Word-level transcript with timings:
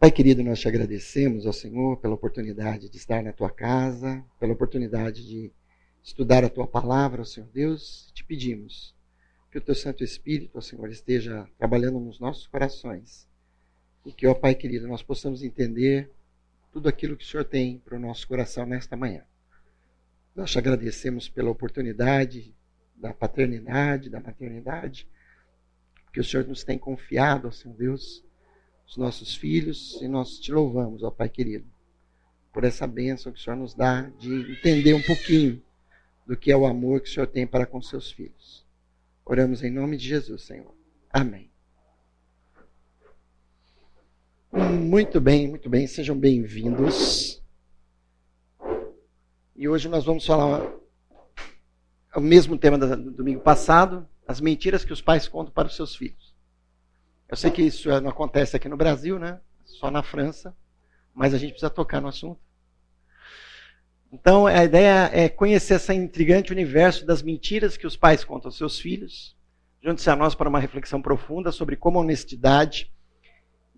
Pai 0.00 0.10
querido, 0.10 0.42
nós 0.42 0.58
te 0.58 0.66
agradecemos 0.66 1.44
ao 1.44 1.52
Senhor 1.52 1.98
pela 1.98 2.14
oportunidade 2.14 2.88
de 2.88 2.96
estar 2.96 3.22
na 3.22 3.34
tua 3.34 3.50
casa, 3.50 4.24
pela 4.38 4.54
oportunidade 4.54 5.28
de 5.28 5.52
estudar 6.02 6.42
a 6.42 6.48
tua 6.48 6.66
palavra, 6.66 7.22
Senhor 7.22 7.46
Deus. 7.52 8.10
Te 8.14 8.24
pedimos 8.24 8.94
que 9.50 9.58
o 9.58 9.60
teu 9.60 9.74
Santo 9.74 10.02
Espírito, 10.02 10.56
ó 10.56 10.62
Senhor, 10.62 10.88
esteja 10.88 11.46
trabalhando 11.58 12.00
nos 12.00 12.18
nossos 12.18 12.46
corações 12.46 13.28
e 14.06 14.10
que, 14.10 14.26
ó 14.26 14.32
Pai 14.32 14.54
querido, 14.54 14.88
nós 14.88 15.02
possamos 15.02 15.42
entender 15.42 16.10
tudo 16.72 16.88
aquilo 16.88 17.14
que 17.14 17.24
o 17.24 17.28
Senhor 17.28 17.44
tem 17.44 17.76
para 17.76 17.98
o 17.98 18.00
nosso 18.00 18.26
coração 18.26 18.64
nesta 18.64 18.96
manhã. 18.96 19.22
Nós 20.34 20.50
te 20.50 20.56
agradecemos 20.56 21.28
pela 21.28 21.50
oportunidade 21.50 22.54
da 22.96 23.12
paternidade, 23.12 24.08
da 24.08 24.18
maternidade, 24.18 25.06
que 26.10 26.20
o 26.20 26.24
Senhor 26.24 26.46
nos 26.46 26.64
tem 26.64 26.78
confiado, 26.78 27.48
ó 27.48 27.50
Senhor 27.50 27.76
Deus 27.76 28.24
os 28.90 28.96
nossos 28.96 29.36
filhos 29.36 30.00
e 30.02 30.08
nós 30.08 30.40
te 30.40 30.50
louvamos, 30.50 31.04
ó 31.04 31.10
Pai 31.12 31.28
querido, 31.28 31.64
por 32.52 32.64
essa 32.64 32.88
bênção 32.88 33.30
que 33.30 33.38
o 33.38 33.42
Senhor 33.42 33.54
nos 33.54 33.72
dá 33.72 34.02
de 34.18 34.50
entender 34.50 34.94
um 34.94 35.02
pouquinho 35.02 35.62
do 36.26 36.36
que 36.36 36.50
é 36.50 36.56
o 36.56 36.66
amor 36.66 37.00
que 37.00 37.08
o 37.08 37.12
Senhor 37.12 37.28
tem 37.28 37.46
para 37.46 37.64
com 37.64 37.80
seus 37.80 38.10
filhos. 38.10 38.66
Oramos 39.24 39.62
em 39.62 39.70
nome 39.70 39.96
de 39.96 40.08
Jesus, 40.08 40.42
Senhor. 40.42 40.74
Amém. 41.08 41.48
Muito 44.52 45.20
bem, 45.20 45.48
muito 45.48 45.70
bem, 45.70 45.86
sejam 45.86 46.18
bem-vindos. 46.18 47.40
E 49.54 49.68
hoje 49.68 49.88
nós 49.88 50.04
vamos 50.04 50.26
falar 50.26 50.68
o 52.16 52.20
mesmo 52.20 52.58
tema 52.58 52.76
do 52.76 53.12
domingo 53.12 53.40
passado, 53.40 54.08
as 54.26 54.40
mentiras 54.40 54.84
que 54.84 54.92
os 54.92 55.00
pais 55.00 55.28
contam 55.28 55.52
para 55.52 55.68
os 55.68 55.76
seus 55.76 55.94
filhos. 55.94 56.29
Eu 57.30 57.36
sei 57.36 57.50
que 57.50 57.62
isso 57.62 57.88
não 58.00 58.10
acontece 58.10 58.56
aqui 58.56 58.68
no 58.68 58.76
Brasil, 58.76 59.18
né? 59.18 59.38
Só 59.64 59.88
na 59.90 60.02
França, 60.02 60.54
mas 61.14 61.32
a 61.32 61.38
gente 61.38 61.50
precisa 61.50 61.70
tocar 61.70 62.00
no 62.00 62.08
assunto. 62.08 62.40
Então, 64.12 64.48
a 64.48 64.64
ideia 64.64 65.08
é 65.12 65.28
conhecer 65.28 65.74
esse 65.74 65.94
intrigante 65.94 66.50
universo 66.50 67.06
das 67.06 67.22
mentiras 67.22 67.76
que 67.76 67.86
os 67.86 67.96
pais 67.96 68.24
contam 68.24 68.48
aos 68.48 68.56
seus 68.56 68.80
filhos. 68.80 69.36
Junte-se 69.80 70.10
a 70.10 70.16
nós 70.16 70.34
para 70.34 70.48
uma 70.48 70.58
reflexão 70.58 71.00
profunda 71.00 71.52
sobre 71.52 71.76
como 71.76 71.98
a 71.98 72.02
honestidade 72.02 72.90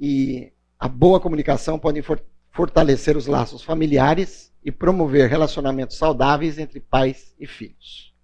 e 0.01 0.51
a 0.81 0.89
boa 0.89 1.21
comunicação 1.21 1.79
podem 1.79 2.03
fortalecer 2.51 3.17
os 3.17 3.27
laços 3.27 3.63
familiares 3.63 4.51
e 4.65 4.73
promover 4.73 5.29
relacionamentos 5.29 5.99
saudáveis 5.99 6.59
entre 6.59 6.81
pais 6.81 7.35
e 7.39 7.47
filhos. 7.47 8.15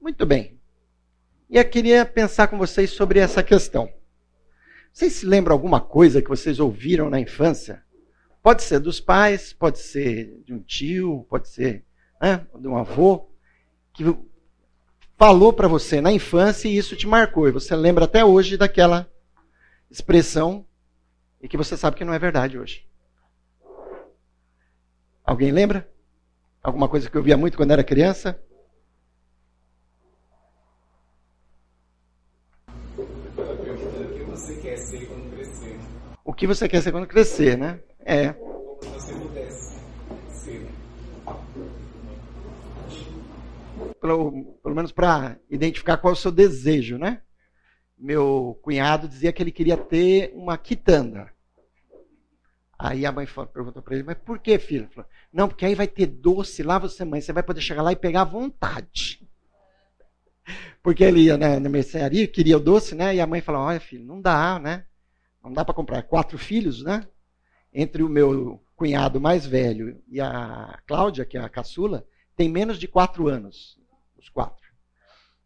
Muito 0.00 0.26
bem. 0.26 0.58
E 1.48 1.56
eu 1.56 1.64
queria 1.64 2.04
pensar 2.04 2.48
com 2.48 2.58
vocês 2.58 2.90
sobre 2.90 3.20
essa 3.20 3.42
questão. 3.42 3.88
Vocês 4.96 5.12
se 5.12 5.26
lembram 5.26 5.52
alguma 5.52 5.78
coisa 5.78 6.22
que 6.22 6.28
vocês 6.30 6.58
ouviram 6.58 7.10
na 7.10 7.20
infância? 7.20 7.84
Pode 8.42 8.62
ser 8.62 8.80
dos 8.80 8.98
pais, 8.98 9.52
pode 9.52 9.78
ser 9.78 10.40
de 10.42 10.54
um 10.54 10.58
tio, 10.58 11.26
pode 11.28 11.50
ser 11.50 11.84
né, 12.18 12.46
de 12.58 12.66
um 12.66 12.78
avô, 12.78 13.28
que 13.92 14.02
falou 15.18 15.52
para 15.52 15.68
você 15.68 16.00
na 16.00 16.10
infância 16.10 16.66
e 16.66 16.78
isso 16.78 16.96
te 16.96 17.06
marcou. 17.06 17.46
E 17.46 17.52
você 17.52 17.76
lembra 17.76 18.06
até 18.06 18.24
hoje 18.24 18.56
daquela 18.56 19.06
expressão 19.90 20.66
e 21.42 21.46
que 21.46 21.58
você 21.58 21.76
sabe 21.76 21.98
que 21.98 22.04
não 22.04 22.14
é 22.14 22.18
verdade 22.18 22.58
hoje. 22.58 22.88
Alguém 25.22 25.52
lembra? 25.52 25.86
Alguma 26.62 26.88
coisa 26.88 27.10
que 27.10 27.18
eu 27.18 27.22
via 27.22 27.36
muito 27.36 27.58
quando 27.58 27.72
era 27.72 27.84
criança? 27.84 28.42
Que 36.36 36.46
você 36.46 36.68
quer 36.68 36.82
ser 36.82 36.92
quando 36.92 37.06
crescer, 37.06 37.56
né? 37.56 37.80
É. 38.04 38.34
Pelo, 44.00 44.44
pelo 44.62 44.74
menos 44.74 44.92
para 44.92 45.38
identificar 45.50 45.96
qual 45.96 46.12
é 46.12 46.16
o 46.16 46.18
seu 46.18 46.30
desejo, 46.30 46.98
né? 46.98 47.22
Meu 47.98 48.58
cunhado 48.62 49.08
dizia 49.08 49.32
que 49.32 49.42
ele 49.42 49.50
queria 49.50 49.76
ter 49.76 50.30
uma 50.34 50.58
quitanda. 50.58 51.34
Aí 52.78 53.06
a 53.06 53.10
mãe 53.12 53.26
perguntou 53.52 53.82
para 53.82 53.94
ele, 53.94 54.04
mas 54.04 54.18
por 54.18 54.38
que, 54.38 54.58
filho? 54.58 54.88
Falou, 54.90 55.08
não, 55.32 55.48
porque 55.48 55.64
aí 55.64 55.74
vai 55.74 55.88
ter 55.88 56.06
doce 56.06 56.62
lá, 56.62 56.78
você 56.78 57.06
mãe, 57.06 57.22
você 57.22 57.32
vai 57.32 57.42
poder 57.42 57.62
chegar 57.62 57.80
lá 57.80 57.92
e 57.92 57.96
pegar 57.96 58.20
à 58.20 58.24
vontade. 58.24 59.26
Porque 60.82 61.02
ele 61.02 61.22
ia 61.22 61.38
na, 61.38 61.58
na 61.58 61.70
mercearia, 61.70 62.28
queria 62.28 62.58
o 62.58 62.60
doce, 62.60 62.94
né? 62.94 63.14
E 63.16 63.20
a 63.20 63.26
mãe 63.26 63.40
falou, 63.40 63.62
olha 63.62 63.80
filho, 63.80 64.04
não 64.04 64.20
dá, 64.20 64.58
né? 64.58 64.84
Não 65.46 65.52
dá 65.52 65.64
para 65.64 65.74
comprar 65.74 66.02
quatro 66.02 66.36
filhos, 66.36 66.82
né? 66.82 67.06
Entre 67.72 68.02
o 68.02 68.08
meu 68.08 68.60
cunhado 68.74 69.20
mais 69.20 69.46
velho 69.46 70.02
e 70.08 70.20
a 70.20 70.78
Cláudia, 70.86 71.24
que 71.24 71.38
é 71.38 71.40
a 71.40 71.48
caçula, 71.48 72.06
tem 72.36 72.48
menos 72.48 72.78
de 72.78 72.88
quatro 72.88 73.28
anos, 73.28 73.78
os 74.18 74.28
quatro. 74.28 74.66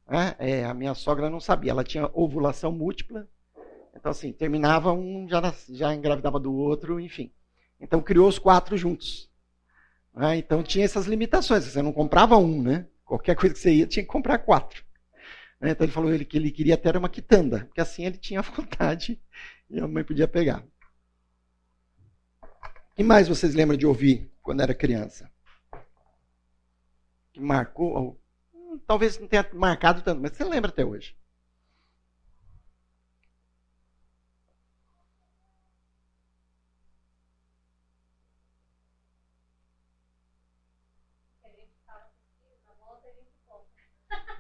É, 0.09 0.51
é, 0.51 0.65
a 0.65 0.75
minha 0.75 0.95
sogra 0.95 1.31
não 1.31 1.39
sabia, 1.39 1.71
ela 1.71 1.85
tinha 1.85 2.11
ovulação 2.13 2.73
múltipla, 2.73 3.29
então 3.95 4.11
assim, 4.11 4.33
terminava 4.33 4.93
um, 4.93 5.29
já, 5.29 5.55
já 5.69 5.95
engravidava 5.95 6.41
do 6.41 6.53
outro, 6.53 6.99
enfim. 6.99 7.31
Então 7.79 8.01
criou 8.01 8.29
os 8.29 8.39
quatro 8.39 8.77
juntos. 8.77 9.31
É, 10.17 10.37
então 10.37 10.63
tinha 10.63 10.85
essas 10.85 11.07
limitações, 11.07 11.65
você 11.65 11.83
não 11.83 11.93
comprava 11.93 12.37
um, 12.37 12.63
né? 12.63 12.87
Qualquer 13.05 13.37
coisa 13.37 13.55
que 13.55 13.61
você 13.61 13.73
ia, 13.73 13.87
tinha 13.87 14.03
que 14.03 14.11
comprar 14.11 14.39
quatro. 14.39 14.83
É, 15.61 15.71
então 15.71 15.85
ele 15.85 15.93
falou 15.93 16.11
que 16.25 16.37
ele 16.37 16.51
queria 16.51 16.77
ter 16.77 16.97
uma 16.97 17.09
quitanda, 17.09 17.67
porque 17.67 17.81
assim 17.81 18.07
ele 18.07 18.17
tinha 18.17 18.41
vontade 18.43 19.21
e 19.71 19.79
a 19.79 19.87
mãe 19.87 20.03
podia 20.05 20.27
pegar. 20.27 20.65
O 22.43 22.95
que 22.97 23.05
mais 23.05 23.29
vocês 23.29 23.55
lembram 23.55 23.79
de 23.79 23.87
ouvir 23.87 24.31
quando 24.43 24.63
era 24.63 24.75
criança? 24.75 25.31
Que 27.33 27.41
marcou? 27.41 28.21
Hum, 28.53 28.79
talvez 28.87 29.19
não 29.19 29.29
tenha 29.29 29.49
marcado 29.55 30.03
tanto, 30.03 30.21
mas 30.21 30.33
você 30.33 30.45
lembra 30.45 30.71
até 30.71 30.85
hoje. 30.85 31.17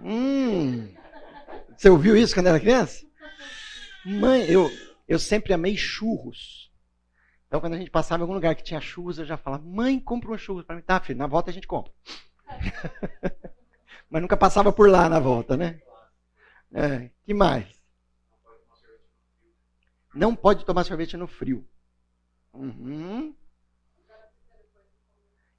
Hum, 0.02 0.92
você 1.76 1.90
ouviu 1.90 2.16
isso 2.16 2.34
quando 2.34 2.48
era 2.48 2.58
criança? 2.58 3.06
Mãe, 4.04 4.50
eu, 4.50 4.70
eu 5.10 5.18
sempre 5.18 5.52
amei 5.52 5.76
churros. 5.76 6.70
Então, 7.48 7.60
quando 7.60 7.74
a 7.74 7.78
gente 7.78 7.90
passava 7.90 8.20
em 8.20 8.22
algum 8.22 8.34
lugar 8.34 8.54
que 8.54 8.62
tinha 8.62 8.80
churros, 8.80 9.18
eu 9.18 9.24
já 9.24 9.36
falava, 9.36 9.64
mãe, 9.66 9.98
compra 9.98 10.30
um 10.30 10.38
churros 10.38 10.64
para 10.64 10.76
mim. 10.76 10.82
Tá, 10.82 11.00
filho, 11.00 11.18
na 11.18 11.26
volta 11.26 11.50
a 11.50 11.52
gente 11.52 11.66
compra. 11.66 11.92
Mas 14.08 14.22
nunca 14.22 14.36
passava 14.36 14.72
por 14.72 14.88
lá 14.88 15.08
na 15.08 15.18
volta, 15.18 15.56
né? 15.56 15.80
É, 16.72 17.10
que 17.26 17.34
mais? 17.34 17.66
Não 20.14 20.36
pode 20.36 20.64
tomar 20.64 20.84
sorvete 20.84 21.16
no 21.16 21.26
frio. 21.26 21.68
Uhum. 22.54 23.34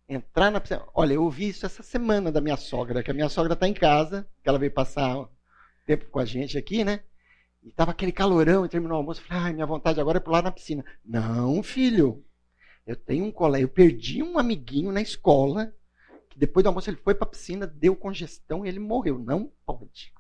Entrar 0.08 0.50
na 0.50 0.62
piscina. 0.62 0.88
Olha, 0.94 1.16
eu 1.16 1.24
ouvi 1.24 1.50
isso 1.50 1.66
essa 1.66 1.84
semana 1.84 2.32
da 2.32 2.40
minha 2.40 2.56
sogra, 2.56 3.04
que 3.04 3.12
a 3.12 3.14
minha 3.14 3.28
sogra 3.28 3.52
está 3.52 3.68
em 3.68 3.74
casa, 3.74 4.26
que 4.42 4.48
ela 4.48 4.60
veio 4.60 4.72
passar 4.72 5.28
tempo 5.86 6.06
com 6.06 6.20
a 6.20 6.26
gente 6.26 6.58
aqui, 6.58 6.86
né? 6.86 7.04
E 7.64 7.72
tava 7.72 7.92
aquele 7.92 8.12
calorão 8.12 8.66
e 8.66 8.70
terminou 8.70 8.98
o 8.98 9.00
almoço. 9.02 9.22
Falei, 9.24 9.44
ai, 9.44 9.54
minha 9.54 9.66
vontade 9.66 10.00
agora 10.02 10.18
é 10.18 10.22
pular 10.22 10.42
na 10.42 10.52
piscina. 10.52 10.84
Não, 11.06 11.62
filho. 11.62 12.26
Eu 12.86 12.96
tenho 12.96 13.26
um 13.26 13.32
colega, 13.32 13.64
eu 13.64 13.70
perdi 13.70 14.24
um 14.24 14.38
amiguinho 14.40 14.92
na 14.92 15.02
escola, 15.02 15.74
que 16.30 16.40
depois 16.40 16.64
do 16.64 16.68
almoço 16.68 16.90
ele 16.90 16.98
foi 16.98 17.14
para 17.14 17.28
a 17.28 17.30
piscina, 17.30 17.68
deu 17.68 17.96
congestão 17.96 18.66
e 18.66 18.70
ele 18.70 18.80
morreu. 18.80 19.20
Não 19.20 19.52
pode. 19.66 20.14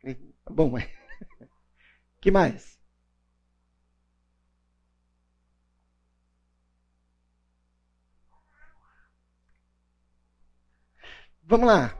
Falei, 0.00 0.16
tá 0.44 0.52
bom, 0.52 0.70
mas. 0.70 0.88
que 2.20 2.30
mais? 2.30 2.78
Vamos 11.42 11.66
lá. 11.66 11.98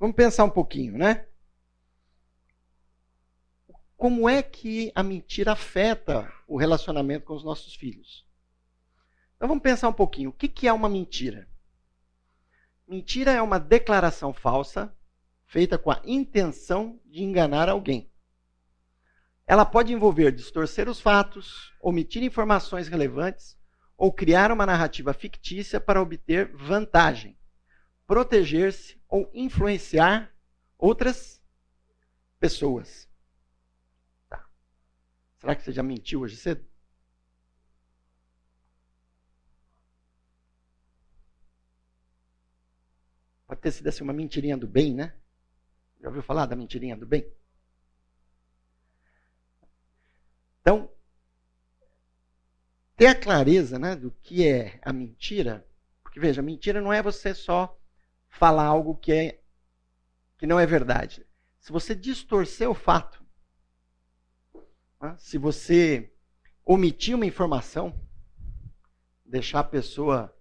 Vamos 0.00 0.16
pensar 0.16 0.44
um 0.44 0.50
pouquinho, 0.50 0.96
né? 0.98 1.26
Como 3.96 4.28
é 4.28 4.42
que 4.42 4.92
a 4.94 5.02
mentira 5.02 5.52
afeta 5.52 6.30
o 6.46 6.56
relacionamento 6.56 7.24
com 7.24 7.34
os 7.34 7.42
nossos 7.42 7.74
filhos. 7.74 8.26
Então 9.36 9.48
vamos 9.48 9.62
pensar 9.62 9.88
um 9.88 9.92
pouquinho. 9.92 10.30
O 10.30 10.32
que 10.32 10.68
é 10.68 10.72
uma 10.72 10.88
mentira? 10.88 11.48
Mentira 12.86 13.32
é 13.32 13.42
uma 13.42 13.58
declaração 13.58 14.32
falsa 14.32 14.94
feita 15.46 15.78
com 15.78 15.90
a 15.90 16.00
intenção 16.04 17.00
de 17.06 17.22
enganar 17.22 17.68
alguém. 17.68 18.10
Ela 19.46 19.64
pode 19.64 19.92
envolver 19.92 20.32
distorcer 20.32 20.88
os 20.88 21.00
fatos, 21.00 21.72
omitir 21.80 22.22
informações 22.22 22.88
relevantes 22.88 23.56
ou 23.96 24.12
criar 24.12 24.52
uma 24.52 24.66
narrativa 24.66 25.14
fictícia 25.14 25.80
para 25.80 26.02
obter 26.02 26.52
vantagem, 26.54 27.38
proteger-se 28.06 29.00
ou 29.08 29.30
influenciar 29.32 30.34
outras 30.76 31.40
pessoas. 32.38 33.08
Será 35.46 35.54
que 35.54 35.62
você 35.62 35.70
já 35.70 35.82
mentiu 35.84 36.22
hoje 36.22 36.36
cedo? 36.36 36.66
Pode 43.46 43.60
ter 43.60 43.70
sido 43.70 43.86
assim 43.86 44.02
uma 44.02 44.12
mentirinha 44.12 44.56
do 44.56 44.66
bem, 44.66 44.92
né? 44.92 45.14
Já 46.00 46.08
ouviu 46.08 46.20
falar 46.20 46.46
da 46.46 46.56
mentirinha 46.56 46.96
do 46.96 47.06
bem? 47.06 47.32
Então, 50.62 50.90
ter 52.96 53.06
a 53.06 53.14
clareza 53.14 53.78
né, 53.78 53.94
do 53.94 54.10
que 54.10 54.44
é 54.44 54.80
a 54.82 54.92
mentira, 54.92 55.64
porque 56.02 56.18
veja, 56.18 56.42
mentira 56.42 56.80
não 56.80 56.92
é 56.92 57.00
você 57.00 57.32
só 57.32 57.80
falar 58.28 58.64
algo 58.64 58.96
que, 58.96 59.12
é, 59.12 59.40
que 60.38 60.44
não 60.44 60.58
é 60.58 60.66
verdade. 60.66 61.24
Se 61.60 61.70
você 61.70 61.94
distorcer 61.94 62.68
o 62.68 62.74
fato, 62.74 63.24
se 65.18 65.38
você 65.38 66.12
omitir 66.64 67.14
uma 67.14 67.26
informação, 67.26 67.94
deixar 69.24 69.60
a 69.60 69.64
pessoa 69.64 70.34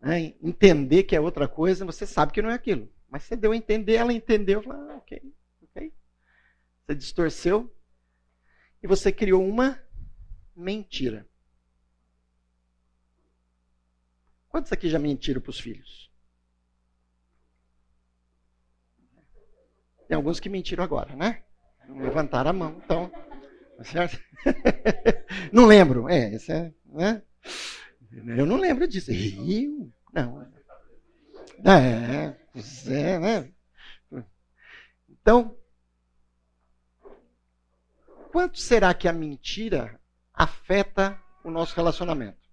né, 0.00 0.34
entender 0.42 1.04
que 1.04 1.16
é 1.16 1.20
outra 1.20 1.48
coisa, 1.48 1.84
você 1.84 2.06
sabe 2.06 2.32
que 2.32 2.42
não 2.42 2.50
é 2.50 2.54
aquilo. 2.54 2.92
Mas 3.08 3.24
você 3.24 3.36
deu 3.36 3.52
a 3.52 3.56
entender, 3.56 3.94
ela 3.94 4.12
entendeu, 4.12 4.62
falou, 4.62 4.90
ah, 4.90 4.96
ok, 4.96 5.22
ok. 5.62 5.92
Você 6.84 6.94
distorceu 6.94 7.74
e 8.82 8.86
você 8.86 9.10
criou 9.10 9.46
uma 9.46 9.82
mentira. 10.54 11.26
Quantos 14.48 14.72
aqui 14.72 14.88
já 14.88 14.98
mentiram 14.98 15.40
para 15.40 15.50
os 15.50 15.58
filhos? 15.58 16.12
Tem 20.06 20.16
alguns 20.16 20.38
que 20.38 20.48
mentiram 20.48 20.84
agora, 20.84 21.16
né? 21.16 21.42
Não 21.88 21.98
levantaram 21.98 22.50
a 22.50 22.52
mão, 22.52 22.80
então. 22.84 23.10
Tá 23.76 23.84
certo? 23.84 24.18
não 25.52 25.66
lembro. 25.66 26.08
É, 26.08 26.34
isso 26.34 26.52
é. 26.52 26.72
Né? 26.86 27.22
Eu 28.36 28.46
não 28.46 28.56
lembro 28.56 28.86
disso. 28.86 29.10
Eu? 29.10 29.92
Não. 30.12 30.42
É, 31.64 32.36
é, 32.86 33.18
né? 33.18 33.52
Então, 35.08 35.56
quanto 38.30 38.58
será 38.58 38.92
que 38.94 39.08
a 39.08 39.12
mentira 39.12 40.00
afeta 40.32 41.20
o 41.42 41.50
nosso 41.50 41.74
relacionamento? 41.74 42.44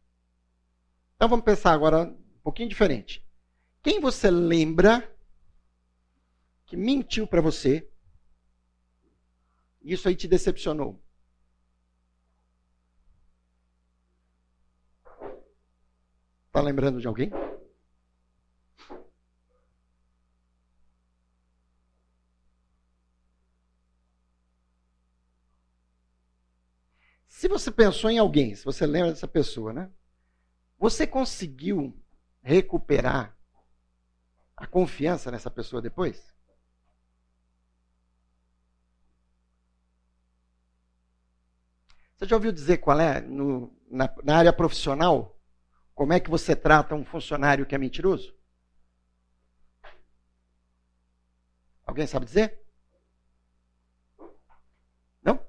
Então 1.16 1.30
vamos 1.30 1.46
pensar 1.46 1.74
agora 1.74 2.04
um 2.04 2.40
pouquinho 2.44 2.70
diferente. 2.70 3.24
Quem 3.84 4.00
você 4.00 4.32
lembra 4.32 5.08
que 6.66 6.78
mentiu 6.78 7.28
para 7.28 7.42
você? 7.42 7.88
Isso 9.84 10.08
aí 10.08 10.16
te 10.16 10.28
decepcionou? 10.28 11.04
Está 16.52 16.60
lembrando 16.60 17.00
de 17.00 17.08
alguém? 17.08 17.32
Se 27.26 27.48
você 27.48 27.72
pensou 27.72 28.12
em 28.12 28.18
alguém, 28.18 28.54
se 28.54 28.66
você 28.66 28.86
lembra 28.86 29.12
dessa 29.12 29.30
pessoa, 29.30 29.72
né? 29.72 29.90
Você 30.78 31.08
conseguiu 31.08 31.98
recuperar 32.42 33.34
a 34.58 34.68
confiança 34.68 35.32
nessa 35.32 35.50
pessoa 35.50 35.82
depois? 35.82 36.36
Você 42.18 42.26
já 42.26 42.36
ouviu 42.36 42.52
dizer 42.52 42.80
qual 42.80 43.00
é, 43.00 43.22
no, 43.22 43.74
na, 43.90 44.14
na 44.22 44.38
área 44.38 44.52
profissional, 44.52 45.41
como 46.02 46.14
é 46.14 46.20
que 46.20 46.32
você 46.32 46.56
trata 46.56 46.96
um 46.96 47.06
funcionário 47.06 47.64
que 47.64 47.76
é 47.76 47.78
mentiroso? 47.78 48.34
Alguém 51.86 52.08
sabe 52.08 52.26
dizer? 52.26 52.60
Não? 55.22 55.40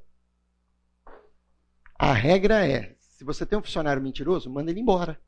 A 1.99 2.13
regra 2.13 2.69
é 2.69 2.95
se 2.99 3.25
você 3.25 3.47
tem 3.47 3.59
um 3.59 3.63
funcionário 3.63 4.03
mentiroso, 4.03 4.51
manda 4.51 4.71
ele 4.71 4.81
embora. 4.81 5.19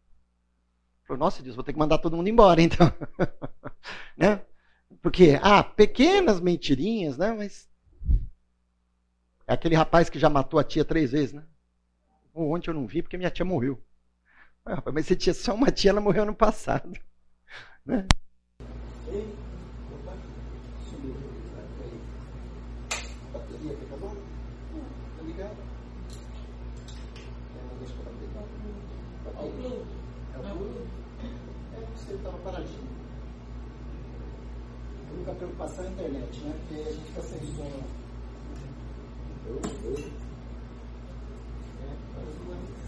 Nossa 1.09 1.43
Deus, 1.43 1.57
vou 1.57 1.65
ter 1.65 1.73
que 1.73 1.79
mandar 1.79 1.97
todo 1.97 2.19
mundo 2.19 2.29
embora, 2.29 2.61
então. 2.61 2.93
né? 4.19 4.45
Porque, 5.01 5.41
ah, 5.43 5.65
pequenas 5.65 6.39
mentirinhas, 6.39 7.17
né? 7.17 7.33
Mas. 7.33 7.67
É 9.47 9.55
aquele 9.55 9.75
rapaz 9.75 10.11
que 10.11 10.19
já 10.19 10.29
matou 10.29 10.61
a 10.61 10.65
tia 10.65 10.85
três 10.85 11.13
vezes, 11.13 11.33
né? 11.33 11.47
Ontem 12.35 12.69
eu 12.69 12.75
não 12.75 12.87
vi 12.87 13.01
porque 13.01 13.17
minha 13.17 13.31
tia 13.31 13.43
morreu. 13.43 13.83
Ah, 14.67 14.83
mas 14.93 15.07
você 15.07 15.15
tinha 15.17 15.35
só 15.35 15.55
uma 15.55 15.71
tia, 15.71 15.91
ela 15.91 16.01
morreu 16.01 16.25
no 16.25 16.35
passado. 16.35 16.99
Né? 17.85 18.07
única 35.25 35.33
é 35.83 35.87
a 35.87 35.91
internet, 35.91 36.41
né? 36.41 36.55
Porque 36.61 36.81
a 36.81 36.93
gente 36.93 37.05
fica 37.07 37.23
sem 37.23 37.41
som. 37.57 37.83
Eu, 39.47 39.61
eu. 39.85 39.99
É, 41.81 41.87
pode 42.15 42.84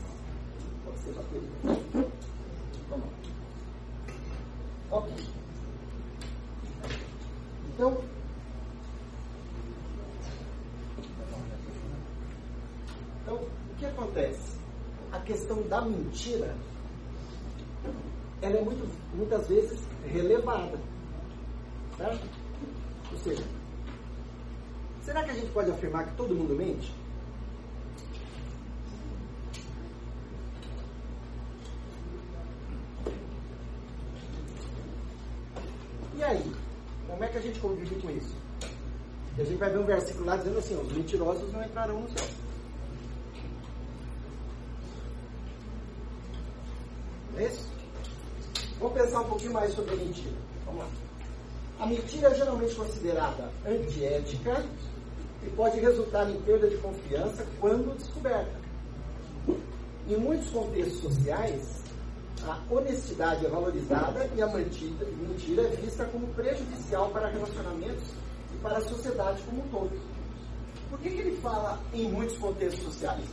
Ok. 4.90 5.12
Então, 7.74 8.02
então, 13.22 13.36
o 13.36 13.74
que 13.78 13.86
acontece? 13.86 14.56
A 15.12 15.20
questão 15.20 15.62
da 15.68 15.82
mentira, 15.82 16.56
ela 18.40 18.56
é 18.56 18.62
muito, 18.62 18.88
muitas 19.14 19.46
vezes 19.48 19.80
relevada. 20.06 20.78
Certo? 21.96 22.26
Ou 23.12 23.18
seja, 23.18 23.44
será 25.02 25.24
que 25.24 25.30
a 25.30 25.34
gente 25.34 25.50
pode 25.52 25.70
afirmar 25.70 26.06
que 26.06 26.16
todo 26.16 26.34
mundo 26.34 26.54
mente? 26.54 26.92
E 36.16 36.24
aí? 36.24 36.52
Como 37.06 37.24
é 37.24 37.28
que 37.28 37.38
a 37.38 37.40
gente 37.40 37.60
convive 37.60 37.94
com 37.96 38.10
isso? 38.10 38.34
E 39.36 39.42
a 39.42 39.44
gente 39.44 39.58
vai 39.58 39.70
ver 39.70 39.78
um 39.78 39.84
versículo 39.84 40.24
lá 40.24 40.36
dizendo 40.36 40.58
assim: 40.58 40.80
os 40.80 40.92
mentirosos 40.92 41.52
não 41.52 41.62
entrarão 41.62 42.00
no 42.00 42.10
céu. 42.10 42.26
Não 47.32 47.40
é 47.40 47.46
isso? 47.46 47.68
Vamos 48.80 48.98
pensar 48.98 49.20
um 49.20 49.28
pouquinho 49.28 49.52
mais 49.52 49.74
sobre 49.74 49.94
a 49.94 49.96
mentira. 49.96 50.36
Vamos 50.64 50.80
lá. 50.80 50.88
A 51.78 51.86
mentira 51.86 52.28
é 52.28 52.34
geralmente 52.34 52.74
considerada 52.74 53.50
antiética 53.66 54.64
e 55.42 55.50
pode 55.50 55.78
resultar 55.80 56.30
em 56.30 56.40
perda 56.40 56.68
de 56.68 56.78
confiança 56.78 57.46
quando 57.60 57.96
descoberta. 57.96 58.66
Em 60.08 60.16
muitos 60.16 60.48
contextos 60.50 61.00
sociais, 61.00 61.82
a 62.46 62.58
honestidade 62.70 63.44
é 63.44 63.48
valorizada 63.48 64.30
e 64.34 64.40
a 64.40 64.46
mentira 64.46 65.62
é 65.62 65.76
vista 65.76 66.06
como 66.06 66.26
prejudicial 66.28 67.10
para 67.10 67.28
relacionamentos 67.28 68.14
para 68.66 68.78
a 68.78 68.80
sociedade 68.80 69.40
como 69.44 69.62
um 69.62 69.68
todo. 69.68 70.00
Por 70.90 70.98
que, 70.98 71.10
que 71.10 71.20
ele 71.20 71.36
fala 71.36 71.78
em 71.94 72.10
muitos 72.10 72.36
contextos 72.36 72.82
sociais? 72.82 73.24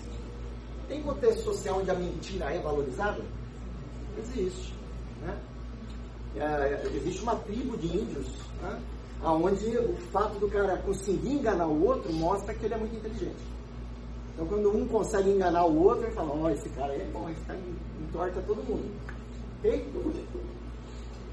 Tem 0.87 1.01
contexto 1.01 1.43
social 1.43 1.79
onde 1.79 1.89
a 1.89 1.95
mentira 1.95 2.53
é 2.53 2.59
valorizada? 2.59 3.23
Existe. 4.19 4.75
Né? 5.21 5.35
é, 6.35 6.83
existe 6.95 7.23
uma 7.23 7.35
tribo 7.37 7.75
de 7.77 7.87
índios, 7.87 8.27
né, 8.61 8.79
onde 9.23 9.77
o 9.77 9.95
fato 10.11 10.37
do 10.37 10.47
cara 10.49 10.77
conseguir 10.77 11.33
enganar 11.33 11.67
o 11.67 11.83
outro 11.83 12.11
mostra 12.13 12.53
que 12.53 12.65
ele 12.65 12.75
é 12.75 12.77
muito 12.77 12.95
inteligente. 12.95 13.53
Então, 14.33 14.45
quando 14.47 14.75
um 14.75 14.87
consegue 14.87 15.29
enganar 15.29 15.65
o 15.65 15.83
outro, 15.83 16.05
ele 16.05 16.13
fala: 16.13 16.31
Ó, 16.31 16.43
oh, 16.43 16.49
esse 16.49 16.67
cara 16.69 16.93
é 16.93 17.05
bom, 17.11 17.29
esse 17.29 17.41
cara 17.45 17.59
entorta 18.01 18.41
todo 18.41 18.63
mundo. 18.63 18.91
Ok? 19.59 19.93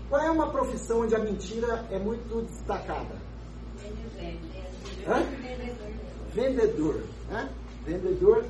Qual 0.08 0.22
é 0.22 0.30
uma 0.30 0.50
profissão 0.50 1.00
onde 1.00 1.14
a 1.14 1.18
mentira 1.18 1.86
é 1.90 1.98
muito 1.98 2.42
destacada? 2.42 3.19
Hã? 5.06 5.22
Vendedor. 6.34 7.02
Né? 7.28 7.50
Vendedor. 7.84 8.44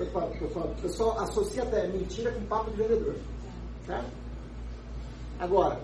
O 0.00 0.80
pessoal 0.80 1.18
associa 1.18 1.64
até 1.64 1.88
mentira 1.88 2.30
com 2.30 2.44
papo 2.46 2.70
de 2.70 2.76
vendedor. 2.76 3.16
Certo? 3.86 4.10
Agora, 5.40 5.80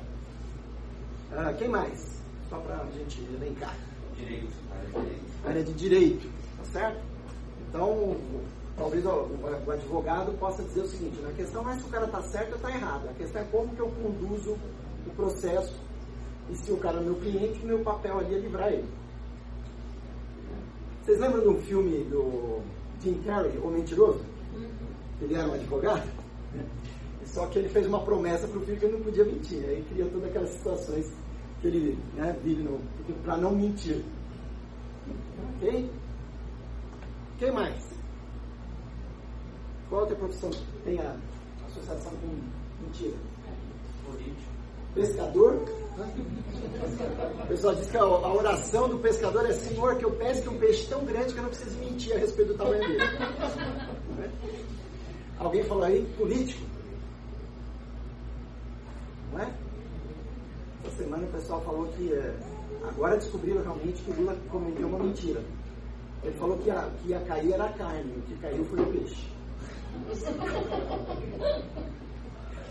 ah, 1.33 1.53
quem 1.59 1.69
mais? 1.69 2.23
Só 2.49 2.59
para 2.59 2.77
a 2.77 2.91
gente 2.91 3.21
elencar. 3.35 3.77
Direito. 4.17 4.53
Área 5.45 5.65
de 5.65 5.73
direito, 5.73 6.31
tá 6.59 6.65
certo? 6.65 7.03
Então, 7.69 8.17
talvez 8.77 9.05
o, 9.05 9.29
o 9.67 9.71
advogado 9.71 10.33
possa 10.39 10.63
dizer 10.63 10.83
o 10.83 10.87
seguinte: 10.87 11.19
a 11.29 11.33
questão 11.33 11.65
não 11.65 11.73
é 11.73 11.77
se 11.77 11.85
o 11.85 11.89
cara 11.89 12.07
está 12.07 12.23
certo 12.23 12.51
ou 12.51 12.57
está 12.57 12.71
errado, 12.71 13.09
a 13.09 13.15
questão 13.15 13.43
é 13.43 13.45
como 13.47 13.75
que 13.75 13.81
eu 13.81 13.91
conduzo 13.91 14.53
o 15.07 15.11
processo 15.17 15.75
E 16.49 16.57
se 16.57 16.71
o 16.71 16.77
cara 16.77 16.99
é 16.99 17.03
meu 17.03 17.17
cliente, 17.17 17.65
meu 17.67 17.81
papel 17.81 18.19
ali 18.19 18.35
é 18.35 18.39
livrar 18.39 18.73
ele. 18.73 18.89
Vocês 21.05 21.21
lembram 21.21 21.43
de 21.43 21.49
um 21.49 21.61
filme 21.61 22.03
do 22.05 22.63
Jim 23.03 23.21
Carrey, 23.27 23.59
O 23.59 23.69
Mentiroso? 23.69 24.25
Ele 25.21 25.35
era 25.35 25.47
um 25.47 25.53
advogado? 25.53 26.09
Só 27.27 27.47
que 27.47 27.59
ele 27.59 27.69
fez 27.69 27.87
uma 27.87 28.01
promessa 28.01 28.49
para 28.49 28.59
o 28.59 28.63
filho 28.63 28.79
que 28.79 28.87
ele 28.87 28.97
não 28.97 29.05
podia 29.05 29.25
mentir. 29.25 29.63
Aí 29.69 29.85
cria 29.91 30.07
todas 30.07 30.31
aquelas 30.31 30.49
situações 30.49 31.13
que 31.61 31.67
ele 31.67 31.99
né, 32.15 32.35
vive 32.43 32.67
para 33.23 33.37
não 33.37 33.55
mentir. 33.55 34.03
Ok? 35.57 35.91
Quem 37.39 37.53
mais? 37.53 37.85
Qual 39.91 40.03
outra 40.03 40.17
profissão 40.17 40.51
tem 40.85 40.99
a 41.01 41.17
associação 41.67 42.13
com 42.13 42.83
mentira? 42.83 43.17
Político. 44.07 44.53
Pescador? 44.95 45.84
O 45.97 47.47
pessoal 47.47 47.75
diz 47.77 47.89
que 47.89 47.97
a 47.97 48.05
oração 48.05 48.89
do 48.89 48.99
pescador 48.99 49.49
é 49.49 49.53
Senhor, 49.53 49.97
que 49.97 50.05
eu 50.05 50.11
pesque 50.13 50.49
um 50.49 50.59
peixe 50.59 50.89
tão 50.89 51.05
grande 51.05 51.33
que 51.33 51.39
eu 51.39 51.45
não 51.45 51.51
preciso 51.51 51.79
mentir 51.79 52.15
a 52.15 52.19
respeito 52.19 52.53
do 52.53 52.59
tamanho 52.59 52.81
dele. 52.81 53.05
Alguém 55.39 55.63
falou 55.65 55.85
aí, 55.85 56.05
político. 56.17 56.67
Não 59.33 59.41
é? 59.41 59.53
Essa 60.85 60.97
semana 60.97 61.25
o 61.25 61.33
pessoal 61.33 61.61
falou 61.63 61.87
que 61.89 62.13
é, 62.13 62.35
agora 62.89 63.17
descobriram 63.17 63.63
realmente 63.63 64.03
que 64.03 64.11
o 64.11 64.15
Lula 64.15 64.37
cometeu 64.51 64.89
uma 64.89 64.99
mentira. 64.99 65.45
Ele 66.25 66.37
falou 66.37 66.59
que 66.59 66.69
ia, 66.69 66.91
que 67.03 67.09
ia 67.09 67.21
cair 67.21 67.53
era 67.53 67.67
a 67.67 67.73
carne, 67.73 68.13
o 68.17 68.23
que 68.23 68.37
caiu 68.39 68.65
foi 68.65 68.81
o 68.81 68.87
peixe. 68.87 69.29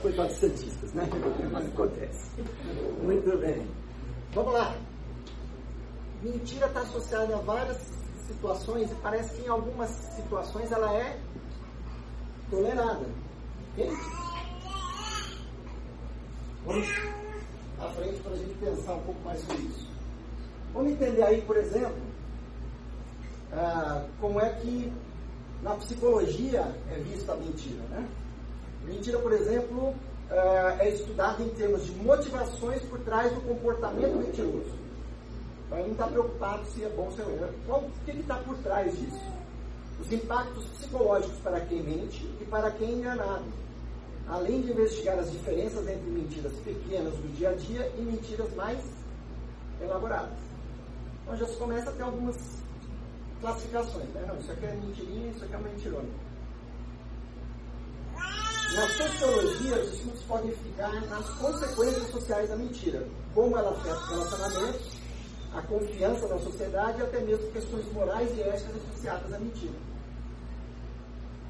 Coitado 0.03 0.27
dos 0.27 0.37
santistas, 0.37 0.91
né? 0.91 1.07
Mas 1.49 1.65
acontece. 1.65 2.41
Muito 3.01 3.37
bem. 3.37 3.65
Vamos 4.33 4.53
lá. 4.53 4.75
Mentira 6.21 6.67
está 6.67 6.81
associada 6.81 7.33
a 7.33 7.39
várias 7.39 7.77
situações 8.27 8.91
e 8.91 8.95
parece 8.95 9.33
que 9.33 9.45
em 9.45 9.47
algumas 9.47 9.89
situações 9.89 10.69
ela 10.73 10.93
é 10.93 11.17
tolerada. 12.49 13.05
Vamos 16.65 16.87
à 17.79 17.89
frente 17.91 18.19
para 18.21 18.33
a 18.33 18.35
gente 18.35 18.53
pensar 18.55 18.95
um 18.95 19.03
pouco 19.03 19.21
mais 19.23 19.39
sobre 19.39 19.63
isso. 19.63 19.87
Vamos 20.73 20.91
entender 20.91 21.23
aí, 21.23 21.41
por 21.43 21.55
exemplo, 21.55 22.01
ah, 23.53 24.05
como 24.19 24.41
é 24.41 24.49
que 24.55 24.91
na 25.61 25.75
psicologia 25.75 26.75
é 26.91 26.99
vista 26.99 27.31
a 27.31 27.37
mentira. 27.37 27.83
Né? 27.83 28.05
Mentira, 28.85 29.19
por 29.19 29.31
exemplo, 29.31 29.93
ah, 30.29 30.77
é 30.79 30.89
estudada 30.89 31.41
em 31.41 31.49
termos 31.49 31.85
de 31.85 31.91
motivações 31.91 32.81
por 32.83 32.99
trás 32.99 33.31
do 33.33 33.41
comportamento 33.41 34.15
mentiroso. 34.17 34.83
Então, 35.65 35.77
ele 35.77 35.87
não 35.87 35.93
está 35.93 36.07
preocupado 36.07 36.65
se 36.65 36.83
é 36.83 36.89
bom 36.89 37.05
ou 37.05 37.11
se 37.11 37.21
é 37.21 37.23
ruim. 37.23 37.39
O 37.67 38.05
que 38.05 38.11
está 38.11 38.35
por 38.35 38.57
trás 38.57 38.91
disso? 38.97 39.21
Os 39.99 40.11
impactos 40.11 40.65
psicológicos 40.65 41.37
para 41.39 41.59
quem 41.61 41.81
mente 41.81 42.25
e 42.41 42.45
para 42.45 42.71
quem 42.71 42.89
é 42.89 42.91
enganado 42.93 43.63
além 44.27 44.61
de 44.61 44.71
investigar 44.71 45.19
as 45.19 45.31
diferenças 45.31 45.87
entre 45.87 46.09
mentiras 46.09 46.53
pequenas 46.63 47.13
do 47.13 47.35
dia 47.35 47.49
a 47.49 47.53
dia 47.53 47.91
e 47.97 48.01
mentiras 48.01 48.53
mais 48.55 48.79
elaboradas. 49.81 50.37
Então 51.23 51.35
já 51.37 51.45
se 51.45 51.57
começa 51.57 51.89
a 51.89 51.93
ter 51.93 52.03
algumas 52.03 52.37
classificações. 53.41 54.09
Né? 54.09 54.25
Não, 54.27 54.37
isso 54.37 54.51
aqui 54.51 54.65
é 54.65 54.75
mentirinha, 54.75 55.31
isso 55.31 55.43
aqui 55.43 55.53
é 55.53 55.57
mentirona. 55.57 56.09
Na 58.71 58.87
sociologia, 58.89 59.75
os 59.75 59.93
estudos 59.93 60.23
podem 60.23 60.51
ficar 60.51 60.99
nas 61.07 61.29
consequências 61.31 62.09
sociais 62.09 62.49
da 62.49 62.55
mentira, 62.55 63.07
como 63.35 63.55
ela 63.55 63.69
afeta 63.69 63.95
os 63.95 64.09
relacionamentos, 64.09 64.97
a 65.53 65.61
confiança 65.61 66.27
na 66.27 66.39
sociedade 66.39 66.99
e 66.99 67.03
até 67.03 67.19
mesmo 67.19 67.51
questões 67.51 67.93
morais 67.93 68.35
e 68.35 68.41
éticas 68.41 68.75
associadas 68.77 69.31
à 69.31 69.37
mentira. 69.37 69.73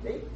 Okay? 0.02 0.28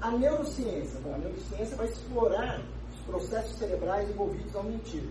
A 0.00 0.10
neurociência. 0.10 0.98
Bom, 1.00 1.14
a 1.14 1.18
neurociência 1.18 1.76
vai 1.76 1.86
explorar 1.86 2.60
os 2.92 3.00
processos 3.06 3.56
cerebrais 3.56 4.10
envolvidos 4.10 4.56
ao 4.56 4.64
mentir, 4.64 5.08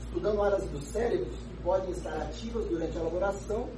estudando 0.00 0.42
áreas 0.42 0.64
do 0.64 0.80
cérebro 0.80 1.26
que 1.26 1.62
podem 1.62 1.90
estar 1.90 2.16
ativas 2.16 2.66
durante 2.66 2.96
a 2.98 3.00
elaboração 3.00 3.68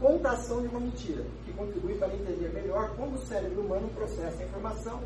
contação 0.00 0.62
de 0.62 0.68
uma 0.68 0.80
mentira, 0.80 1.22
que 1.44 1.52
contribui 1.52 1.94
para 1.94 2.14
entender 2.14 2.48
melhor 2.54 2.96
como 2.96 3.16
o 3.16 3.26
cérebro 3.26 3.60
humano 3.60 3.88
processa 3.94 4.42
a 4.42 4.46
informação 4.46 5.00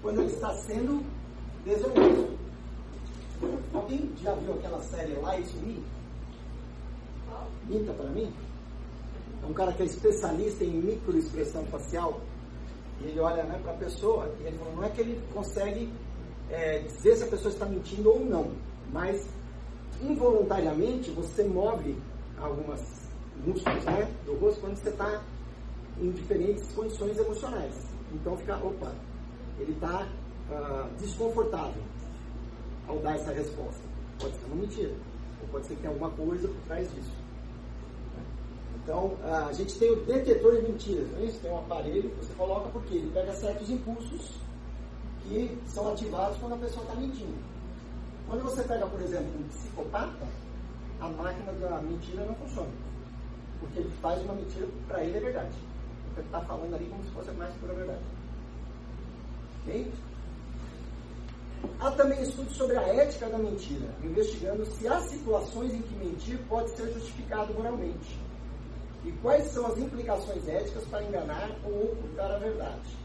quando 0.00 0.22
ele 0.22 0.32
está 0.32 0.54
sendo 0.54 1.04
desonesto. 1.64 2.38
Alguém 3.74 4.10
já 4.20 4.34
viu 4.34 4.54
aquela 4.54 4.80
série 4.80 5.12
Light 5.14 5.54
Me? 5.58 5.84
Minta 7.68 7.92
para 7.92 8.08
mim? 8.10 8.32
É 9.42 9.46
um 9.46 9.52
cara 9.52 9.72
que 9.72 9.82
é 9.82 9.86
especialista 9.86 10.64
em 10.64 10.70
microexpressão 10.70 11.64
facial 11.66 12.20
e 13.00 13.08
ele 13.08 13.20
olha 13.20 13.44
né, 13.44 13.60
para 13.62 13.72
a 13.72 13.76
pessoa 13.76 14.34
e 14.40 14.44
ele 14.44 14.58
fala, 14.58 14.72
não 14.72 14.84
é 14.84 14.88
que 14.88 15.00
ele 15.02 15.22
consegue 15.32 15.92
é, 16.50 16.78
dizer 16.80 17.16
se 17.16 17.24
a 17.24 17.26
pessoa 17.28 17.52
está 17.52 17.66
mentindo 17.66 18.10
ou 18.10 18.24
não, 18.24 18.50
mas 18.92 19.28
involuntariamente 20.02 21.10
você 21.10 21.44
move 21.44 21.96
algumas 22.40 22.97
músculos 23.46 23.84
né, 23.84 24.08
do 24.24 24.34
rosto 24.38 24.60
quando 24.60 24.76
você 24.76 24.88
está 24.88 25.22
em 26.00 26.10
diferentes 26.10 26.70
condições 26.72 27.18
emocionais. 27.18 27.74
Então 28.12 28.36
fica, 28.36 28.56
opa, 28.56 28.92
ele 29.58 29.72
está 29.72 30.06
uh, 30.50 30.96
desconfortável 30.98 31.82
ao 32.86 32.98
dar 32.98 33.16
essa 33.16 33.32
resposta. 33.32 33.82
Pode 34.18 34.34
ser 34.36 34.46
uma 34.46 34.56
mentira, 34.56 34.94
ou 35.42 35.48
pode 35.48 35.66
ser 35.66 35.74
que 35.74 35.82
tenha 35.82 35.92
alguma 35.92 36.10
coisa 36.10 36.48
por 36.48 36.60
trás 36.62 36.90
disso. 36.94 37.28
Então, 38.88 39.18
a 39.22 39.52
gente 39.52 39.78
tem 39.78 39.90
o 39.90 39.96
detetor 40.06 40.56
de 40.56 40.62
mentiras. 40.62 41.10
Não 41.10 41.18
é 41.18 41.24
isso? 41.24 41.38
Tem 41.40 41.50
um 41.50 41.58
aparelho 41.58 42.08
que 42.08 42.24
você 42.24 42.32
coloca 42.32 42.70
porque 42.70 42.94
ele 42.94 43.10
pega 43.12 43.34
certos 43.34 43.68
impulsos 43.68 44.32
que 45.24 45.58
são 45.66 45.92
ativados 45.92 46.38
quando 46.38 46.54
a 46.54 46.56
pessoa 46.56 46.86
está 46.86 46.94
mentindo. 46.94 47.36
Quando 48.26 48.44
você 48.44 48.62
pega, 48.62 48.86
por 48.86 49.00
exemplo, 49.02 49.28
um 49.38 49.48
psicopata, 49.48 50.26
a 51.00 51.08
máquina 51.08 51.52
da 51.52 51.82
mentira 51.82 52.24
não 52.24 52.34
funciona. 52.36 52.70
Porque 53.60 53.78
ele 53.80 53.90
faz 54.00 54.22
uma 54.22 54.34
mentira, 54.34 54.68
para 54.86 55.04
ele 55.04 55.16
é 55.16 55.20
verdade. 55.20 55.56
Ele 56.16 56.26
está 56.26 56.40
falando 56.40 56.74
ali 56.74 56.86
como 56.86 57.04
se 57.04 57.10
fosse 57.10 57.30
mais 57.32 57.54
pura 57.56 57.74
verdade. 57.74 58.02
Ok? 59.62 59.92
Há 61.80 61.90
também 61.92 62.22
estudos 62.22 62.56
sobre 62.56 62.76
a 62.76 62.82
ética 62.82 63.28
da 63.28 63.38
mentira, 63.38 63.88
investigando 64.02 64.64
se 64.66 64.86
há 64.86 65.00
situações 65.00 65.72
em 65.74 65.82
que 65.82 65.94
mentir 65.94 66.38
pode 66.48 66.70
ser 66.70 66.92
justificado 66.92 67.52
moralmente. 67.54 68.18
E 69.04 69.12
quais 69.22 69.44
são 69.48 69.66
as 69.66 69.78
implicações 69.78 70.46
éticas 70.48 70.84
para 70.86 71.04
enganar 71.04 71.50
ou 71.64 71.92
ocultar 71.92 72.32
a 72.32 72.38
verdade? 72.38 72.96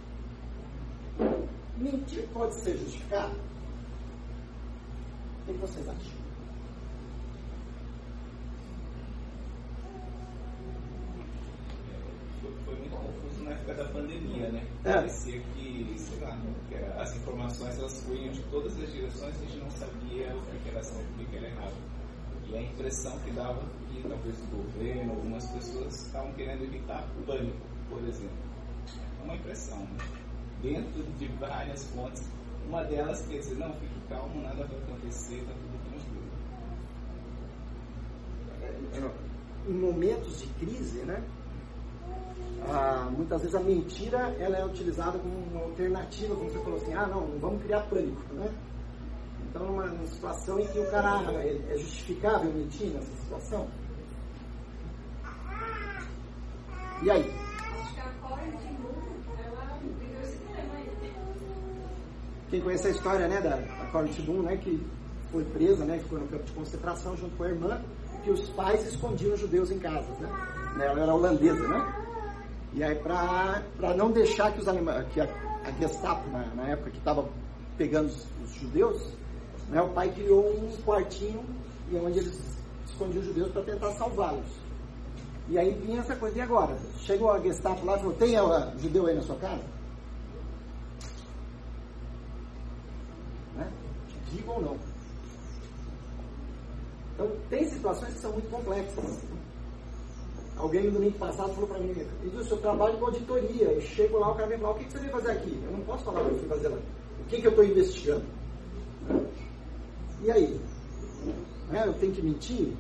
Mentir 1.78 2.28
pode 2.34 2.56
ser 2.56 2.78
justificado? 2.78 3.36
O 5.48 5.54
que 5.54 5.60
vocês 5.60 5.88
acham? 5.88 6.23
Foi 12.74 12.80
muito 12.80 12.96
confuso 12.96 13.44
na 13.44 13.52
época 13.52 13.74
da 13.76 13.86
pandemia, 13.86 14.50
né? 14.50 14.66
É. 14.84 14.94
Parecia 14.94 15.40
que, 15.40 15.96
sei 15.96 16.20
lá, 16.22 16.36
que 16.68 16.76
as 16.76 17.16
informações 17.16 17.78
elas 17.78 18.02
fluíam 18.02 18.34
de 18.34 18.42
todas 18.44 18.74
as 18.82 18.92
direções 18.92 19.36
e 19.36 19.46
a 19.46 19.48
gente 19.48 19.58
não 19.60 19.70
sabia 19.70 20.36
o 20.36 20.42
que 20.42 20.70
era 20.70 20.84
certo 20.84 21.06
e 21.20 21.24
o 21.24 21.28
que 21.28 21.38
era 21.38 21.48
errado. 21.50 21.76
E 22.50 22.58
a 22.58 22.62
impressão 22.64 23.20
que 23.20 23.32
dava 23.32 23.62
que 23.92 24.02
talvez 24.08 24.40
o 24.40 24.46
governo, 24.58 25.12
algumas 25.12 25.46
pessoas 25.52 26.06
estavam 26.06 26.34
querendo 26.34 26.64
evitar 26.64 27.08
o 27.20 27.24
pânico, 27.26 27.58
por 27.90 28.04
exemplo. 28.08 28.38
É 29.22 29.24
uma 29.24 29.36
impressão, 29.36 29.78
né? 29.78 29.98
Dentro 30.64 31.04
de 31.20 31.28
várias 31.40 31.86
fontes, 31.92 32.28
uma 32.68 32.84
delas 32.86 33.22
quer 33.28 33.38
dizer, 33.38 33.56
não, 33.56 33.72
fique 33.74 34.00
calmo, 34.10 34.42
nada 34.42 34.66
vai 34.66 34.78
acontecer, 34.80 35.36
está 35.36 35.52
tudo 35.54 35.78
tranquilo. 35.90 36.24
Em 39.68 39.74
momentos 39.74 40.40
de 40.40 40.48
crise, 40.48 41.00
né? 41.06 41.24
Ah, 42.70 43.10
muitas 43.12 43.42
vezes 43.42 43.56
a 43.56 43.60
mentira 43.60 44.36
ela 44.40 44.58
é 44.58 44.66
utilizada 44.66 45.18
como 45.20 45.36
uma 45.52 45.62
alternativa, 45.64 46.36
como 46.36 46.50
você 46.50 46.60
falou 46.60 46.78
assim, 46.78 46.94
ah 46.94 47.08
não, 47.08 47.28
vamos 47.40 47.62
criar 47.64 47.82
pânico, 47.82 48.34
né? 48.34 48.50
Então, 49.50 49.66
numa, 49.66 49.86
numa 49.86 50.08
situação 50.08 50.60
em 50.60 50.68
que 50.68 50.80
o 50.80 50.90
cara 50.90 51.22
é, 51.34 51.62
é 51.70 51.78
justificável 51.78 52.52
mentir 52.52 52.88
nessa 52.88 53.12
situação. 53.22 53.68
E 57.04 57.12
aí? 57.12 57.32
Acho 57.82 57.94
que 57.94 58.00
a 58.00 58.06
ela 59.46 59.80
Quem 62.50 62.62
conhece 62.62 62.88
a 62.88 62.92
história, 62.92 63.28
né, 63.28 63.42
da, 63.42 63.58
da 63.58 63.92
Cora 63.92 64.08
Tibum, 64.08 64.42
né, 64.42 64.58
que 64.58 64.82
foi 65.32 65.44
presa, 65.44 65.86
né, 65.86 66.00
ficou 66.00 66.20
no 66.20 66.28
campo 66.28 66.44
de 66.46 66.52
concentração 66.54 67.18
junto 67.18 67.36
com 67.36 67.44
a 67.44 67.50
irmã, 67.50 67.82
que 68.24 68.32
os 68.32 68.50
pais 68.52 68.88
escondiam 68.88 69.34
os 69.34 69.40
judeus 69.40 69.70
em 69.70 69.80
casa, 69.80 70.10
né? 70.20 70.30
Ela 70.80 71.02
era 71.02 71.14
holandesa, 71.14 71.68
né? 71.68 72.03
E 72.76 72.84
aí, 72.84 72.96
para 72.96 73.94
não 73.96 74.12
deixar 74.12 74.52
que 74.52 74.60
os 74.60 74.68
alemães, 74.68 75.06
que 75.14 75.22
a, 75.22 75.26
a 75.64 75.72
Gestapo, 75.80 76.28
na, 76.30 76.46
na 76.56 76.70
época 76.70 76.90
que 76.92 76.98
estava 76.98 77.28
pegando 77.78 78.08
os, 78.08 78.28
os 78.44 78.54
judeus, 78.56 79.02
Né? 79.70 79.82
O 79.82 79.90
pai 79.90 80.12
criou 80.12 80.46
um 80.50 80.76
quartinho 80.84 81.44
onde 81.94 82.20
eles 82.20 82.40
escondiam 82.88 83.22
os 83.22 83.28
judeus 83.28 83.52
para 83.52 83.62
tentar 83.64 83.92
salvá-los. 83.92 84.46
E 85.50 85.60
aí 85.60 85.74
vinha 85.74 86.00
essa 86.00 86.16
coisa, 86.16 86.38
e 86.38 86.42
agora? 86.42 86.76
Chegou 87.00 87.32
a 87.32 87.40
Gestapo 87.40 87.86
lá 87.86 87.96
e 87.96 88.00
falou, 88.00 88.14
tem 88.14 88.34
ela, 88.34 88.74
judeu 88.80 89.06
aí 89.06 89.16
na 89.16 89.22
sua 89.22 89.36
casa? 89.36 89.64
Né? 93.56 93.72
Diga 94.32 94.52
ou 94.52 94.62
não. 94.62 94.78
Então, 97.14 97.32
tem 97.50 97.70
situações 97.70 98.14
que 98.14 98.20
são 98.20 98.32
muito 98.32 98.50
complexas. 98.50 99.33
Alguém 100.64 100.86
no 100.86 100.92
domingo 100.92 101.20
passado 101.20 101.54
falou 101.56 101.68
para 101.68 101.80
mim, 101.80 101.94
Isso, 102.40 102.54
eu 102.54 102.58
trabalho 102.60 102.98
com 102.98 103.08
auditoria. 103.08 103.66
Eu 103.66 103.82
chego 103.82 104.18
lá, 104.18 104.32
o 104.32 104.36
cara 104.36 104.48
vem 104.48 104.58
falar, 104.58 104.72
o 104.72 104.76
que, 104.76 104.90
você 104.90 104.98
veio 104.98 105.12
fazer 105.12 105.32
aqui? 105.32 105.62
Eu 105.62 105.72
não 105.72 105.82
posso 105.82 106.06
falar 106.06 106.22
o 106.22 106.26
que 106.26 106.32
eu 106.32 106.40
fui 106.40 106.48
fazer 106.48 106.68
lá. 106.70 106.78
O 107.20 107.26
que, 107.26 107.42
que 107.42 107.48
eu 107.48 107.50
estou 107.50 107.66
investigando? 107.66 108.26
E 110.22 110.32
aí? 110.32 110.62
Né? 111.70 111.84
Eu 111.86 111.94
tenho 111.96 112.14
que 112.14 112.22
mentir? 112.22 112.74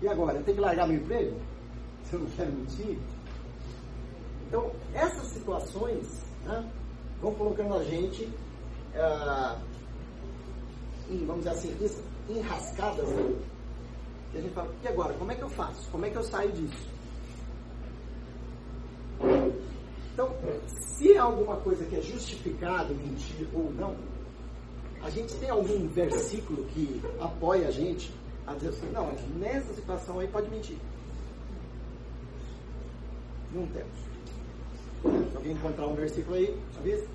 E 0.00 0.08
agora? 0.08 0.38
Eu 0.38 0.44
tenho 0.44 0.56
que 0.56 0.62
largar 0.62 0.88
meu 0.88 0.96
emprego? 0.96 1.36
Se 2.04 2.14
eu 2.14 2.20
não 2.20 2.26
quero 2.30 2.52
mentir? 2.52 2.98
Então, 4.48 4.72
essas 4.94 5.26
situações 5.26 6.24
né, 6.46 6.72
vão 7.20 7.34
colocando 7.34 7.74
a 7.74 7.84
gente, 7.84 8.26
ah, 8.94 9.58
em, 11.10 11.18
vamos 11.26 11.44
dizer 11.44 11.50
assim, 11.50 11.76
enrascadas. 12.30 13.06
Né? 13.10 13.36
E 14.32 14.38
a 14.38 14.40
gente 14.40 14.54
fala, 14.54 14.74
e 14.82 14.88
agora? 14.88 15.12
Como 15.12 15.30
é 15.30 15.34
que 15.34 15.42
eu 15.42 15.50
faço? 15.50 15.90
Como 15.90 16.06
é 16.06 16.08
que 16.08 16.16
eu 16.16 16.22
saio 16.22 16.50
disso? 16.52 16.93
Então, 20.12 20.30
se 20.66 21.12
é 21.12 21.18
alguma 21.18 21.56
coisa 21.56 21.84
que 21.84 21.96
é 21.96 22.02
justificado, 22.02 22.94
mentir 22.94 23.46
ou 23.52 23.72
não, 23.72 23.96
a 25.02 25.10
gente 25.10 25.34
tem 25.36 25.50
algum 25.50 25.86
versículo 25.88 26.64
que 26.66 27.02
apoia 27.20 27.68
a 27.68 27.70
gente 27.70 28.12
a 28.46 28.54
dizer 28.54 28.68
assim, 28.68 28.90
não, 28.92 29.10
nessa 29.38 29.72
situação 29.74 30.18
aí 30.18 30.28
pode 30.28 30.50
mentir. 30.50 30.78
Não 33.52 33.66
temos. 33.66 35.30
Se 35.30 35.36
alguém 35.36 35.52
encontrar 35.52 35.86
um 35.86 35.94
versículo 35.94 36.36
aí, 36.36 36.58
avisa. 36.78 37.06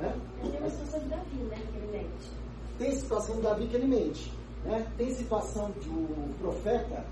Né? 0.00 0.16
Tem 0.42 0.60
uma 0.60 0.70
situação 0.70 1.00
de 1.00 1.08
Davi, 1.08 1.36
né? 1.36 1.62
Que 1.72 1.78
ele 1.78 1.92
mente. 1.92 2.30
Tem 2.78 2.92
situação 2.92 3.36
de 3.36 3.42
Davi 3.42 3.66
que 3.66 3.76
ele 3.76 3.86
mente. 3.86 4.32
Né? 4.64 4.86
Tem 4.96 5.14
situação 5.14 5.70
do 5.70 6.38
profeta 6.38 7.04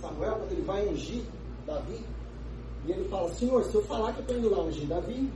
Samuel, 0.00 0.36
quando 0.36 0.52
ele 0.52 0.62
vai 0.62 0.86
ungir 0.86 1.22
Davi, 1.66 2.04
e 2.86 2.92
ele 2.92 3.08
fala, 3.08 3.28
Senhor, 3.34 3.64
se 3.64 3.74
eu 3.74 3.82
falar 3.82 4.12
que 4.12 4.18
eu 4.18 4.22
estou 4.22 4.38
indo 4.38 4.50
lá 4.50 4.62
ungir 4.62 4.86
Davi, 4.86 5.28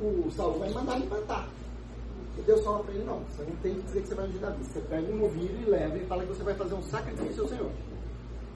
o 0.00 0.30
Saul 0.32 0.58
vai 0.58 0.70
mandar 0.70 0.98
me 0.98 1.06
matar. 1.06 1.48
E 2.36 2.42
Deus 2.42 2.62
fala 2.64 2.82
para 2.82 2.94
ele, 2.94 3.04
não, 3.04 3.20
você 3.20 3.42
não 3.44 3.56
tem 3.56 3.74
que 3.74 3.82
dizer 3.82 4.02
que 4.02 4.08
você 4.08 4.14
vai 4.14 4.26
ungir 4.26 4.40
Davi. 4.40 4.64
Você 4.64 4.80
pega 4.80 5.12
um 5.12 5.16
novilho 5.16 5.62
e 5.62 5.70
leva 5.70 5.96
e 5.96 6.06
fala 6.06 6.22
que 6.22 6.28
você 6.28 6.42
vai 6.42 6.54
fazer 6.54 6.74
um 6.74 6.82
sacrifício 6.82 7.42
ao 7.44 7.48
Senhor. 7.48 7.70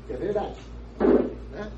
Que 0.07 0.12
é 0.12 0.16
verdade. 0.16 0.57
Né? 1.52 1.73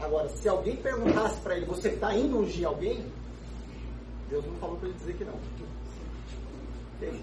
Agora, 0.00 0.28
se 0.28 0.48
alguém 0.48 0.76
perguntasse 0.76 1.40
para 1.40 1.56
ele, 1.56 1.66
você 1.66 1.88
está 1.88 2.14
indo 2.14 2.38
ungir 2.38 2.66
alguém? 2.66 3.04
Deus 4.28 4.44
não 4.44 4.54
falou 4.56 4.76
para 4.76 4.88
ele 4.88 4.98
dizer 4.98 5.16
que 5.16 5.24
não. 5.24 5.34
Entende? 6.96 7.22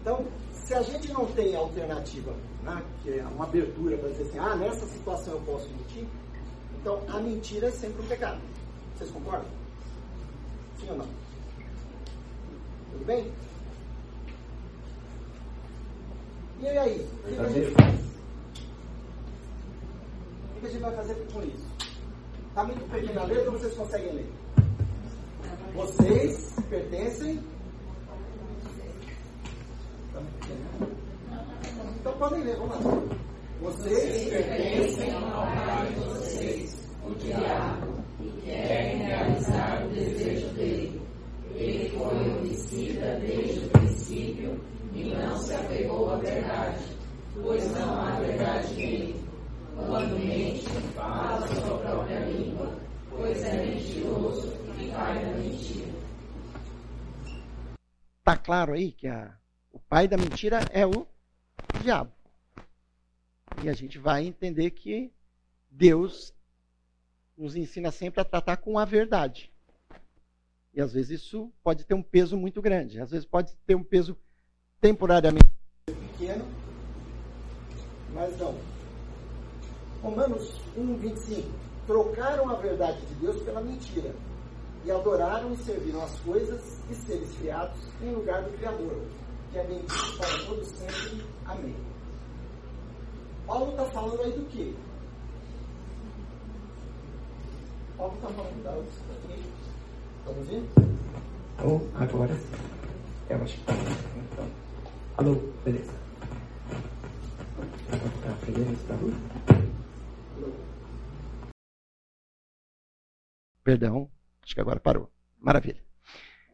Então, 0.00 0.26
se 0.52 0.74
a 0.74 0.82
gente 0.82 1.12
não 1.12 1.26
tem 1.26 1.54
alternativa, 1.54 2.34
né, 2.62 2.82
que 3.02 3.18
é 3.18 3.24
uma 3.24 3.44
abertura 3.44 3.96
para 3.96 4.08
dizer 4.10 4.24
assim, 4.24 4.38
ah, 4.38 4.56
nessa 4.56 4.86
situação 4.86 5.34
eu 5.34 5.40
posso 5.42 5.68
mentir, 5.68 6.06
então 6.82 7.00
a 7.08 7.20
mentira 7.20 7.68
é 7.68 7.70
sempre 7.70 8.02
um 8.02 8.08
pecado. 8.08 8.40
Vocês 8.96 9.10
concordam? 9.12 9.48
Sim 10.78 10.90
ou 10.90 10.96
não? 10.98 11.06
Tudo 12.90 13.04
bem? 13.06 13.32
E 16.60 16.66
aí? 16.66 17.08
O 17.24 17.28
que, 17.28 17.40
a 17.40 17.48
gente 17.48 17.70
faz? 17.70 18.00
O 20.56 20.60
que 20.60 20.66
a 20.66 20.70
gente 20.70 20.82
vai 20.82 20.96
fazer 20.96 21.14
com 21.32 21.42
isso? 21.44 21.72
Está 22.48 22.64
muito 22.64 22.90
pequena 22.90 23.20
a 23.20 23.24
letra 23.24 23.50
ou 23.50 23.58
vocês 23.58 23.74
conseguem 23.74 24.12
ler? 24.12 24.32
Vocês 25.74 26.56
pertencem 26.68 27.42
então 32.00 32.12
podem 32.18 32.42
ler, 32.42 32.56
vamos 32.56 32.84
lá. 32.84 33.02
Vocês 33.62 34.28
pertencem 34.28 35.14
ao 35.14 35.46
pai 35.46 35.86
de 35.86 36.00
vocês, 36.00 36.41
o 37.12 37.14
diabo, 37.16 38.04
e 38.20 38.40
querem 38.42 38.98
realizar 38.98 39.84
o 39.84 39.88
desejo 39.90 40.48
dele. 40.54 41.02
Ele 41.54 41.88
foi 41.90 42.30
homicida 42.30 43.20
desde 43.20 43.66
o 43.66 43.70
princípio 43.70 44.64
e 44.94 45.14
não 45.14 45.36
se 45.36 45.54
apegou 45.54 46.10
à 46.10 46.16
verdade, 46.16 46.84
pois 47.34 47.70
não 47.72 48.00
há 48.00 48.18
verdade 48.20 48.74
nele. 48.74 49.22
Quando 49.74 50.18
mente, 50.18 50.66
fala 50.94 51.46
sua 51.46 51.78
própria 51.78 52.20
língua, 52.20 52.74
pois 53.10 53.42
é 53.42 53.66
mentiroso 53.66 54.52
e 54.78 54.90
cai 54.90 55.24
na 55.24 55.38
mentira. 55.38 55.92
Está 58.18 58.36
claro 58.36 58.72
aí 58.72 58.92
que 58.92 59.08
a 59.08 59.36
o 59.72 59.78
pai 59.78 60.06
da 60.06 60.18
mentira 60.18 60.60
é 60.70 60.86
o 60.86 61.06
diabo. 61.82 62.12
E 63.62 63.70
a 63.70 63.72
gente 63.72 63.98
vai 63.98 64.26
entender 64.26 64.70
que 64.70 65.10
Deus 65.70 66.34
nos 67.42 67.56
ensina 67.56 67.90
sempre 67.90 68.20
a 68.20 68.24
tratar 68.24 68.56
com 68.58 68.78
a 68.78 68.84
verdade. 68.84 69.52
E 70.72 70.80
às 70.80 70.92
vezes 70.92 71.22
isso 71.22 71.52
pode 71.62 71.84
ter 71.84 71.94
um 71.94 72.02
peso 72.02 72.36
muito 72.36 72.62
grande. 72.62 73.00
Às 73.00 73.10
vezes 73.10 73.26
pode 73.26 73.54
ter 73.66 73.74
um 73.74 73.82
peso 73.82 74.16
temporariamente 74.80 75.50
pequeno, 75.84 76.46
mas 78.14 78.38
não. 78.38 78.54
Romanos 80.00 80.60
1, 80.76 80.96
25. 80.96 81.48
Trocaram 81.86 82.48
a 82.48 82.54
verdade 82.54 83.04
de 83.06 83.14
Deus 83.16 83.42
pela 83.42 83.60
mentira. 83.60 84.14
E 84.84 84.90
adoraram 84.90 85.52
e 85.52 85.56
serviram 85.58 86.02
as 86.02 86.18
coisas 86.20 86.80
e 86.90 86.94
seres 86.94 87.36
criados 87.36 87.78
em 88.00 88.12
lugar 88.12 88.42
do 88.42 88.56
Criador 88.58 89.06
que 89.52 89.58
é 89.58 89.64
bendito 89.64 90.16
para 90.16 90.46
todos 90.46 90.68
sempre. 90.68 91.24
Amém. 91.44 91.76
Paulo 93.46 93.70
está 93.72 93.84
falando 93.90 94.22
aí 94.22 94.32
do 94.32 94.46
quê? 94.46 94.74
Paulo 97.91 97.91
está 97.91 97.91
falando 97.91 97.91
da 97.91 97.91
Estamos 98.02 98.36
ouvindo? 100.26 100.68
Oh, 101.64 101.80
agora 101.96 102.34
eu 103.30 103.42
acho 103.44 103.56
que 103.56 103.64
tá. 103.64 103.74
Então. 104.32 104.50
Alô, 105.16 105.36
beleza. 105.64 105.92
Agora 107.92 109.00
rua? 109.00 109.12
Perdão, 113.62 114.10
acho 114.42 114.52
que 114.52 114.60
agora 114.60 114.80
parou. 114.80 115.08
Maravilha. 115.38 115.80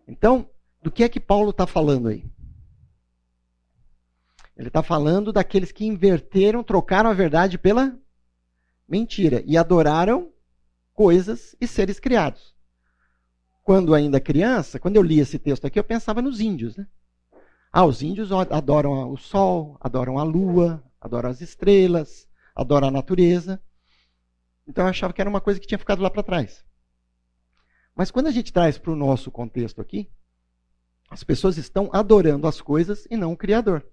Então, 0.07 0.51
do 0.83 0.91
que 0.91 1.03
é 1.03 1.09
que 1.09 1.19
Paulo 1.19 1.49
está 1.49 1.67
falando 1.67 2.09
aí? 2.09 2.31
Ele 4.55 4.69
está 4.69 4.83
falando 4.83 5.33
daqueles 5.33 5.73
que 5.73 5.87
inverteram, 5.87 6.63
trocaram 6.63 7.09
a 7.09 7.15
verdade 7.15 7.57
pela 7.57 7.99
mentira 8.87 9.43
e 9.47 9.57
adoraram 9.57 10.31
coisas 10.99 11.55
e 11.61 11.67
seres 11.69 12.01
criados. 12.01 12.57
Quando 13.63 13.95
ainda 13.95 14.21
criança, 14.21 14.81
quando 14.81 14.97
eu 14.97 15.03
li 15.03 15.21
esse 15.21 15.39
texto 15.39 15.65
aqui, 15.65 15.79
eu 15.79 15.85
pensava 15.85 16.21
nos 16.21 16.41
índios. 16.41 16.77
Né? 16.77 16.89
Ah, 17.73 17.85
os 17.85 18.03
índios 18.03 18.33
adoram 18.33 19.13
o 19.13 19.17
sol, 19.17 19.79
adoram 19.81 20.19
a 20.19 20.25
lua, 20.25 20.83
adoram 21.01 21.31
as 21.31 21.41
estrelas, 21.41 22.29
adoram 22.53 22.89
a 22.89 22.91
natureza. 22.91 23.63
Então 24.67 24.87
eu 24.87 24.91
achava 24.91 25.13
que 25.13 25.21
era 25.21 25.31
uma 25.31 25.41
coisa 25.41 25.61
que 25.61 25.69
tinha 25.69 25.79
ficado 25.79 26.03
lá 26.03 26.11
para 26.11 26.25
trás. 26.25 26.65
Mas 27.95 28.11
quando 28.11 28.27
a 28.27 28.33
gente 28.33 28.53
traz 28.53 28.77
para 28.77 28.91
o 28.91 28.97
nosso 28.97 29.31
contexto 29.31 29.81
aqui, 29.81 30.11
as 31.09 31.23
pessoas 31.23 31.59
estão 31.59 31.89
adorando 31.93 32.49
as 32.49 32.61
coisas 32.61 33.07
e 33.09 33.17
não 33.17 33.35
o 33.35 33.37
Criador. 33.37 33.87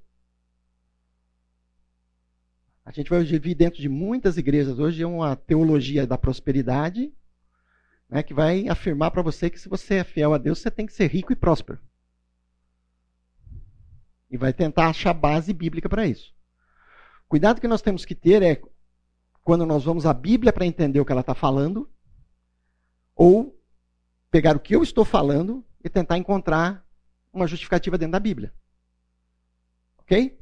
A 2.85 2.91
gente 2.91 3.09
vai 3.09 3.23
vir 3.23 3.55
dentro 3.55 3.81
de 3.81 3.89
muitas 3.89 4.37
igrejas 4.37 4.77
hoje 4.77 5.03
uma 5.03 5.35
teologia 5.35 6.05
da 6.05 6.19
prosperidade, 6.19 7.11
né, 8.07 8.21
que 8.21 8.33
vai 8.33 8.69
afirmar 8.69 9.09
para 9.09 9.23
você 9.23 9.49
que 9.49 9.59
se 9.59 9.67
você 9.67 9.95
é 9.95 10.03
fiel 10.03 10.35
a 10.35 10.37
Deus, 10.37 10.59
você 10.59 10.69
tem 10.69 10.85
que 10.85 10.93
ser 10.93 11.07
rico 11.07 11.33
e 11.33 11.35
próspero. 11.35 11.79
E 14.29 14.37
vai 14.37 14.53
tentar 14.53 14.87
achar 14.87 15.13
base 15.13 15.51
bíblica 15.51 15.89
para 15.89 16.05
isso. 16.05 16.31
Cuidado 17.27 17.59
que 17.59 17.67
nós 17.67 17.81
temos 17.81 18.05
que 18.05 18.13
ter 18.13 18.43
é 18.43 18.61
quando 19.43 19.65
nós 19.65 19.83
vamos 19.83 20.05
à 20.05 20.13
Bíblia 20.13 20.53
para 20.53 20.65
entender 20.65 20.99
o 20.99 21.05
que 21.05 21.11
ela 21.11 21.21
está 21.21 21.33
falando, 21.33 21.89
ou 23.15 23.59
pegar 24.29 24.55
o 24.55 24.59
que 24.59 24.75
eu 24.75 24.83
estou 24.83 25.03
falando 25.03 25.65
e 25.83 25.89
tentar 25.89 26.19
encontrar 26.19 26.85
uma 27.33 27.47
justificativa 27.47 27.97
dentro 27.97 28.11
da 28.11 28.19
Bíblia. 28.19 28.53
Ok? 29.97 30.37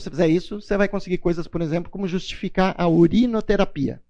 Você 0.00 0.10
fizer 0.10 0.28
isso, 0.28 0.60
você 0.60 0.76
vai 0.76 0.88
conseguir 0.88 1.16
coisas, 1.16 1.48
por 1.48 1.62
exemplo, 1.62 1.90
como 1.90 2.06
justificar 2.06 2.74
a 2.76 2.86
urinoterapia. 2.86 4.02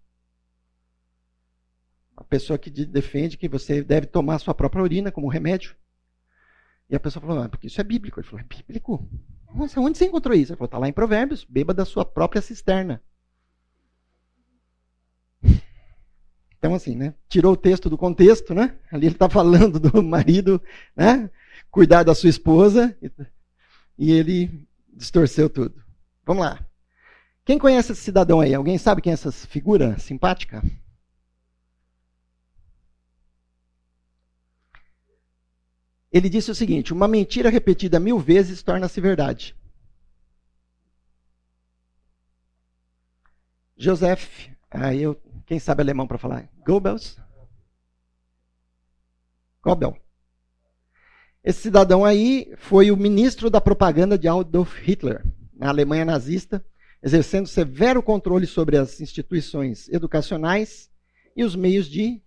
A 2.17 2.25
pessoa 2.25 2.59
que 2.59 2.69
defende 2.71 3.37
que 3.37 3.49
você 3.49 3.85
deve 3.85 4.09
tomar 4.09 4.41
sua 4.41 4.53
própria 4.53 4.83
urina 4.83 5.13
como 5.13 5.29
remédio. 5.29 5.77
E 6.91 6.97
a 6.97 7.01
pessoa 7.01 7.21
falou, 7.25 7.41
ah, 7.41 7.49
porque 7.49 7.69
isso 7.69 7.81
é 7.81 7.85
bíblico. 7.85 8.19
Ele 8.19 8.27
falou, 8.27 8.45
é 8.45 8.57
bíblico? 8.57 9.09
Nossa, 9.55 9.81
onde 9.81 9.97
você 9.97 10.07
encontrou 10.07 10.35
isso? 10.35 10.51
Ele 10.51 10.57
falou, 10.57 10.67
está 10.67 10.79
lá 10.79 10.89
em 10.89 10.93
Provérbios, 10.93 11.45
beba 11.45 11.73
da 11.73 11.85
sua 11.85 12.05
própria 12.05 12.43
cisterna. 12.43 13.01
Então, 16.59 16.75
assim, 16.75 16.97
né? 16.97 17.15
Tirou 17.29 17.53
o 17.53 17.57
texto 17.57 17.89
do 17.89 17.99
contexto, 17.99 18.55
né? 18.55 18.77
Ali 18.91 19.07
ele 19.07 19.15
está 19.15 19.29
falando 19.29 19.79
do 19.79 20.03
marido, 20.03 20.61
né? 20.97 21.31
Cuidar 21.71 22.03
da 22.03 22.15
sua 22.15 22.31
esposa. 22.31 22.97
E 23.97 24.11
ele 24.11 24.66
distorceu 24.97 25.49
tudo. 25.51 25.85
Vamos 26.25 26.45
lá. 26.45 26.67
Quem 27.45 27.59
conhece 27.59 27.93
esse 27.93 28.01
cidadão 28.03 28.41
aí? 28.41 28.55
Alguém 28.55 28.79
sabe 28.79 29.01
quem 29.01 29.13
é 29.13 29.15
essa 29.15 29.31
figura 29.31 29.99
simpática? 29.99 30.63
Ele 36.11 36.29
disse 36.29 36.51
o 36.51 36.55
seguinte: 36.55 36.93
uma 36.93 37.07
mentira 37.07 37.51
repetida 37.51 38.01
mil 38.01 38.19
vezes 38.19 38.63
torna-se 38.63 39.01
verdade. 39.01 39.55
Joseph, 43.77 44.49
aí 44.71 45.03
eu, 45.03 45.21
quem 45.45 45.59
sabe 45.59 45.83
alemão 45.83 46.07
para 46.07 46.17
falar? 46.17 46.49
Goebbels? 46.65 47.19
Goebbels. 49.63 50.06
Esse 51.47 51.61
cidadão 51.61 52.05
aí 52.05 52.53
foi 52.57 52.91
o 52.91 52.97
ministro 52.97 53.49
da 53.49 53.61
propaganda 53.61 54.19
de 54.19 54.27
Adolf 54.27 54.81
Hitler, 54.81 55.25
na 55.55 55.69
Alemanha 55.69 56.05
nazista, 56.05 56.67
exercendo 57.01 57.47
severo 57.47 58.03
controle 58.03 58.49
sobre 58.49 58.77
as 58.77 59.01
instituições 59.01 59.89
educacionais 59.91 60.91
e 61.37 61.45
os 61.45 61.55
meios 61.55 61.87
de 61.87 62.21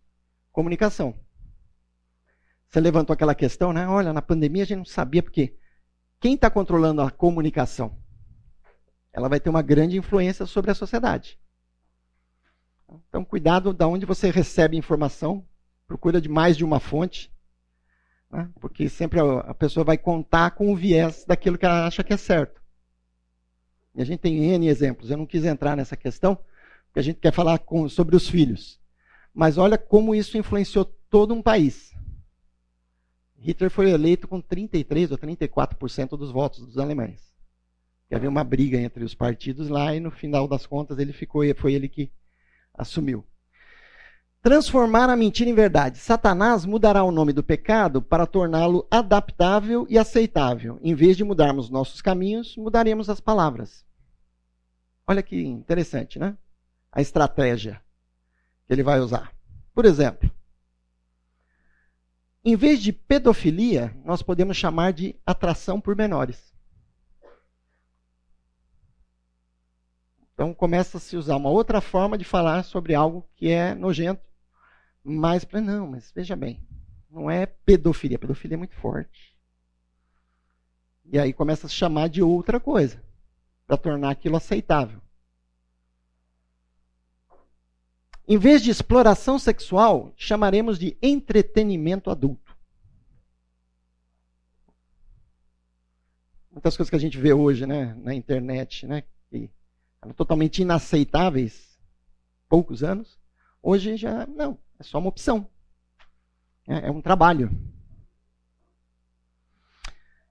comunicação. 0.54 1.20
Você 2.70 2.80
levantou 2.80 3.14
aquela 3.14 3.36
questão, 3.36 3.74
né? 3.74 3.86
Olha, 3.90 4.14
na 4.14 4.22
pandemia 4.22 4.64
a 4.64 4.66
gente 4.66 4.78
não 4.78 4.86
sabia 4.86 5.22
porque 5.22 5.54
quem 6.22 6.36
está 6.36 6.50
controlando 6.50 7.02
a 7.02 7.12
comunicação? 7.12 7.98
Ela 9.12 9.28
vai 9.28 9.42
ter 9.42 9.50
uma 9.50 9.62
grande 9.62 9.98
influência 9.98 10.46
sobre 10.46 10.72
a 10.72 10.76
sociedade. 10.76 11.38
Então, 13.10 13.26
cuidado 13.26 13.74
de 13.74 13.84
onde 13.84 14.06
você 14.06 14.32
recebe 14.32 14.78
informação. 14.78 15.46
Procura 15.86 16.22
de 16.22 16.30
mais 16.30 16.56
de 16.56 16.64
uma 16.64 16.80
fonte. 16.80 17.30
Né? 18.32 18.50
Porque 18.60 18.88
sempre 18.90 19.20
a 19.20 19.54
pessoa 19.54 19.84
vai 19.84 19.98
contar 19.98 20.52
com 20.52 20.72
o 20.72 20.76
viés 20.76 21.26
daquilo 21.26 21.58
que 21.58 21.66
ela 21.66 21.88
acha 21.88 22.04
que 22.04 22.14
é 22.14 22.18
certo. 22.18 22.62
E 23.96 24.02
a 24.02 24.06
gente 24.06 24.20
tem 24.20 24.44
N 24.54 24.68
exemplos. 24.68 25.10
Eu 25.10 25.18
não 25.18 25.26
quis 25.26 25.44
entrar 25.44 25.76
nessa 25.76 25.98
questão, 25.98 26.36
porque 26.86 27.00
a 27.00 27.04
gente 27.04 27.20
quer 27.20 27.34
falar 27.34 27.60
com, 27.60 27.90
sobre 27.90 28.16
os 28.16 28.30
filhos. 28.30 28.80
Mas 29.34 29.58
olha 29.58 29.78
como 29.78 30.14
isso 30.14 30.38
influenciou 30.38 30.86
todo 31.10 31.34
um 31.34 31.42
país. 31.42 31.94
Hitler 33.38 33.70
foi 33.72 33.90
eleito 33.90 34.28
com 34.28 34.42
33 34.42 35.12
ou 35.12 35.18
34% 35.18 36.10
dos 36.18 36.32
votos 36.32 36.66
dos 36.66 36.78
alemães. 36.78 37.34
E 38.12 38.16
havia 38.16 38.30
uma 38.30 38.44
briga 38.44 38.78
entre 38.78 39.04
os 39.04 39.16
partidos 39.16 39.70
lá 39.70 39.96
e 39.96 40.00
no 40.00 40.12
final 40.12 40.48
das 40.48 40.66
contas 40.66 40.98
ele 40.98 41.14
ficou 41.14 41.44
foi 41.56 41.74
ele 41.74 41.88
que 41.88 42.12
assumiu. 42.74 43.24
Transformar 44.42 45.10
a 45.10 45.18
mentira 45.18 45.50
em 45.50 45.54
verdade. 45.54 45.98
Satanás 45.98 46.66
mudará 46.66 47.04
o 47.04 47.12
nome 47.12 47.34
do 47.34 47.44
pecado 47.44 48.02
para 48.02 48.26
torná-lo 48.26 48.88
adaptável 48.90 49.86
e 49.90 49.98
aceitável. 49.98 50.80
Em 50.82 50.96
vez 50.96 51.18
de 51.18 51.26
mudarmos 51.26 51.70
nossos 51.70 52.02
caminhos, 52.02 52.56
mudaremos 52.56 53.10
as 53.10 53.20
palavras. 53.20 53.86
Olha 55.06 55.22
que 55.22 55.42
interessante, 55.42 56.18
né? 56.18 56.38
A 56.90 57.02
estratégia 57.02 57.82
que 58.66 58.74
ele 58.74 58.84
vai 58.84 59.00
usar. 59.00 59.34
Por 59.74 59.84
exemplo, 59.84 60.32
em 62.46 62.56
vez 62.56 62.82
de 62.82 62.94
pedofilia, 62.94 63.94
nós 64.06 64.22
podemos 64.22 64.56
chamar 64.56 64.94
de 64.94 65.16
atração 65.26 65.82
por 65.82 65.96
menores. 65.96 66.54
Então 70.34 70.54
começa 70.54 70.98
a 70.98 71.02
se 71.02 71.18
usar 71.18 71.36
uma 71.36 71.50
outra 71.50 71.82
forma 71.82 72.18
de 72.18 72.24
falar 72.24 72.64
sobre 72.64 72.96
algo 72.96 73.28
que 73.36 73.50
é 73.50 73.76
nojento. 73.76 74.29
Mas, 75.10 75.44
não, 75.52 75.88
mas 75.88 76.12
veja 76.12 76.36
bem, 76.36 76.62
não 77.10 77.32
é 77.32 77.48
pedofilia. 77.48 78.20
Pedofilia 78.20 78.56
é 78.56 78.58
muito 78.60 78.76
forte. 78.76 79.36
E 81.04 81.18
aí 81.18 81.34
começa 81.34 81.66
a 81.66 81.70
se 81.70 81.74
chamar 81.74 82.10
de 82.10 82.22
outra 82.22 82.60
coisa, 82.60 83.04
para 83.66 83.76
tornar 83.76 84.12
aquilo 84.12 84.38
aceitável. 84.38 85.02
Em 88.28 88.38
vez 88.38 88.62
de 88.62 88.70
exploração 88.70 89.40
sexual, 89.40 90.14
chamaremos 90.16 90.78
de 90.78 90.96
entretenimento 91.02 92.12
adulto. 92.12 92.56
Muitas 96.52 96.78
coisas 96.78 96.92
que 96.92 96.96
a 96.96 97.00
gente 97.00 97.18
vê 97.18 97.34
hoje 97.34 97.66
né, 97.66 97.96
na 97.96 98.14
internet, 98.14 98.86
né, 98.86 99.04
que 99.32 99.50
eram 100.00 100.14
totalmente 100.14 100.62
inaceitáveis 100.62 101.80
poucos 102.48 102.84
anos, 102.84 103.20
hoje 103.64 103.98
já 103.98 104.28
não, 104.28 104.60
é 104.80 104.84
só 104.84 104.98
uma 104.98 105.10
opção. 105.10 105.50
É, 106.68 106.88
é 106.88 106.92
um 106.92 107.02
trabalho. 107.02 107.52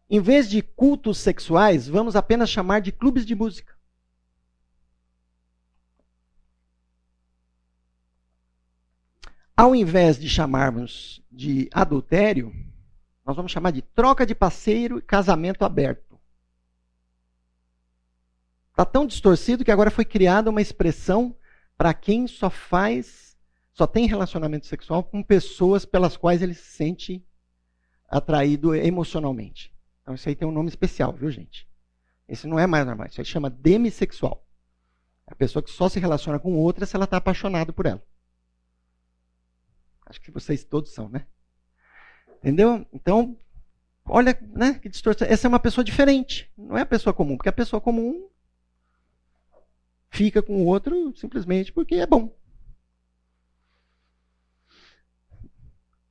Em 0.09 0.21
vez 0.21 0.49
de 0.49 0.63
cultos 0.63 1.19
sexuais, 1.19 1.87
vamos 1.87 2.17
apenas 2.17 2.49
chamar 2.49 2.81
de 2.81 2.91
clubes 2.91 3.27
de 3.27 3.35
música. 3.35 3.77
Ao 9.55 9.75
invés 9.75 10.19
de 10.19 10.29
chamarmos 10.29 11.21
de 11.31 11.69
adultério, 11.73 12.55
nós 13.27 13.37
vamos 13.37 13.53
chamar 13.53 13.73
de 13.73 13.83
troca 13.83 14.25
de 14.25 14.35
parceiro 14.35 14.99
e 14.99 15.03
casamento 15.03 15.65
aberto. 15.65 16.19
Está 18.71 18.87
tão 18.87 19.05
distorcido 19.05 19.65
que 19.65 19.73
agora 19.73 19.91
foi 19.91 20.05
criada 20.05 20.49
uma 20.49 20.63
expressão 20.63 21.37
para 21.77 21.93
quem 21.93 22.29
só 22.29 22.49
faz, 22.49 23.28
só 23.79 23.87
tem 23.87 24.07
relacionamento 24.07 24.67
sexual 24.67 25.05
com 25.05 25.23
pessoas 25.23 25.85
pelas 25.85 26.17
quais 26.17 26.43
ele 26.43 26.53
se 26.53 26.73
sente 26.73 27.25
atraído 28.09 28.75
emocionalmente. 28.75 29.73
Então 30.03 30.17
isso 30.17 30.29
aí 30.29 30.35
tem 30.35 30.49
um 30.49 30.53
nome 30.53 30.69
especial, 30.69 31.13
viu, 31.13 31.31
gente? 31.31 31.69
Esse 32.27 32.49
não 32.49 32.59
é 32.59 32.67
mais 32.67 32.85
normal, 32.85 33.07
isso 33.07 33.21
aí 33.21 33.25
chama 33.25 33.49
demissexual. 33.49 34.45
É 35.29 35.33
a 35.33 35.37
pessoa 35.37 35.63
que 35.63 35.71
só 35.71 35.89
se 35.89 36.01
relaciona 36.01 36.41
com 36.41 36.57
outra 36.57 36.85
se 36.87 36.97
ela 36.97 37.05
está 37.05 37.19
apaixonado 37.19 37.73
por 37.73 37.87
ela. 37.87 38.03
Acho 40.07 40.21
que 40.23 40.33
vocês 40.33 40.65
todos 40.65 40.93
são, 40.93 41.09
né? 41.09 41.29
Entendeu? 42.39 42.85
Então, 42.93 43.39
olha, 44.05 44.37
né, 44.55 44.75
que 44.75 44.89
distorção. 44.89 45.29
Essa 45.29 45.47
é 45.47 45.49
uma 45.49 45.61
pessoa 45.61 45.85
diferente. 45.85 46.51
Não 46.57 46.77
é 46.77 46.81
a 46.81 46.87
pessoa 46.87 47.15
comum, 47.15 47.37
porque 47.37 47.49
a 47.49 47.53
pessoa 47.53 47.81
comum 47.81 48.29
fica 50.11 50.43
com 50.43 50.63
o 50.63 50.67
outro 50.67 51.15
simplesmente 51.17 51.73
porque 51.73 51.95
é 51.95 52.07
bom. 52.07 52.37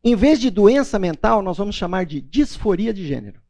Em 0.04 0.16
vez 0.16 0.40
de 0.40 0.50
doença 0.50 0.98
mental, 1.00 1.42
nós 1.42 1.58
vamos 1.58 1.76
chamar 1.76 2.06
de 2.06 2.22
disforia 2.22 2.94
de 2.94 3.06
gênero. 3.06 3.42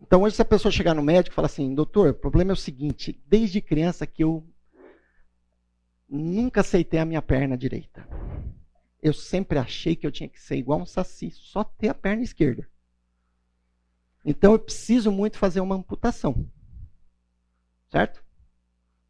Então, 0.00 0.22
hoje, 0.22 0.36
se 0.36 0.42
a 0.42 0.44
pessoa 0.44 0.72
chegar 0.72 0.94
no 0.94 1.02
médico 1.02 1.32
e 1.32 1.36
falar 1.36 1.46
assim, 1.46 1.74
doutor, 1.74 2.10
o 2.10 2.14
problema 2.14 2.52
é 2.52 2.54
o 2.54 2.56
seguinte: 2.56 3.18
desde 3.26 3.60
criança 3.60 4.06
que 4.06 4.22
eu 4.22 4.46
nunca 6.08 6.60
aceitei 6.60 7.00
a 7.00 7.04
minha 7.06 7.22
perna 7.22 7.56
direita. 7.56 8.06
Eu 9.02 9.14
sempre 9.14 9.58
achei 9.58 9.96
que 9.96 10.06
eu 10.06 10.12
tinha 10.12 10.28
que 10.28 10.40
ser 10.40 10.56
igual 10.56 10.80
um 10.80 10.86
saci, 10.86 11.30
só 11.30 11.64
ter 11.64 11.88
a 11.88 11.94
perna 11.94 12.22
esquerda. 12.22 12.68
Então, 14.24 14.52
eu 14.52 14.58
preciso 14.58 15.10
muito 15.10 15.38
fazer 15.38 15.60
uma 15.60 15.74
amputação. 15.74 16.46
Certo? 17.90 18.22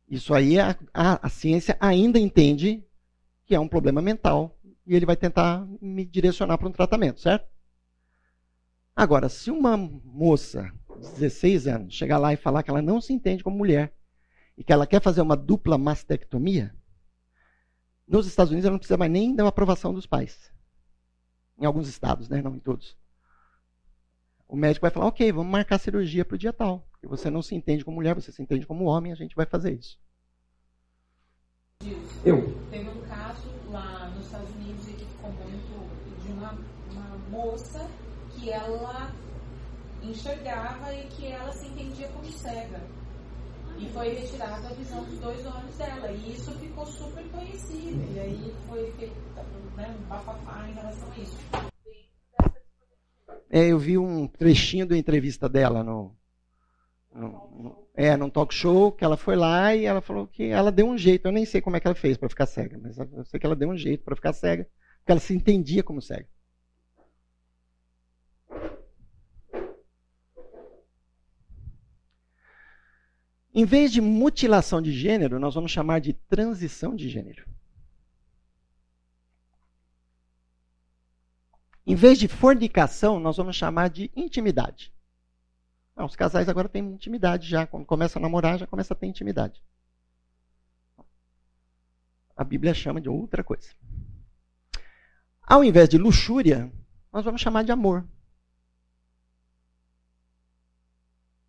Isso 0.09 0.33
aí 0.33 0.59
a, 0.59 0.79
a, 0.95 1.27
a 1.27 1.29
ciência 1.29 1.77
ainda 1.81 2.19
entende 2.19 2.85
que 3.53 3.57
é 3.57 3.61
um 3.61 3.69
problema 3.69 4.01
mental 4.01 4.59
e 4.87 4.97
ele 4.97 5.05
vai 5.05 5.15
tentar 5.15 5.69
me 5.79 6.07
direcionar 6.07 6.57
para 6.57 6.67
um 6.67 6.73
tratamento, 6.73 7.21
certo? 7.21 7.47
Agora, 8.97 9.29
se 9.29 9.51
uma 9.51 9.77
moça 9.77 10.73
de 10.99 11.11
16 11.21 11.67
anos 11.67 11.93
chegar 11.93 12.17
lá 12.17 12.33
e 12.33 12.37
falar 12.39 12.63
que 12.63 12.71
ela 12.71 12.81
não 12.81 12.99
se 12.99 13.13
entende 13.13 13.45
como 13.45 13.59
mulher 13.59 13.95
e 14.57 14.65
que 14.65 14.73
ela 14.73 14.87
quer 14.87 15.03
fazer 15.03 15.21
uma 15.21 15.37
dupla 15.37 15.77
mastectomia, 15.77 16.75
nos 18.09 18.27
Estados 18.27 18.51
Unidos 18.51 18.65
ela 18.65 18.73
não 18.73 18.79
precisa 18.79 18.97
mais 18.97 19.13
nem 19.13 19.35
da 19.35 19.47
aprovação 19.47 19.93
dos 19.93 20.07
pais. 20.07 20.51
Em 21.61 21.67
alguns 21.67 21.89
estados, 21.89 22.31
né? 22.31 22.41
não 22.41 22.57
em 22.57 22.59
todos. 22.59 22.97
O 24.49 24.57
médico 24.57 24.85
vai 24.85 24.91
falar, 24.91 25.09
ok, 25.09 25.31
vamos 25.31 25.53
marcar 25.53 25.77
a 25.77 25.79
cirurgia 25.79 26.25
para 26.25 26.37
o 26.37 26.39
dia 26.39 26.55
tal. 26.55 26.89
E 27.03 27.07
você 27.07 27.29
não 27.29 27.43
se 27.43 27.55
entende 27.55 27.85
como 27.85 27.97
mulher, 27.97 28.15
você 28.15 28.33
se 28.33 28.41
entende 28.41 28.67
como 28.67 28.87
homem, 28.87 29.13
a 29.13 29.17
gente 29.17 29.37
vai 29.37 29.45
fazer 29.45 29.79
isso. 29.79 30.01
Eu. 32.25 32.55
Teve 32.71 32.89
um 32.89 33.01
caso 33.03 33.49
lá 33.71 34.11
nos 34.15 34.27
Estados 34.27 34.51
Unidos 34.57 34.87
que 34.87 35.05
ficou 35.05 35.31
muito 35.33 36.23
de 36.25 36.33
uma, 36.33 36.57
uma 36.91 37.19
moça 37.31 37.89
que 38.31 38.51
ela 38.51 39.13
enxergava 40.03 40.95
e 40.95 41.07
que 41.09 41.27
ela 41.27 41.53
se 41.53 41.67
entendia 41.67 42.09
como 42.09 42.31
cega. 42.33 42.81
E 43.79 43.89
foi 43.89 44.11
retirada 44.11 44.69
a 44.69 44.73
visão 44.75 45.03
dos 45.05 45.19
dois 45.19 45.45
olhos 45.47 45.77
dela. 45.77 46.13
E 46.13 46.33
isso 46.33 46.53
ficou 46.59 46.87
super 46.87 47.25
conhecido. 47.31 48.15
E 48.15 48.21
aí 48.21 48.55
foi 48.69 48.93
feito 48.93 49.17
né, 49.77 49.97
um 49.99 50.09
bafafá 50.09 50.69
em 50.69 50.75
relação 50.75 51.09
a 51.11 51.19
isso. 51.19 51.39
É, 53.51 53.67
eu 53.67 53.79
vi 53.79 53.99
um 53.99 54.27
trechinho 54.27 54.87
da 54.87 54.97
entrevista 54.97 55.49
dela 55.49 55.83
no, 55.83 56.17
no, 57.15 57.29
no, 57.51 57.82
é, 57.95 58.17
num 58.17 58.31
talk 58.31 58.55
show, 58.55 58.91
que 58.93 59.05
ela 59.05 59.17
foi 59.17 59.37
lá 59.37 59.75
e 59.75 59.85
ela 59.85 60.01
falou 60.01 60.27
que 60.27 60.45
ela 60.45 60.73
deu 60.73 60.87
um 60.87 60.97
jeito. 60.97 61.27
Eu 61.27 61.33
nem 61.33 61.45
sei 61.45 61.61
como 61.61 61.77
é 61.77 61.81
que 61.81 61.87
ela 61.87 61.95
fez 61.95 62.17
para 62.17 62.29
ficar 62.29 62.47
cega, 62.47 62.79
mas 62.79 62.99
eu 62.99 63.25
sei 63.25 63.39
que 63.39 63.47
ela 63.47 63.57
deu 63.57 63.69
um 63.69 63.77
jeito 63.77 64.03
para 64.05 64.17
ficar 64.17 64.33
cega, 64.33 64.69
porque 64.99 65.13
ela 65.13 65.21
se 65.21 65.35
entendia 65.35 65.83
como 65.83 66.01
cega. 66.01 66.29
Em 73.55 73.67
vez 73.67 73.93
de 73.93 74.01
mutilação 74.01 74.81
de 74.81 74.91
gênero, 74.93 75.39
nós 75.39 75.55
vamos 75.55 75.71
chamar 75.71 76.01
de 76.01 76.15
transição 76.15 76.97
de 76.97 77.11
gênero. 77.11 77.47
Em 81.87 81.95
vez 81.95 82.19
de 82.19 82.29
fornicação, 82.29 83.21
nós 83.21 83.37
vamos 83.37 83.57
chamar 83.57 83.91
de 83.91 84.11
intimidade. 84.17 84.93
Não, 85.95 86.07
os 86.07 86.17
casais 86.17 86.49
agora 86.49 86.69
têm 86.69 86.85
intimidade 86.85 87.49
já. 87.49 87.67
Quando 87.67 87.85
começa 87.85 88.19
a 88.19 88.23
namorar, 88.23 88.59
já 88.59 88.67
começa 88.67 88.95
a 88.95 88.97
ter 88.97 89.07
intimidade. 89.07 89.63
A 92.37 92.45
Bíblia 92.45 92.75
chama 92.75 93.01
de 93.01 93.09
outra 93.09 93.45
coisa. 93.45 93.69
Ao 95.43 95.63
invés 95.63 95.89
de 95.89 95.99
luxúria, 95.99 96.73
nós 97.13 97.25
vamos 97.25 97.41
chamar 97.41 97.63
de 97.63 97.73
amor. 97.73 98.07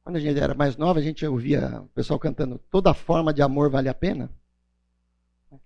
Quando 0.03 0.17
a 0.17 0.19
gente 0.19 0.37
era 0.37 0.53
mais 0.53 0.75
nova, 0.75 0.99
a 0.99 1.01
gente 1.01 1.25
ouvia 1.25 1.81
o 1.81 1.87
pessoal 1.89 2.19
cantando 2.19 2.59
Toda 2.69 2.93
Forma 2.93 3.33
de 3.33 3.41
Amor 3.41 3.69
Vale 3.69 3.87
a 3.87 3.93
Pena. 3.93 4.29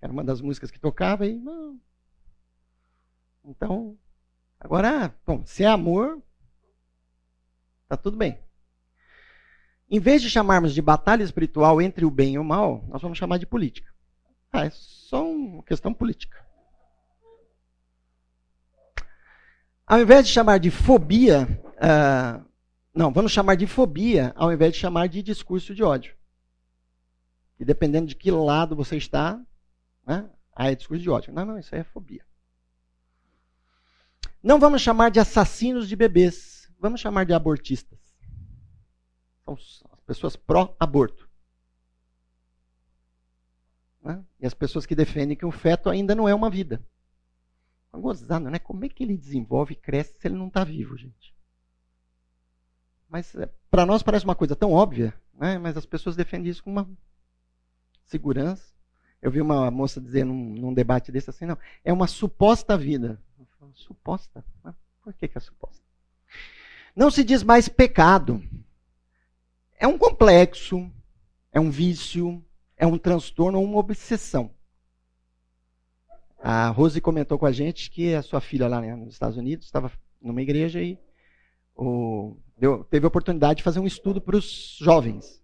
Era 0.00 0.12
uma 0.12 0.22
das 0.22 0.40
músicas 0.40 0.70
que 0.70 0.78
tocava 0.78 1.26
e. 1.26 1.36
Não. 1.36 1.80
Então, 3.44 3.98
agora, 4.60 5.12
bom, 5.26 5.44
se 5.44 5.64
é 5.64 5.66
amor, 5.66 6.22
tá 7.88 7.96
tudo 7.96 8.16
bem. 8.16 8.38
Em 9.90 9.98
vez 9.98 10.20
de 10.20 10.28
chamarmos 10.28 10.74
de 10.74 10.82
batalha 10.82 11.22
espiritual 11.22 11.80
entre 11.80 12.04
o 12.04 12.10
bem 12.10 12.34
e 12.34 12.38
o 12.38 12.44
mal, 12.44 12.84
nós 12.88 13.00
vamos 13.00 13.16
chamar 13.16 13.38
de 13.38 13.46
política. 13.46 13.90
Ah, 14.52 14.66
é 14.66 14.70
só 14.70 15.26
uma 15.26 15.62
questão 15.62 15.94
política. 15.94 16.46
Ao 19.86 19.98
invés 19.98 20.26
de 20.26 20.32
chamar 20.32 20.58
de 20.58 20.70
fobia, 20.70 21.48
uh, 21.76 22.44
não, 22.94 23.10
vamos 23.10 23.32
chamar 23.32 23.54
de 23.54 23.66
fobia 23.66 24.34
ao 24.36 24.52
invés 24.52 24.74
de 24.74 24.78
chamar 24.78 25.06
de 25.08 25.22
discurso 25.22 25.74
de 25.74 25.82
ódio. 25.82 26.14
E 27.58 27.64
dependendo 27.64 28.06
de 28.06 28.14
que 28.14 28.30
lado 28.30 28.76
você 28.76 28.96
está, 28.96 29.40
né, 30.06 30.28
aí 30.54 30.72
é 30.72 30.74
discurso 30.74 31.02
de 31.02 31.08
ódio. 31.08 31.32
Não, 31.32 31.46
não, 31.46 31.58
isso 31.58 31.74
aí 31.74 31.80
é 31.80 31.84
fobia. 31.84 32.22
Não 34.42 34.58
vamos 34.58 34.82
chamar 34.82 35.10
de 35.10 35.18
assassinos 35.18 35.88
de 35.88 35.96
bebês, 35.96 36.70
vamos 36.78 37.00
chamar 37.00 37.24
de 37.24 37.32
abortistas. 37.32 38.07
São 39.56 39.90
as 39.92 40.00
pessoas 40.00 40.36
pró-aborto. 40.36 41.28
Né? 44.02 44.24
E 44.40 44.46
as 44.46 44.54
pessoas 44.54 44.86
que 44.86 44.94
defendem 44.94 45.36
que 45.36 45.46
o 45.46 45.50
feto 45.50 45.88
ainda 45.88 46.14
não 46.14 46.28
é 46.28 46.34
uma 46.34 46.50
vida. 46.50 46.82
Gozado, 47.92 48.50
né? 48.50 48.58
Como 48.58 48.84
é 48.84 48.88
que 48.88 49.02
ele 49.02 49.16
desenvolve 49.16 49.72
e 49.72 49.76
cresce 49.76 50.18
se 50.18 50.28
ele 50.28 50.36
não 50.36 50.48
está 50.48 50.62
vivo, 50.62 50.96
gente? 50.96 51.34
Mas 53.08 53.34
é, 53.34 53.48
para 53.70 53.86
nós 53.86 54.02
parece 54.02 54.24
uma 54.24 54.34
coisa 54.34 54.54
tão 54.54 54.72
óbvia, 54.72 55.14
né? 55.34 55.58
mas 55.58 55.76
as 55.76 55.86
pessoas 55.86 56.14
defendem 56.14 56.50
isso 56.50 56.62
com 56.62 56.70
uma 56.70 56.88
segurança. 58.04 58.72
Eu 59.20 59.30
vi 59.30 59.40
uma 59.40 59.70
moça 59.70 60.00
dizer 60.00 60.24
num, 60.24 60.54
num 60.54 60.74
debate 60.74 61.10
desse 61.10 61.30
assim, 61.30 61.46
não, 61.46 61.58
é 61.82 61.92
uma 61.92 62.06
suposta 62.06 62.76
vida. 62.76 63.20
Suposta? 63.74 64.44
Por 65.02 65.12
que, 65.14 65.28
que 65.28 65.38
é 65.38 65.40
suposta? 65.40 65.82
Não 66.94 67.10
se 67.10 67.24
diz 67.24 67.42
mais 67.42 67.68
pecado. 67.68 68.42
É 69.78 69.86
um 69.86 69.96
complexo, 69.96 70.90
é 71.52 71.60
um 71.60 71.70
vício, 71.70 72.44
é 72.76 72.86
um 72.86 72.98
transtorno 72.98 73.58
ou 73.58 73.64
uma 73.64 73.78
obsessão. 73.78 74.50
A 76.40 76.68
Rose 76.68 77.00
comentou 77.00 77.38
com 77.38 77.46
a 77.46 77.52
gente 77.52 77.90
que 77.90 78.14
a 78.14 78.22
sua 78.22 78.40
filha 78.40 78.68
lá 78.68 78.80
né, 78.80 78.94
nos 78.94 79.12
Estados 79.12 79.36
Unidos 79.36 79.66
estava 79.66 79.90
numa 80.20 80.42
igreja 80.42 80.82
e 80.82 80.98
o, 81.76 82.36
deu, 82.56 82.84
teve 82.84 83.06
a 83.06 83.08
oportunidade 83.08 83.58
de 83.58 83.62
fazer 83.62 83.78
um 83.78 83.86
estudo 83.86 84.20
para 84.20 84.36
os 84.36 84.76
jovens. 84.80 85.42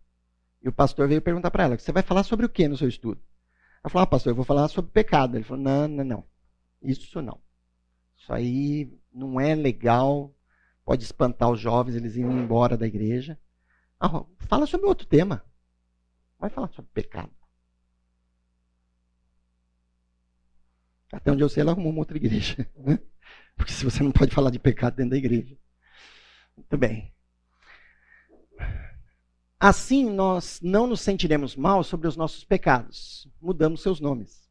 E 0.62 0.68
o 0.68 0.73
pastor 0.73 1.07
veio 1.07 1.23
perguntar 1.23 1.51
para 1.51 1.64
ela: 1.64 1.79
Você 1.79 1.92
vai 1.92 2.03
falar 2.03 2.25
sobre 2.25 2.47
o 2.47 2.49
que 2.49 2.66
no 2.66 2.77
seu 2.77 2.88
estudo? 2.88 3.20
Ela 3.83 3.90
falou: 3.90 4.05
ah, 4.05 4.07
pastor, 4.07 4.31
eu 4.33 4.37
vou 4.37 4.44
falar 4.44 4.66
sobre 4.68 4.90
pecado. 4.90 5.37
Ele 5.37 5.44
falou: 5.44 5.62
Não, 5.62 5.87
não, 5.87 6.05
não. 6.05 6.25
Isso 6.83 7.20
não. 7.23 7.38
Isso 8.16 8.33
aí 8.33 8.99
não 9.12 9.38
é 9.38 9.55
legal. 9.55 10.35
Pode 10.85 11.05
espantar 11.05 11.51
os 11.51 11.61
jovens, 11.61 11.94
eles 11.94 12.16
irem 12.16 12.31
embora 12.33 12.77
da 12.77 12.87
igreja. 12.87 13.38
Ah, 14.00 14.24
fala 14.40 14.66
sobre 14.66 14.87
outro 14.87 15.07
tema. 15.07 15.44
Vai 16.38 16.50
falar 16.50 16.68
sobre 16.68 16.90
pecado. 16.92 17.33
Até 21.12 21.30
onde 21.30 21.42
eu 21.42 21.48
sei, 21.48 21.62
ela 21.62 21.72
arrumou 21.72 21.92
uma 21.92 22.00
outra 22.00 22.16
igreja. 22.16 22.68
Né? 22.76 22.98
Porque 23.57 23.72
se 23.72 23.85
você 23.85 24.02
não 24.02 24.11
pode 24.11 24.35
falar 24.35 24.50
de 24.50 24.59
pecado 24.59 24.96
dentro 24.96 25.12
da 25.12 25.16
igreja. 25.16 25.57
Muito 26.57 26.76
bem. 26.76 27.14
Assim 29.59 30.11
nós 30.11 30.61
não 30.61 30.87
nos 30.87 31.00
sentiremos 31.00 31.57
mal 31.57 31.83
sobre 31.83 32.09
os 32.09 32.16
nossos 32.16 32.44
pecados. 32.44 33.28
Mudamos 33.40 33.80
seus 33.80 34.00
nomes. 34.00 34.44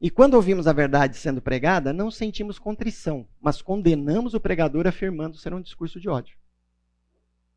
E 0.00 0.10
quando 0.10 0.34
ouvimos 0.34 0.66
a 0.66 0.72
verdade 0.72 1.16
sendo 1.16 1.40
pregada, 1.40 1.92
não 1.92 2.10
sentimos 2.10 2.58
contrição, 2.58 3.26
mas 3.40 3.62
condenamos 3.62 4.34
o 4.34 4.40
pregador 4.40 4.86
afirmando 4.86 5.36
ser 5.38 5.54
um 5.54 5.60
discurso 5.62 5.98
de 5.98 6.08
ódio. 6.08 6.36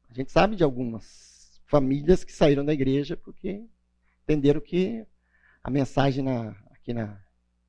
A 0.09 0.13
gente 0.13 0.31
sabe 0.31 0.55
de 0.55 0.63
algumas 0.63 1.61
famílias 1.65 2.23
que 2.23 2.31
saíram 2.31 2.65
da 2.65 2.73
igreja 2.73 3.17
porque 3.17 3.65
entenderam 4.23 4.61
que 4.61 5.05
a 5.63 5.69
mensagem 5.69 6.23
na, 6.23 6.49
aqui 6.71 6.93
na 6.93 7.21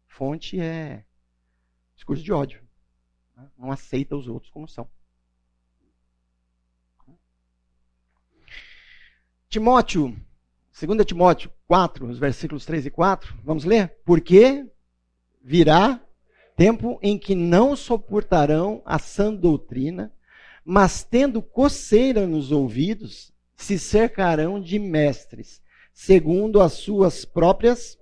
fonte 0.07 0.61
é 0.61 1.05
discurso 1.94 2.22
de 2.22 2.33
ódio. 2.33 2.62
Não 3.57 3.70
aceita 3.70 4.16
os 4.16 4.27
outros 4.27 4.51
como 4.51 4.68
são. 4.68 4.88
Timóteo, 9.48 10.14
2 10.79 11.07
Timóteo 11.07 11.51
4, 11.66 12.07
os 12.07 12.18
versículos 12.18 12.66
3 12.66 12.87
e 12.87 12.90
4, 12.90 13.38
vamos 13.42 13.64
ler? 13.64 13.96
Porque 14.05 14.70
virá 15.42 16.01
tempo 16.57 16.98
em 17.03 17.18
que 17.18 17.35
não 17.35 17.74
suportarão 17.74 18.83
a 18.85 18.98
sã 18.98 19.33
doutrina, 19.33 20.12
mas 20.70 21.02
tendo 21.02 21.40
coceira 21.40 22.26
nos 22.26 22.52
ouvidos, 22.52 23.33
se 23.57 23.78
cercarão 23.78 24.61
de 24.61 24.78
mestres, 24.78 25.62
segundo 25.94 26.61
as 26.61 26.74
suas 26.74 27.24
próprias 27.24 27.98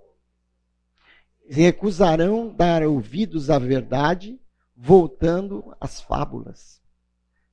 recusarão 1.49 2.53
dar 2.53 2.83
ouvidos 2.83 3.51
à 3.51 3.59
verdade, 3.61 4.41
voltando 4.77 5.77
às 5.81 6.01
fábulas. 6.01 6.83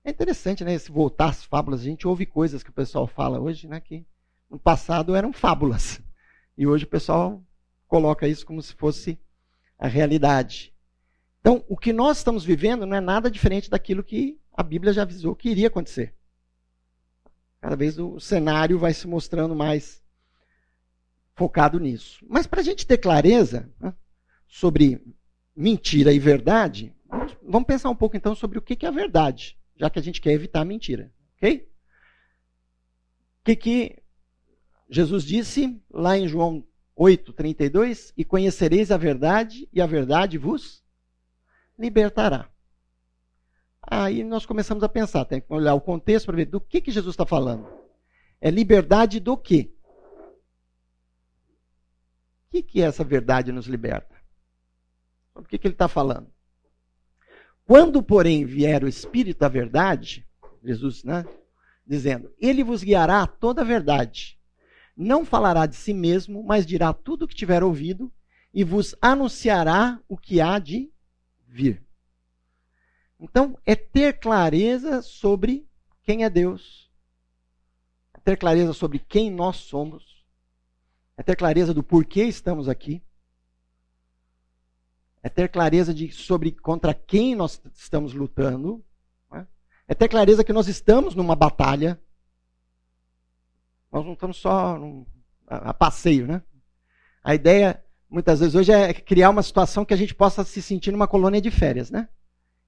É 0.04 0.10
interessante, 0.10 0.64
né? 0.64 0.74
Esse 0.74 0.92
voltar 0.92 1.30
às 1.30 1.44
fábulas. 1.44 1.82
A 1.82 1.84
gente 1.84 2.08
ouve 2.08 2.26
coisas 2.26 2.64
que 2.64 2.72
o 2.72 2.74
pessoal 2.74 3.06
fala 3.06 3.40
hoje, 3.40 3.68
né? 3.68 3.80
Que 3.80 4.08
no 4.50 4.58
passado 4.58 5.16
eram 5.16 5.32
fábulas. 5.32 6.02
E 6.56 6.68
hoje 6.68 6.86
o 6.86 6.90
pessoal 6.90 7.44
coloca 7.88 8.28
isso 8.28 8.46
como 8.46 8.62
se 8.62 8.76
fosse 8.76 9.20
a 9.78 9.88
realidade. 9.88 10.72
Então, 11.40 11.66
o 11.68 11.76
que 11.76 11.92
nós 11.92 12.18
estamos 12.18 12.46
vivendo 12.46 12.86
não 12.86 12.96
é 12.96 13.02
nada 13.02 13.30
diferente 13.30 13.72
daquilo 13.72 14.04
que 14.04 14.40
a 14.54 14.64
Bíblia 14.64 14.94
já 14.94 15.02
avisou 15.02 15.36
que 15.36 15.50
iria 15.50 15.68
acontecer. 15.68 16.14
Cada 17.60 17.76
vez 17.76 17.98
o 17.98 18.20
cenário 18.20 18.78
vai 18.78 18.94
se 18.94 19.08
mostrando 19.08 19.56
mais 19.56 20.04
focado 21.36 21.80
nisso. 21.80 22.26
Mas 22.30 22.46
para 22.46 22.62
a 22.62 22.64
gente 22.64 22.86
ter 22.86 22.98
clareza 22.98 23.70
né, 23.80 23.94
sobre 24.48 25.02
mentira 25.56 26.14
e 26.14 26.20
verdade, 26.20 26.94
vamos 27.42 27.68
pensar 27.68 27.90
um 27.90 27.96
pouco 27.96 28.16
então 28.16 28.36
sobre 28.36 28.58
o 28.58 28.62
que 28.62 28.86
é 28.86 28.90
a 28.90 28.92
verdade 28.92 29.58
já 29.76 29.90
que 29.90 30.00
a 30.00 30.02
gente 30.02 30.22
quer 30.22 30.32
evitar 30.32 30.62
a 30.62 30.66
mentira. 30.66 31.12
Ok? 31.38 31.68
O 33.42 33.44
que, 33.46 33.56
que 33.56 34.04
Jesus 34.90 35.24
disse 35.24 35.82
lá 35.92 36.18
em 36.18 36.28
João 36.28 36.66
8, 36.96 37.34
32? 37.34 38.14
E 38.16 38.24
conhecereis 38.24 38.92
a 38.92 38.98
verdade, 38.98 39.68
e 39.74 39.82
a 39.82 39.86
verdade 39.86 40.38
vos 40.38 40.84
libertará. 41.78 42.50
Aí 43.96 44.24
nós 44.24 44.44
começamos 44.44 44.84
a 44.84 44.90
pensar, 44.90 45.24
tem 45.24 45.40
que 45.40 45.54
olhar 45.54 45.76
o 45.76 45.82
contexto 45.82 46.26
para 46.26 46.38
ver 46.38 46.46
do 46.46 46.60
que, 46.60 46.82
que 46.82 46.90
Jesus 46.90 47.14
está 47.14 47.28
falando. 47.28 47.68
É 48.42 48.50
liberdade 48.50 49.20
do 49.20 49.38
quê? 49.38 49.72
O 52.48 52.50
que, 52.50 52.64
que 52.64 52.82
essa 52.82 53.04
verdade 53.04 53.52
nos 53.52 53.68
liberta? 53.68 54.16
O 55.36 55.44
que, 55.44 55.60
que 55.60 55.68
ele 55.68 55.76
está 55.76 55.88
falando? 55.88 56.28
Quando, 57.66 58.02
porém, 58.02 58.46
vier 58.46 58.84
o 58.84 58.88
Espírito 58.88 59.42
da 59.42 59.48
verdade, 59.48 60.28
Jesus, 60.64 61.04
né? 61.04 61.24
Dizendo: 61.86 62.34
Ele 62.40 62.64
vos 62.64 62.82
guiará 62.82 63.22
a 63.22 63.28
toda 63.28 63.62
a 63.62 63.66
verdade. 63.66 64.40
Não 64.98 65.24
falará 65.24 65.68
de 65.68 65.76
si 65.76 65.94
mesmo, 65.94 66.44
mas 66.44 66.66
dirá 66.66 66.94
tudo 66.94 67.26
o 67.26 67.28
que 67.28 67.36
tiver 67.36 67.64
ouvido 67.64 68.12
e 68.52 68.64
vos 68.64 68.96
anunciará 69.00 70.02
o 70.08 70.18
que 70.18 70.42
há 70.42 70.58
de 70.58 70.92
vir. 71.48 71.83
Então, 73.24 73.58
é 73.66 73.74
ter 73.74 74.20
clareza 74.20 75.02
sobre 75.02 75.66
quem 76.04 76.26
é 76.26 76.30
Deus, 76.30 76.92
é 78.14 78.20
ter 78.20 78.36
clareza 78.36 78.74
sobre 78.74 79.00
quem 79.00 79.32
nós 79.32 79.56
somos, 79.56 80.26
é 81.16 81.24
ter 81.24 81.38
clareza 81.38 81.74
do 81.74 81.82
porquê 81.82 82.26
estamos 82.26 82.68
aqui, 82.68 83.02
é 85.24 85.30
ter 85.30 85.48
clareza 85.48 85.94
de, 85.94 86.12
sobre 86.12 86.52
contra 86.52 86.94
quem 86.94 87.34
nós 87.34 87.62
estamos 87.74 88.14
lutando, 88.14 88.84
né? 89.32 89.48
é 89.88 89.96
ter 89.96 90.10
clareza 90.10 90.44
que 90.44 90.52
nós 90.52 90.68
estamos 90.68 91.16
numa 91.16 91.34
batalha. 91.34 91.98
Nós 93.90 94.06
não 94.06 94.14
estamos 94.14 94.36
só 94.36 94.78
num, 94.78 95.06
a, 95.48 95.70
a 95.70 95.74
passeio, 95.74 96.28
né? 96.28 96.44
A 97.24 97.34
ideia, 97.34 97.82
muitas 98.10 98.42
vezes, 98.42 98.54
hoje 98.54 98.74
é 98.74 98.94
criar 98.94 99.30
uma 99.30 99.44
situação 99.44 99.86
que 99.86 99.94
a 99.94 99.98
gente 99.98 100.14
possa 100.14 100.44
se 100.44 100.62
sentir 100.62 100.92
numa 100.92 101.08
colônia 101.08 101.40
de 101.40 101.50
férias, 101.50 101.90
né? 101.90 102.10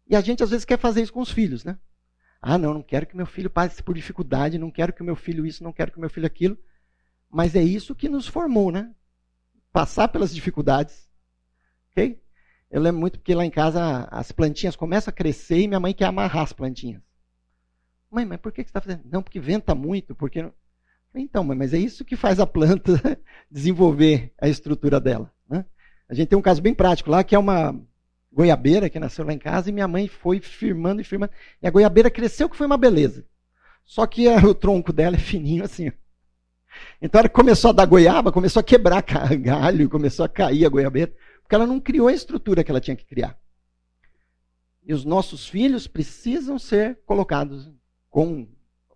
E 0.08 0.16
a 0.16 0.22
gente, 0.22 0.44
às 0.44 0.50
vezes, 0.50 0.66
quer 0.66 0.78
fazer 0.78 1.02
isso 1.02 1.14
com 1.14 1.22
os 1.22 1.32
filhos, 1.32 1.64
né? 1.64 1.78
Ah, 2.42 2.58
não, 2.58 2.76
não 2.76 2.84
quero 2.84 3.08
que 3.08 3.18
meu 3.18 3.26
filho 3.26 3.50
passe 3.50 3.82
por 3.82 3.96
dificuldade, 3.96 4.60
não 4.60 4.70
quero 4.70 4.94
que 4.94 5.02
meu 5.02 5.16
filho 5.16 5.46
isso, 5.46 5.64
não 5.64 5.74
quero 5.74 5.92
que 5.92 6.00
meu 6.00 6.10
filho 6.10 6.28
aquilo. 6.28 6.58
Mas 7.30 7.56
é 7.56 7.64
isso 7.64 7.96
que 7.96 8.08
nos 8.08 8.28
formou, 8.28 8.72
né? 8.72 8.94
Passar 9.74 10.08
pelas 10.08 10.34
dificuldades. 10.34 11.10
Ok? 11.92 12.22
Eu 12.70 12.82
lembro 12.82 13.00
muito 13.00 13.20
porque 13.20 13.34
lá 13.34 13.46
em 13.46 13.50
casa 13.50 14.08
as 14.12 14.32
plantinhas 14.32 14.76
começam 14.76 15.12
a 15.12 15.16
crescer 15.16 15.60
e 15.60 15.68
minha 15.68 15.80
mãe 15.80 15.94
quer 15.94 16.06
amarrar 16.06 16.44
as 16.44 16.54
plantinhas. 16.54 17.02
Mãe, 18.12 18.26
mas 18.26 18.40
por 18.40 18.52
que 18.52 18.62
você 18.62 18.70
está 18.70 18.80
fazendo? 18.80 19.02
Não, 19.12 19.24
porque 19.24 19.40
venta 19.40 19.74
muito, 19.74 20.14
porque. 20.16 20.48
Então, 21.14 21.44
mas 21.44 21.74
é 21.74 21.78
isso 21.78 22.06
que 22.06 22.16
faz 22.16 22.40
a 22.40 22.46
planta 22.46 22.94
desenvolver 23.50 24.34
a 24.40 24.48
estrutura 24.48 25.00
dela. 25.00 25.34
Né? 25.50 25.66
A 26.08 26.14
gente 26.14 26.28
tem 26.28 26.38
um 26.38 26.42
caso 26.42 26.62
bem 26.62 26.74
prático 26.74 27.10
lá, 27.10 27.24
que 27.24 27.34
é 27.34 27.40
uma 27.40 27.76
goiabeira 28.36 28.90
que 28.90 29.00
nasceu 29.00 29.26
lá 29.26 29.32
em 29.32 29.40
casa, 29.40 29.70
e 29.70 29.74
minha 29.74 29.88
mãe 29.88 30.10
foi 30.10 30.42
firmando 30.42 31.00
e 31.00 31.06
firmando. 31.06 31.32
E 31.62 31.68
a 31.68 31.72
goiabeira 31.72 32.12
cresceu, 32.12 32.50
que 32.50 32.58
foi 32.58 32.68
uma 32.68 32.78
beleza. 32.78 33.26
Só 33.86 34.06
que 34.06 34.28
o 34.28 34.54
tronco 34.54 34.92
dela 34.92 35.16
é 35.16 35.20
fininho 35.20 35.64
assim. 35.64 35.90
Então 37.02 37.20
ela 37.20 37.30
começou 37.30 37.70
a 37.70 37.74
dar 37.74 37.86
goiaba, 37.86 38.34
começou 38.34 38.60
a 38.60 38.64
quebrar 38.64 39.02
galho, 39.40 39.90
começou 39.90 40.26
a 40.26 40.30
cair 40.30 40.66
a 40.66 40.70
goiabeira. 40.70 41.16
Porque 41.42 41.56
ela 41.56 41.66
não 41.66 41.80
criou 41.80 42.10
a 42.10 42.14
estrutura 42.14 42.64
que 42.64 42.70
ela 42.70 42.82
tinha 42.82 42.96
que 42.96 43.06
criar. 43.06 43.40
E 44.84 44.94
os 44.94 45.06
nossos 45.06 45.48
filhos 45.48 45.88
precisam 45.88 46.60
ser 46.60 47.00
colocados 47.06 47.72
com 48.10 48.48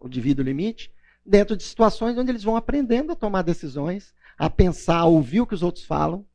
o 0.02 0.10
devido 0.10 0.43
limite 0.43 0.91
dentro 1.25 1.56
de 1.56 1.63
situações 1.63 2.17
onde 2.17 2.32
eles 2.32 2.43
vão 2.43 2.58
aprendendo 2.58 3.13
a 3.13 3.15
tomar 3.15 3.43
decisões, 3.43 4.13
a 4.38 4.49
pensar, 4.49 4.97
a 4.97 5.06
ouvir 5.06 5.41
o 5.41 5.47
que 5.47 5.54
os 5.54 5.63
outros 5.63 5.86
falam. 5.86 6.25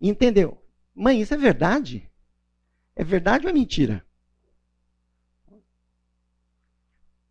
Entendeu? 0.00 0.62
Mãe, 0.98 1.20
isso 1.20 1.32
é 1.32 1.36
verdade? 1.36 2.10
É 2.96 3.04
verdade 3.04 3.46
ou 3.46 3.50
é 3.50 3.52
mentira? 3.52 4.04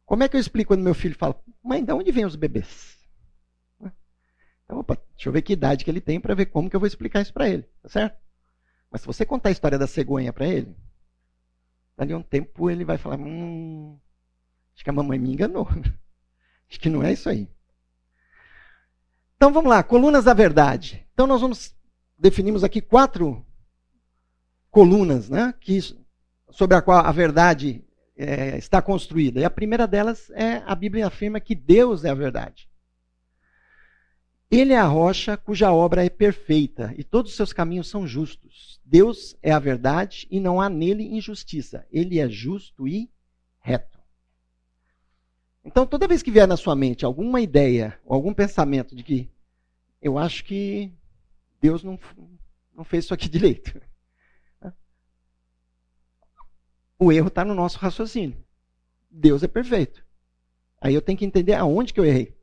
Como 0.05 0.23
é 0.23 0.29
que 0.29 0.37
eu 0.37 0.39
explico 0.39 0.69
quando 0.69 0.83
meu 0.83 0.95
filho 0.95 1.15
fala, 1.15 1.37
mãe, 1.61 1.83
de 1.83 1.91
onde 1.91 2.09
vêm 2.09 2.25
os 2.25 2.37
bebês? 2.37 2.97
Então, 4.63 4.79
opa, 4.79 4.95
deixa 5.15 5.27
eu 5.27 5.33
ver 5.33 5.41
que 5.41 5.51
idade 5.51 5.83
que 5.83 5.91
ele 5.91 5.99
tem 5.99 6.17
para 6.17 6.33
ver 6.33 6.45
como 6.45 6.69
que 6.69 6.77
eu 6.77 6.79
vou 6.79 6.87
explicar 6.87 7.21
isso 7.21 7.33
para 7.33 7.49
ele, 7.49 7.63
tá 7.81 7.89
certo? 7.89 8.17
Mas 8.89 9.01
se 9.01 9.07
você 9.07 9.25
contar 9.25 9.49
a 9.49 9.51
história 9.51 9.77
da 9.77 9.85
cegonha 9.85 10.31
para 10.31 10.47
ele, 10.47 10.73
dali 11.97 12.15
um 12.15 12.23
tempo 12.23 12.69
ele 12.69 12.85
vai 12.85 12.97
falar, 12.97 13.19
hum, 13.19 13.99
acho 14.73 14.83
que 14.83 14.89
a 14.89 14.93
mamãe 14.93 15.19
me 15.19 15.33
enganou. 15.33 15.67
acho 16.69 16.79
que 16.79 16.89
não 16.89 17.03
é 17.03 17.11
isso 17.11 17.27
aí. 17.27 17.49
Então 19.35 19.51
vamos 19.51 19.69
lá, 19.69 19.83
colunas 19.83 20.23
da 20.23 20.33
verdade. 20.33 21.05
Então 21.13 21.27
nós 21.27 21.41
vamos 21.41 21.75
definimos 22.17 22.63
aqui 22.63 22.81
quatro 22.81 23.45
colunas, 24.77 25.27
né, 25.27 25.55
que 25.59 25.79
sobre 26.51 26.77
a 26.77 26.81
qual 26.83 27.03
a 27.03 27.11
verdade 27.11 27.83
é, 28.15 28.59
está 28.59 28.79
construída. 28.79 29.39
E 29.39 29.43
a 29.43 29.49
primeira 29.49 29.87
delas 29.87 30.29
é 30.35 30.61
a 30.67 30.75
Bíblia 30.75 31.07
afirma 31.07 31.39
que 31.39 31.55
Deus 31.55 32.05
é 32.05 32.11
a 32.11 32.13
verdade. 32.13 32.69
Ele 34.51 34.73
é 34.73 34.77
a 34.77 34.85
rocha 34.85 35.35
cuja 35.35 35.71
obra 35.71 36.05
é 36.05 36.11
perfeita 36.11 36.93
e 36.95 37.03
todos 37.03 37.31
os 37.31 37.37
seus 37.37 37.51
caminhos 37.51 37.87
são 37.87 38.05
justos. 38.05 38.79
Deus 38.85 39.35
é 39.41 39.51
a 39.51 39.57
verdade 39.57 40.27
e 40.29 40.39
não 40.39 40.61
há 40.61 40.69
nele 40.69 41.05
injustiça. 41.05 41.83
Ele 41.91 42.19
é 42.19 42.29
justo 42.29 42.87
e 42.87 43.09
reto. 43.59 43.97
Então, 45.65 45.87
toda 45.87 46.07
vez 46.07 46.21
que 46.21 46.29
vier 46.29 46.47
na 46.47 46.55
sua 46.55 46.75
mente 46.75 47.03
alguma 47.03 47.41
ideia 47.41 47.99
ou 48.05 48.13
algum 48.13 48.31
pensamento 48.31 48.95
de 48.95 49.01
que 49.01 49.27
eu 49.99 50.19
acho 50.19 50.43
que 50.43 50.93
Deus 51.59 51.83
não, 51.83 51.97
não 52.75 52.83
fez 52.83 53.05
isso 53.05 53.13
aqui 53.15 53.27
direito, 53.27 53.81
o 56.99 57.11
erro 57.11 57.27
está 57.27 57.45
no 57.45 57.53
nosso 57.53 57.77
raciocínio. 57.77 58.37
Deus 59.09 59.43
é 59.43 59.47
perfeito. 59.47 60.03
Aí 60.81 60.93
eu 60.93 61.01
tenho 61.01 61.17
que 61.17 61.25
entender 61.25 61.53
aonde 61.53 61.93
que 61.93 61.99
eu 61.99 62.05
errei. 62.05 62.35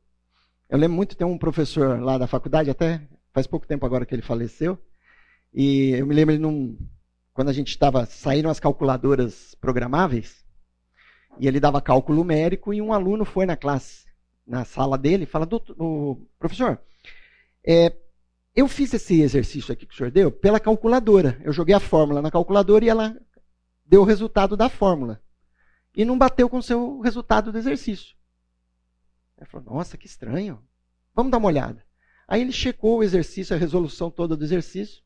Eu 0.69 0.77
lembro 0.77 0.95
muito, 0.95 1.15
tem 1.15 1.25
um 1.25 1.37
professor 1.37 1.99
lá 2.01 2.17
da 2.17 2.27
faculdade, 2.27 2.69
até 2.69 3.07
faz 3.31 3.47
pouco 3.47 3.67
tempo 3.67 3.85
agora 3.85 4.05
que 4.05 4.15
ele 4.15 4.21
faleceu, 4.21 4.79
e 5.53 5.91
eu 5.91 6.07
me 6.07 6.15
lembro 6.15 6.33
ele 6.33 6.41
num, 6.41 6.77
quando 7.33 7.49
a 7.49 7.53
gente 7.53 7.69
estava 7.69 8.05
saindo 8.05 8.49
as 8.49 8.59
calculadoras 8.59 9.55
programáveis, 9.55 10.43
e 11.39 11.47
ele 11.47 11.59
dava 11.59 11.81
cálculo 11.81 12.17
numérico, 12.17 12.73
e 12.73 12.81
um 12.81 12.93
aluno 12.93 13.25
foi 13.25 13.45
na 13.45 13.55
classe, 13.55 14.05
na 14.47 14.65
sala 14.65 14.97
dele, 14.97 15.23
e 15.23 15.27
fala, 15.27 15.47
professor, 16.39 16.79
é, 17.65 17.95
eu 18.55 18.67
fiz 18.67 18.93
esse 18.93 19.21
exercício 19.21 19.73
aqui 19.73 19.85
que 19.85 19.93
o 19.93 19.97
senhor 19.97 20.11
deu 20.11 20.31
pela 20.31 20.59
calculadora. 20.59 21.39
Eu 21.43 21.51
joguei 21.51 21.75
a 21.75 21.79
fórmula 21.79 22.21
na 22.21 22.31
calculadora 22.31 22.85
e 22.85 22.89
ela 22.89 23.15
deu 23.85 24.01
o 24.01 24.05
resultado 24.05 24.57
da 24.57 24.69
fórmula. 24.69 25.21
E 25.95 26.03
não 26.03 26.17
bateu 26.17 26.49
com 26.49 26.57
o 26.57 26.63
seu 26.63 26.99
resultado 26.99 27.51
do 27.51 27.57
exercício. 27.57 28.15
Ele 29.37 29.49
falou, 29.49 29.73
nossa, 29.73 29.97
que 29.97 30.07
estranho. 30.07 30.61
Vamos 31.13 31.31
dar 31.31 31.37
uma 31.37 31.47
olhada. 31.47 31.85
Aí 32.27 32.41
ele 32.41 32.51
checou 32.51 32.97
o 32.97 33.03
exercício, 33.03 33.55
a 33.55 33.59
resolução 33.59 34.09
toda 34.09 34.35
do 34.35 34.43
exercício. 34.43 35.03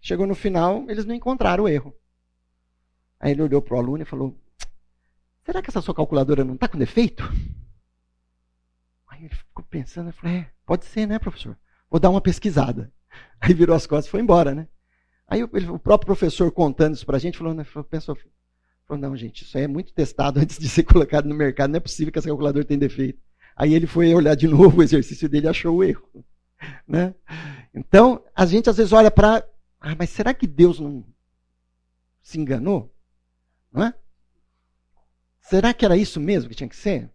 Chegou 0.00 0.26
no 0.26 0.34
final, 0.34 0.88
eles 0.88 1.04
não 1.04 1.14
encontraram 1.14 1.64
o 1.64 1.68
erro. 1.68 1.96
Aí 3.18 3.32
ele 3.32 3.42
olhou 3.42 3.60
para 3.60 3.74
o 3.74 3.78
aluno 3.78 4.02
e 4.02 4.06
falou: 4.06 4.38
Será 5.44 5.62
que 5.62 5.70
essa 5.70 5.80
sua 5.80 5.94
calculadora 5.94 6.44
não 6.44 6.54
está 6.54 6.68
com 6.68 6.78
defeito? 6.78 7.24
Aí 9.08 9.24
ele 9.24 9.34
ficou 9.34 9.64
pensando 9.64 10.12
falou: 10.12 10.36
É, 10.36 10.52
pode 10.64 10.84
ser, 10.84 11.06
né, 11.06 11.18
professor? 11.18 11.58
Vou 11.90 12.00
dar 12.00 12.10
uma 12.10 12.20
pesquisada. 12.20 12.92
Aí 13.40 13.52
virou 13.52 13.74
as 13.76 13.86
costas 13.86 14.06
e 14.06 14.10
foi 14.10 14.20
embora, 14.20 14.54
né? 14.54 14.68
Aí 15.32 15.42
o 15.42 15.78
próprio 15.78 16.06
professor 16.06 16.50
contando 16.52 16.94
isso 16.94 17.06
para 17.06 17.16
a 17.16 17.20
gente 17.20 17.38
falou, 17.38 17.54
né, 17.54 17.64
pensou, 17.88 18.16
Falou, 18.86 19.00
não, 19.00 19.16
gente, 19.16 19.42
isso 19.44 19.56
aí 19.56 19.64
é 19.64 19.68
muito 19.68 19.92
testado 19.92 20.38
antes 20.40 20.58
de 20.58 20.68
ser 20.68 20.82
colocado 20.82 21.26
no 21.26 21.34
mercado, 21.34 21.70
não 21.70 21.78
é 21.78 21.80
possível 21.80 22.12
que 22.12 22.18
esse 22.18 22.28
calculador 22.28 22.64
tenha 22.64 22.78
defeito. 22.78 23.20
Aí 23.56 23.74
ele 23.74 23.86
foi 23.86 24.14
olhar 24.14 24.34
de 24.34 24.46
novo 24.46 24.78
o 24.80 24.82
exercício 24.82 25.28
dele 25.28 25.46
e 25.46 25.50
achou 25.50 25.76
o 25.76 25.84
erro. 25.84 26.06
Né? 26.86 27.12
Então, 27.74 28.24
a 28.36 28.46
gente 28.46 28.70
às 28.70 28.76
vezes 28.76 28.92
olha 28.92 29.10
para. 29.10 29.44
Ah, 29.80 29.96
mas 29.98 30.10
será 30.10 30.32
que 30.32 30.46
Deus 30.46 30.78
não 30.78 31.04
se 32.22 32.38
enganou? 32.38 32.94
Não 33.72 33.82
é? 33.82 33.94
Será 35.40 35.74
que 35.74 35.84
era 35.84 35.96
isso 35.96 36.20
mesmo 36.20 36.48
que 36.48 36.54
tinha 36.54 36.68
que 36.68 36.76
ser? 36.76 37.10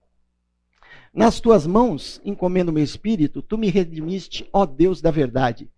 Nas 1.13 1.39
tuas 1.39 1.65
mãos 1.65 2.19
encomendo 2.25 2.73
meu 2.73 2.83
espírito, 2.83 3.41
tu 3.41 3.57
me 3.57 3.69
redimiste, 3.69 4.49
ó 4.51 4.65
Deus 4.65 4.99
da 5.01 5.11
verdade. 5.11 5.71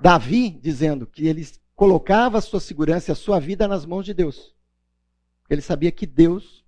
Davi 0.00 0.50
dizendo 0.50 1.06
que 1.06 1.26
ele 1.26 1.46
colocava 1.74 2.38
a 2.38 2.40
sua 2.40 2.60
segurança 2.60 3.10
e 3.10 3.12
a 3.12 3.16
sua 3.16 3.38
vida 3.38 3.66
nas 3.66 3.84
mãos 3.84 4.04
de 4.04 4.14
Deus. 4.14 4.54
Ele 5.48 5.60
sabia 5.60 5.90
que 5.90 6.06
Deus 6.06 6.64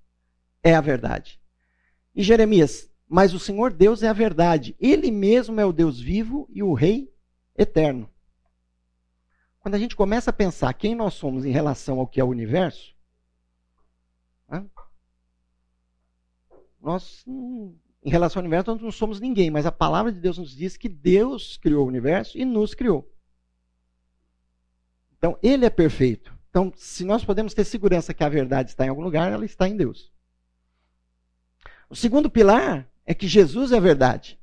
é 0.63 0.75
a 0.75 0.81
verdade. 0.81 1.41
E 2.15 2.23
Jeremias, 2.23 2.91
mas 3.09 3.35
o 3.35 3.39
Senhor 3.39 3.73
Deus 3.73 4.03
é 4.03 4.09
a 4.09 4.13
verdade. 4.13 4.77
Ele 4.79 5.11
mesmo 5.11 5.61
é 5.61 5.65
o 5.65 5.73
Deus 5.73 6.01
vivo 6.01 6.49
e 6.51 6.63
o 6.63 6.73
Rei 6.73 7.13
eterno. 7.57 8.09
Quando 9.61 9.75
a 9.75 9.79
gente 9.79 9.95
começa 9.95 10.31
a 10.31 10.33
pensar 10.33 10.73
quem 10.75 10.95
nós 10.95 11.15
somos 11.15 11.45
em 11.45 11.51
relação 11.51 12.01
ao 12.01 12.07
que 12.07 12.21
é 12.21 12.25
o 12.25 12.29
universo, 12.29 12.95
né? 14.49 14.65
nós, 16.81 17.25
em 17.27 18.11
relação 18.11 18.41
ao 18.41 18.45
universo, 18.45 18.71
nós 18.71 18.81
não 18.81 18.91
somos 18.91 19.21
ninguém, 19.21 19.51
mas 19.51 19.67
a 19.67 19.73
palavra 19.73 20.11
de 20.11 20.19
Deus 20.19 20.39
nos 20.39 20.57
diz 20.57 20.77
que 20.77 20.89
Deus 20.89 21.59
criou 21.59 21.85
o 21.85 21.89
universo 21.89 22.39
e 22.39 22.45
nos 22.45 22.75
criou. 22.75 23.07
Então, 25.21 25.39
Ele 25.43 25.67
é 25.67 25.71
perfeito. 25.71 26.35
Então, 26.49 26.73
se 26.75 27.05
nós 27.05 27.23
podemos 27.23 27.53
ter 27.53 27.65
segurança 27.65 28.15
que 28.15 28.25
a 28.25 28.29
verdade 28.29 28.71
está 28.71 28.87
em 28.87 28.89
algum 28.89 29.03
lugar, 29.03 29.31
ela 29.31 29.45
está 29.45 29.69
em 29.69 29.77
Deus. 29.77 30.11
O 31.91 31.95
segundo 31.95 32.31
pilar 32.31 32.91
é 33.05 33.13
que 33.13 33.29
Jesus 33.29 33.71
é 33.71 33.77
a 33.77 33.81
verdade. 33.81 34.41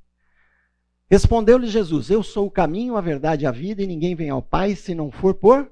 Respondeu-lhe 1.10 1.68
Jesus: 1.68 2.12
Eu 2.12 2.22
sou 2.22 2.46
o 2.46 2.52
caminho, 2.52 2.96
a 2.96 3.02
verdade 3.02 3.44
e 3.44 3.48
a 3.48 3.52
vida, 3.52 3.82
e 3.82 3.88
ninguém 3.88 4.14
vem 4.14 4.30
ao 4.30 4.42
Pai 4.42 4.76
se 4.76 4.94
não 4.94 5.12
for 5.12 5.34
por 5.34 5.72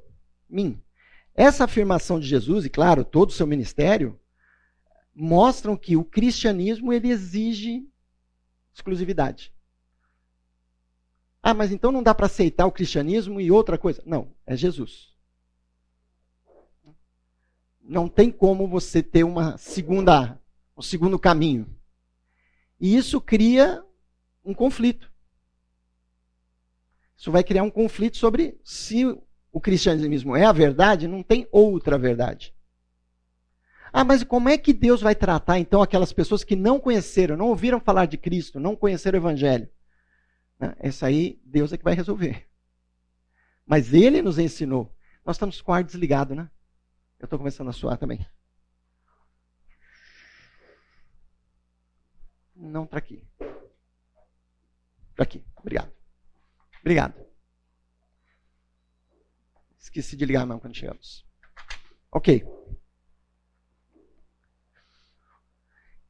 mim. 0.49 0.82
Essa 1.36 1.66
afirmação 1.66 2.20
de 2.20 2.26
Jesus, 2.26 2.66
e 2.66 2.70
claro, 2.70 3.06
todo 3.06 3.30
o 3.30 3.34
seu 3.34 3.45
ministério, 3.45 4.20
mostram 5.14 5.78
que 5.78 5.95
o 5.95 6.03
cristianismo 6.03 6.91
ele 6.91 7.10
exige 7.10 7.88
exclusividade. 8.74 9.53
Ah, 11.48 11.54
mas 11.54 11.72
então 11.72 11.91
não 11.91 12.02
dá 12.02 12.16
para 12.16 12.26
aceitar 12.26 12.66
o 12.66 12.72
cristianismo 12.72 13.39
e 13.39 13.52
outra 13.52 13.78
coisa? 13.78 14.02
Não, 14.04 14.34
é 14.48 14.58
Jesus. 14.58 15.14
Não 17.80 18.10
tem 18.10 18.32
como 18.32 18.68
você 18.68 19.04
ter 19.04 19.24
uma 19.24 19.56
segunda, 19.56 20.41
um 20.76 20.82
segundo 20.82 21.20
caminho. 21.20 21.70
E 22.80 22.98
isso 22.98 23.22
cria 23.22 23.86
um 24.43 24.56
conflito. 24.56 25.08
Isso 27.16 27.32
vai 27.32 27.43
criar 27.43 27.62
um 27.62 27.70
conflito 27.70 28.18
sobre 28.18 28.60
se 28.64 29.06
o 29.52 29.62
cristianismo 29.62 30.36
é 30.36 30.46
a 30.46 30.52
verdade, 30.52 31.08
não 31.08 31.22
tem 31.22 31.48
outra 31.52 31.96
verdade. 31.96 32.56
Ah, 33.93 34.04
mas 34.04 34.24
como 34.24 34.50
é 34.50 34.58
que 34.58 34.74
Deus 34.74 35.00
vai 35.00 35.14
tratar 35.14 35.60
então 35.60 35.84
aquelas 35.84 36.12
pessoas 36.12 36.43
que 36.43 36.56
não 36.56 36.80
conheceram, 36.80 37.38
não 37.38 37.50
ouviram 37.50 37.80
falar 37.80 38.08
de 38.08 38.18
Cristo, 38.18 38.60
não 38.60 38.76
conheceram 38.76 39.20
o 39.20 39.22
Evangelho? 39.22 39.70
Né? 40.60 40.76
Essa 40.80 41.08
aí, 41.08 41.41
Deus 41.45 41.72
é 41.74 41.78
que 41.78 41.84
vai 41.84 41.93
resolver. 41.93 42.47
Mas 43.66 43.93
Ele 43.93 44.22
nos 44.22 44.38
ensinou. 44.38 44.95
Nós 45.26 45.36
estamos 45.36 45.62
com 45.62 45.72
o 45.72 45.76
ar 45.76 45.84
desligado, 45.84 46.36
né? 46.36 46.49
Eu 47.20 47.26
estou 47.26 47.39
começando 47.39 47.70
a 47.70 47.74
suar 47.74 47.97
também. 47.97 48.26
Não 52.56 52.84
está 52.84 52.97
aqui. 52.97 53.24
Está 55.12 55.24
aqui. 55.24 55.43
Obrigado. 55.58 55.91
Obrigado. 56.82 57.26
Esqueci 59.80 60.16
de 60.16 60.26
ligar 60.26 60.45
mão 60.45 60.60
quando 60.60 60.76
chegamos. 60.76 61.26
Ok. 62.12 62.45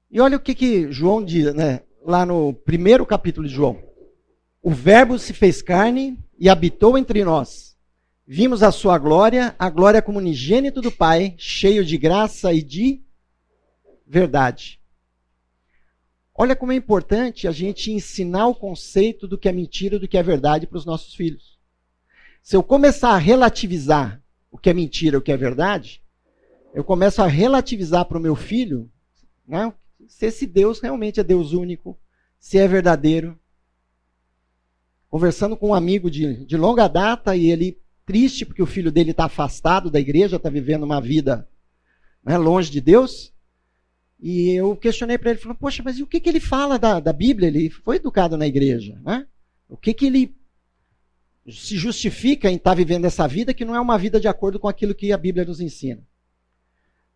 E 0.10 0.20
olha 0.20 0.38
o 0.38 0.40
que, 0.40 0.56
que 0.56 0.92
João 0.92 1.24
diz, 1.24 1.54
né? 1.54 1.84
Lá 2.02 2.26
no 2.26 2.54
primeiro 2.54 3.06
capítulo 3.06 3.48
de 3.48 3.54
João. 3.54 3.82
O 4.68 4.72
Verbo 4.72 5.20
se 5.20 5.32
fez 5.32 5.62
carne 5.62 6.18
e 6.40 6.50
habitou 6.50 6.98
entre 6.98 7.24
nós. 7.24 7.78
Vimos 8.26 8.64
a 8.64 8.72
sua 8.72 8.98
glória, 8.98 9.56
a 9.60 9.70
glória 9.70 10.02
como 10.02 10.18
unigênito 10.18 10.82
do 10.82 10.92
Pai, 10.92 11.36
cheio 11.38 11.86
de 11.86 11.96
graça 12.00 12.52
e 12.52 12.64
de 12.64 13.04
verdade. 14.08 14.82
Olha 16.34 16.56
como 16.56 16.72
é 16.72 16.76
importante 16.76 17.48
a 17.48 17.52
gente 17.52 17.92
ensinar 17.92 18.48
o 18.48 18.56
conceito 18.56 19.28
do 19.28 19.38
que 19.38 19.48
é 19.48 19.52
mentira 19.52 19.98
e 19.98 20.00
do 20.00 20.08
que 20.08 20.18
é 20.18 20.24
verdade 20.24 20.66
para 20.66 20.80
os 20.80 20.86
nossos 20.86 21.14
filhos. 21.14 21.60
Se 22.42 22.56
eu 22.56 22.64
começar 22.64 23.10
a 23.10 23.20
relativizar 23.20 24.20
o 24.50 24.58
que 24.58 24.72
é 24.72 24.74
mentira 24.74 25.16
e 25.16 25.20
o 25.20 25.22
que 25.22 25.32
é 25.32 25.38
verdade, 25.38 26.02
eu 26.74 26.84
começo 26.84 27.22
a 27.22 27.28
relativizar 27.28 28.04
para 28.06 28.18
o 28.18 28.22
meu 28.22 28.36
filho 28.36 28.92
né, 29.48 29.72
se 30.08 30.26
esse 30.26 30.48
Deus 30.48 30.80
realmente 30.80 31.20
é 31.20 31.24
Deus 31.24 31.54
único, 31.54 31.96
se 32.40 32.58
é 32.58 32.68
verdadeiro. 32.68 33.40
Conversando 35.16 35.56
com 35.56 35.70
um 35.70 35.74
amigo 35.74 36.12
de, 36.12 36.46
de 36.46 36.58
longa 36.58 36.90
data 36.90 37.38
e 37.38 37.50
ele 37.50 37.80
triste 38.06 38.46
porque 38.46 38.62
o 38.62 38.66
filho 38.66 38.92
dele 38.92 39.12
está 39.12 39.24
afastado 39.24 39.90
da 39.90 39.98
igreja, 39.98 40.36
está 40.36 40.50
vivendo 40.50 40.84
uma 40.84 41.00
vida 41.00 41.48
né, 42.22 42.38
longe 42.38 42.70
de 42.70 42.82
Deus. 42.82 43.34
E 44.20 44.50
eu 44.50 44.76
questionei 44.76 45.18
para 45.18 45.30
ele, 45.32 45.40
falou, 45.40 45.56
poxa, 45.56 45.82
mas 45.82 45.98
e 45.98 46.04
o 46.04 46.06
que, 46.06 46.20
que 46.20 46.28
ele 46.28 46.42
fala 46.42 46.78
da, 46.78 47.00
da 47.00 47.14
Bíblia? 47.14 47.48
Ele 47.48 47.70
foi 47.70 47.96
educado 47.96 48.36
na 48.36 48.46
igreja, 48.46 49.00
né? 49.06 49.26
O 49.70 49.78
que, 49.78 49.94
que 49.94 50.06
ele 50.08 50.36
se 51.48 51.78
justifica 51.78 52.52
em 52.52 52.58
estar 52.58 52.72
tá 52.72 52.76
vivendo 52.76 53.06
essa 53.06 53.26
vida 53.26 53.54
que 53.54 53.64
não 53.64 53.74
é 53.74 53.80
uma 53.80 53.98
vida 53.98 54.20
de 54.20 54.28
acordo 54.28 54.60
com 54.60 54.68
aquilo 54.68 54.94
que 54.94 55.14
a 55.14 55.18
Bíblia 55.18 55.46
nos 55.46 55.62
ensina? 55.62 56.06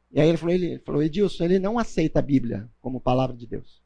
E 0.09 0.21
aí 0.21 0.29
ele 0.29 0.37
falou, 0.37 0.55
ele 0.55 0.79
falou, 0.85 1.03
Edilson, 1.03 1.43
ele 1.43 1.59
não 1.59 1.77
aceita 1.77 2.19
a 2.19 2.21
Bíblia 2.21 2.69
como 2.79 3.01
palavra 3.01 3.35
de 3.35 3.45
Deus. 3.45 3.81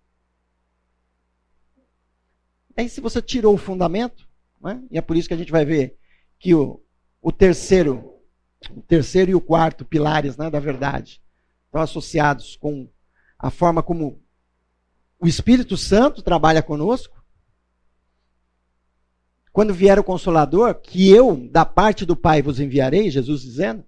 Aí 2.76 2.90
se 2.90 3.02
você 3.02 3.22
tirou 3.22 3.54
o 3.54 3.58
fundamento, 3.58 4.28
né, 4.62 4.82
e 4.90 4.98
é 4.98 5.02
por 5.02 5.16
isso 5.16 5.28
que 5.28 5.34
a 5.34 5.38
gente 5.38 5.52
vai 5.52 5.66
ver 5.66 5.98
que 6.40 6.54
o, 6.56 6.82
o 7.22 7.32
terceiro, 7.32 8.14
o 8.72 8.82
terceiro 8.82 9.32
e 9.32 9.36
o 9.36 9.42
quarto 9.42 9.86
pilares 9.86 10.38
né, 10.38 10.50
da 10.50 10.60
verdade 10.60 11.22
estão 11.66 11.82
associados 11.82 12.56
com 12.56 12.90
a 13.38 13.50
forma 13.50 13.84
como 13.84 14.22
o 15.20 15.28
Espírito 15.28 15.78
Santo 15.78 16.22
trabalha 16.22 16.62
conosco. 16.62 17.24
Quando 19.52 19.74
vier 19.74 20.00
o 20.00 20.04
Consolador, 20.04 20.76
que 20.76 21.10
eu, 21.10 21.36
da 21.50 21.64
parte 21.64 22.06
do 22.06 22.16
Pai, 22.16 22.42
vos 22.42 22.60
enviarei, 22.60 23.10
Jesus 23.10 23.42
dizendo, 23.42 23.86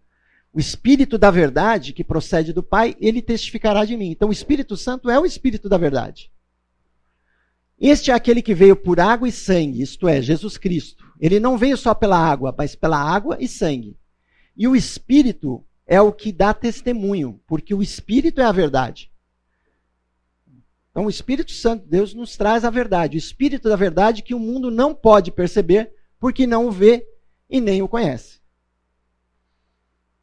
o 0.53 0.59
Espírito 0.59 1.17
da 1.17 1.29
verdade, 1.29 1.91
que 1.91 2.03
procede 2.03 2.53
do 2.53 2.63
Pai, 2.63 2.95
ele 3.01 3.21
testificará 3.21 3.83
de 3.83 3.97
mim. 3.97 4.11
Então, 4.11 4.29
o 4.29 4.31
Espírito 4.31 4.77
Santo 4.77 5.09
é 5.09 5.19
o 5.19 5.25
Espírito 5.25 5.67
da 5.67 5.77
verdade. 5.77 6.31
Este 7.79 8.09
é 8.09 8.13
aquele 8.13 8.41
que 8.41 8.55
veio 8.55 8.75
por 8.75 8.99
água 8.99 9.27
e 9.27 9.31
sangue, 9.31 9.81
isto 9.81 10.07
é, 10.07 10.21
Jesus 10.21 10.57
Cristo. 10.57 11.05
Ele 11.19 11.39
não 11.39 11.57
veio 11.57 11.77
só 11.77 11.93
pela 11.93 12.17
água, 12.17 12.53
mas 12.57 12.75
pela 12.75 12.97
água 12.97 13.37
e 13.39 13.47
sangue. 13.47 13.97
E 14.55 14.67
o 14.67 14.75
Espírito 14.75 15.63
é 15.85 15.99
o 15.99 16.11
que 16.11 16.31
dá 16.31 16.53
testemunho, 16.53 17.39
porque 17.45 17.73
o 17.73 17.83
Espírito 17.83 18.39
é 18.39 18.45
a 18.45 18.51
verdade. 18.51 19.11
Então, 20.89 21.07
o 21.07 21.09
Espírito 21.09 21.51
Santo, 21.51 21.85
Deus 21.85 22.13
nos 22.13 22.37
traz 22.37 22.63
a 22.63 22.69
verdade, 22.69 23.17
o 23.17 23.19
Espírito 23.19 23.67
da 23.67 23.75
verdade 23.75 24.23
que 24.23 24.33
o 24.33 24.39
mundo 24.39 24.71
não 24.71 24.95
pode 24.95 25.29
perceber, 25.29 25.93
porque 26.17 26.47
não 26.47 26.67
o 26.67 26.71
vê 26.71 27.05
e 27.49 27.59
nem 27.59 27.81
o 27.81 27.87
conhece. 27.87 28.39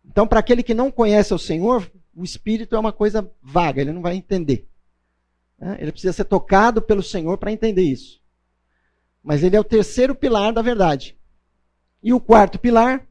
Então, 0.02 0.26
para 0.26 0.40
aquele 0.40 0.62
que 0.62 0.72
não 0.72 0.90
conhece 0.90 1.32
o 1.34 1.38
Senhor, 1.38 1.90
o 2.14 2.24
Espírito 2.24 2.74
é 2.74 2.78
uma 2.78 2.92
coisa 2.92 3.30
vaga, 3.42 3.82
ele 3.82 3.92
não 3.92 4.00
vai 4.00 4.16
entender. 4.16 4.66
Né? 5.62 5.76
Ele 5.78 5.92
precisa 5.92 6.12
ser 6.12 6.24
tocado 6.24 6.82
pelo 6.82 7.04
Senhor 7.04 7.38
para 7.38 7.52
entender 7.52 7.82
isso. 7.82 8.20
Mas 9.22 9.44
ele 9.44 9.54
é 9.54 9.60
o 9.60 9.64
terceiro 9.64 10.12
pilar 10.12 10.52
da 10.52 10.60
verdade. 10.60 11.16
E 12.02 12.12
o 12.12 12.18
quarto 12.18 12.58
pilar 12.58 13.06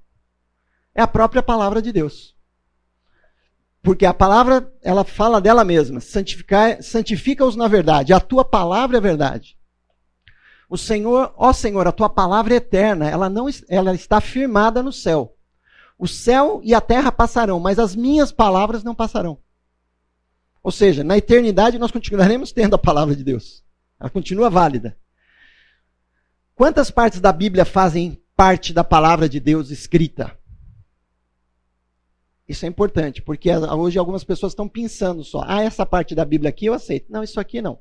é 0.94 1.02
a 1.02 1.08
própria 1.08 1.42
palavra 1.42 1.82
de 1.82 1.94
Deus. 1.94 2.36
Porque 3.82 4.06
a 4.06 4.14
palavra, 4.14 4.70
ela 4.84 5.06
fala 5.06 5.40
dela 5.40 5.64
mesma. 5.64 6.02
Santifica-os 6.02 7.56
na 7.56 7.70
verdade. 7.70 8.12
A 8.12 8.20
tua 8.20 8.44
palavra 8.44 8.98
é 8.98 9.02
verdade. 9.02 9.58
O 10.70 10.78
Senhor, 10.78 11.34
ó 11.38 11.54
Senhor, 11.54 11.88
a 11.88 11.92
tua 11.92 12.10
palavra 12.10 12.54
é 12.54 12.58
eterna. 12.58 13.10
Ela, 13.10 13.30
não, 13.30 13.48
ela 13.70 13.96
está 13.96 14.20
firmada 14.20 14.84
no 14.84 14.92
céu. 14.92 15.36
O 15.98 16.08
céu 16.08 16.60
e 16.64 16.74
a 16.74 16.82
terra 16.82 17.12
passarão, 17.12 17.60
mas 17.60 17.80
as 17.80 17.96
minhas 17.96 18.32
palavras 18.32 18.84
não 18.84 18.94
passarão. 18.94 19.40
Ou 20.64 20.72
seja, 20.72 21.04
na 21.04 21.18
eternidade 21.18 21.80
nós 21.80 21.92
continuaremos 21.92 22.52
tendo 22.52 22.76
a 22.76 22.80
palavra 22.80 23.16
de 23.16 23.24
Deus. 23.24 23.64
Ela 24.00 24.10
continua 24.10 24.50
válida. 24.50 24.98
Quantas 26.54 26.92
partes 26.92 27.20
da 27.20 27.32
Bíblia 27.32 27.66
fazem 27.66 28.22
parte 28.36 28.74
da 28.74 28.84
palavra 28.84 29.28
de 29.28 29.40
Deus 29.40 29.72
escrita? 29.72 30.38
Isso 32.48 32.66
é 32.66 32.68
importante, 32.68 33.22
porque 33.22 33.50
hoje 33.56 33.98
algumas 33.98 34.24
pessoas 34.24 34.52
estão 34.52 34.68
pensando 34.68 35.24
só, 35.24 35.44
ah, 35.48 35.64
essa 35.64 35.86
parte 35.86 36.14
da 36.14 36.26
Bíblia 36.26 36.50
aqui 36.50 36.66
eu 36.66 36.74
aceito. 36.74 37.12
Não, 37.12 37.24
isso 37.24 37.40
aqui 37.40 37.62
não. 37.62 37.80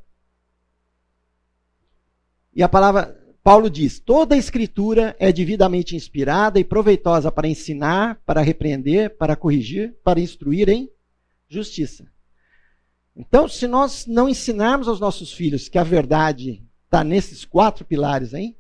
E 2.55 2.63
a 2.63 2.69
palavra, 2.69 3.19
Paulo 3.43 3.69
diz: 3.69 3.99
toda 3.99 4.35
a 4.35 4.39
escritura 4.39 5.17
é 5.19 5.33
devidamente 5.33 5.97
inspirada 5.97 6.59
e 6.59 6.65
proveitosa 6.65 7.31
para 7.33 7.49
ensinar, 7.49 8.21
para 8.25 8.41
repreender, 8.41 9.17
para 9.17 9.37
corrigir, 9.37 9.95
para 10.05 10.21
instruir 10.21 10.69
em 10.69 10.89
justiça. 11.49 12.11
Então, 13.21 13.47
se 13.47 13.67
nós 13.67 14.07
não 14.07 14.29
ensinarmos 14.29 14.89
aos 14.89 14.99
nossos 14.99 15.33
filhos 15.33 15.69
que 15.69 15.79
a 15.79 15.85
verdade 15.85 16.67
está 16.85 17.05
nesses 17.05 17.45
quatro 17.45 17.85
pilares 17.85 18.35
aí, 18.35 18.57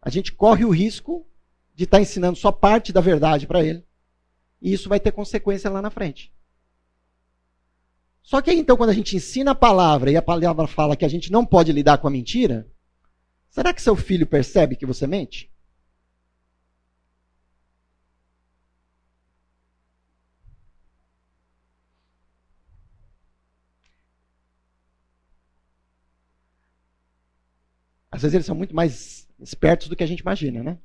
a 0.00 0.10
gente 0.10 0.32
corre 0.32 0.64
o 0.64 0.70
risco 0.70 1.26
de 1.74 1.84
estar 1.84 1.98
tá 1.98 2.02
ensinando 2.02 2.38
só 2.38 2.50
parte 2.50 2.92
da 2.92 3.00
verdade 3.00 3.46
para 3.46 3.62
ele. 3.62 3.84
E 4.60 4.72
isso 4.72 4.88
vai 4.88 4.98
ter 4.98 5.12
consequência 5.12 5.70
lá 5.70 5.82
na 5.82 5.90
frente. 5.90 6.32
Só 8.22 8.42
que 8.42 8.50
aí, 8.50 8.58
então, 8.58 8.76
quando 8.76 8.90
a 8.90 8.94
gente 8.94 9.16
ensina 9.16 9.52
a 9.52 9.54
palavra 9.54 10.10
e 10.10 10.16
a 10.16 10.22
palavra 10.22 10.66
fala 10.66 10.96
que 10.96 11.04
a 11.04 11.08
gente 11.08 11.30
não 11.30 11.46
pode 11.46 11.72
lidar 11.72 11.98
com 11.98 12.08
a 12.08 12.10
mentira, 12.10 12.66
Será 13.50 13.72
que 13.72 13.82
seu 13.82 13.96
filho 13.96 14.26
percebe 14.26 14.76
que 14.76 14.86
você 14.86 15.06
mente? 15.06 15.50
Às 28.18 28.22
vezes 28.22 28.34
eles 28.34 28.46
são 28.46 28.56
muito 28.56 28.74
mais 28.74 29.28
espertos 29.38 29.86
do 29.86 29.94
que 29.94 30.02
a 30.02 30.06
gente 30.06 30.18
imagina, 30.18 30.60
né? 30.60 30.78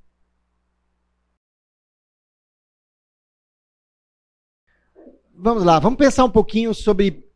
Vamos 5.34 5.64
lá, 5.64 5.80
vamos 5.80 5.98
pensar 5.98 6.26
um 6.26 6.30
pouquinho 6.30 6.76
sobre 6.76 7.28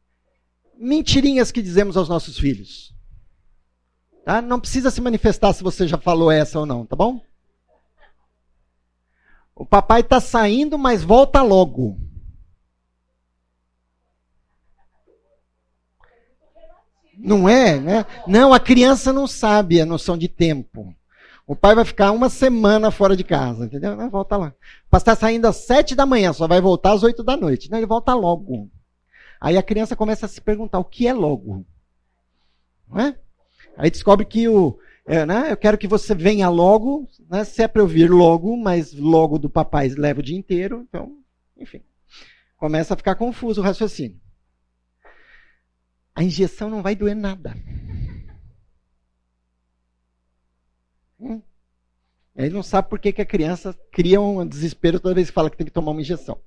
mentirinhas 0.78 1.52
que 1.52 1.64
dizemos 1.64 1.98
aos 1.98 2.08
nossos 2.08 2.38
filhos. 2.38 2.96
Tá? 4.24 4.40
Não 4.40 4.60
precisa 4.60 4.92
se 4.92 5.02
manifestar 5.02 5.52
se 5.52 5.64
você 5.64 5.88
já 5.88 5.98
falou 5.98 6.30
essa 6.30 6.60
ou 6.60 6.66
não, 6.68 6.86
tá 6.86 6.96
bom? 6.96 7.20
O 9.56 9.66
papai 9.66 10.02
está 10.02 10.20
saindo, 10.20 10.78
mas 10.78 11.04
volta 11.04 11.42
logo. 11.42 11.98
Não 17.18 17.50
é, 17.50 17.80
né? 17.80 18.06
Não, 18.28 18.54
a 18.54 18.60
criança 18.60 19.12
não 19.12 19.26
sabe 19.26 19.82
a 19.82 19.86
noção 19.86 20.18
de 20.18 20.28
tempo. 20.28 20.94
O 21.48 21.56
pai 21.56 21.74
vai 21.74 21.86
ficar 21.86 22.12
uma 22.12 22.30
semana 22.30 22.92
fora 22.92 23.16
de 23.16 23.24
casa, 23.24 23.66
entendeu? 23.66 24.10
Volta 24.10 24.36
lá. 24.38 24.54
Para 24.90 24.98
estar 24.98 25.16
saindo 25.16 25.48
às 25.48 25.56
sete 25.56 25.96
da 25.96 26.06
manhã, 26.06 26.34
só 26.34 26.48
vai 26.48 26.60
voltar 26.62 26.92
às 26.92 27.04
oito 27.04 27.24
da 27.24 27.38
noite. 27.38 27.72
Não, 27.72 27.78
ele 27.78 27.88
volta 27.88 28.14
logo. 28.14 28.70
Aí 29.40 29.58
a 29.58 29.64
criança 29.64 29.96
começa 29.96 30.26
a 30.26 30.30
se 30.30 30.42
perguntar 30.42 30.80
o 30.80 30.86
que 30.86 31.08
é 31.08 31.14
logo. 31.14 31.66
Não 32.90 33.00
é? 33.00 33.18
Aí 33.78 33.90
descobre 33.90 34.26
que 34.26 34.48
o, 34.48 34.78
é, 35.06 35.26
né, 35.26 35.52
eu 35.52 35.58
quero 35.58 35.78
que 35.78 35.88
você 35.88 36.14
venha 36.14 36.50
logo, 36.50 37.08
né, 37.30 37.46
se 37.46 37.64
é 37.64 37.68
para 37.68 37.82
eu 37.82 37.88
vir 37.88 38.12
logo, 38.12 38.58
mas 38.58 38.94
logo 38.94 39.40
do 39.40 39.50
papai 39.50 39.88
leva 39.90 40.20
o 40.20 40.24
dia 40.24 40.38
inteiro, 40.38 40.86
então, 40.88 41.18
enfim. 41.58 41.82
Começa 42.58 42.94
a 42.94 42.98
ficar 42.98 43.16
confuso 43.16 43.62
o 43.62 43.64
raciocínio. 43.64 44.20
A 46.18 46.24
injeção 46.24 46.68
não 46.68 46.82
vai 46.82 46.96
doer 46.96 47.16
nada. 47.16 47.56
Hum. 51.20 51.44
Ele 52.36 52.50
não 52.56 52.64
sabe 52.64 52.90
por 52.90 52.98
que, 52.98 53.14
que 53.14 53.22
a 53.22 53.26
criança 53.26 53.72
cria 53.92 54.20
um 54.20 54.44
desespero 54.44 55.00
toda 55.00 55.14
vez 55.14 55.30
que 55.30 55.34
fala 55.36 55.48
que 55.48 55.56
tem 55.56 55.68
que 55.68 55.72
tomar 55.72 55.92
uma 55.92 56.02
injeção. 56.02 56.42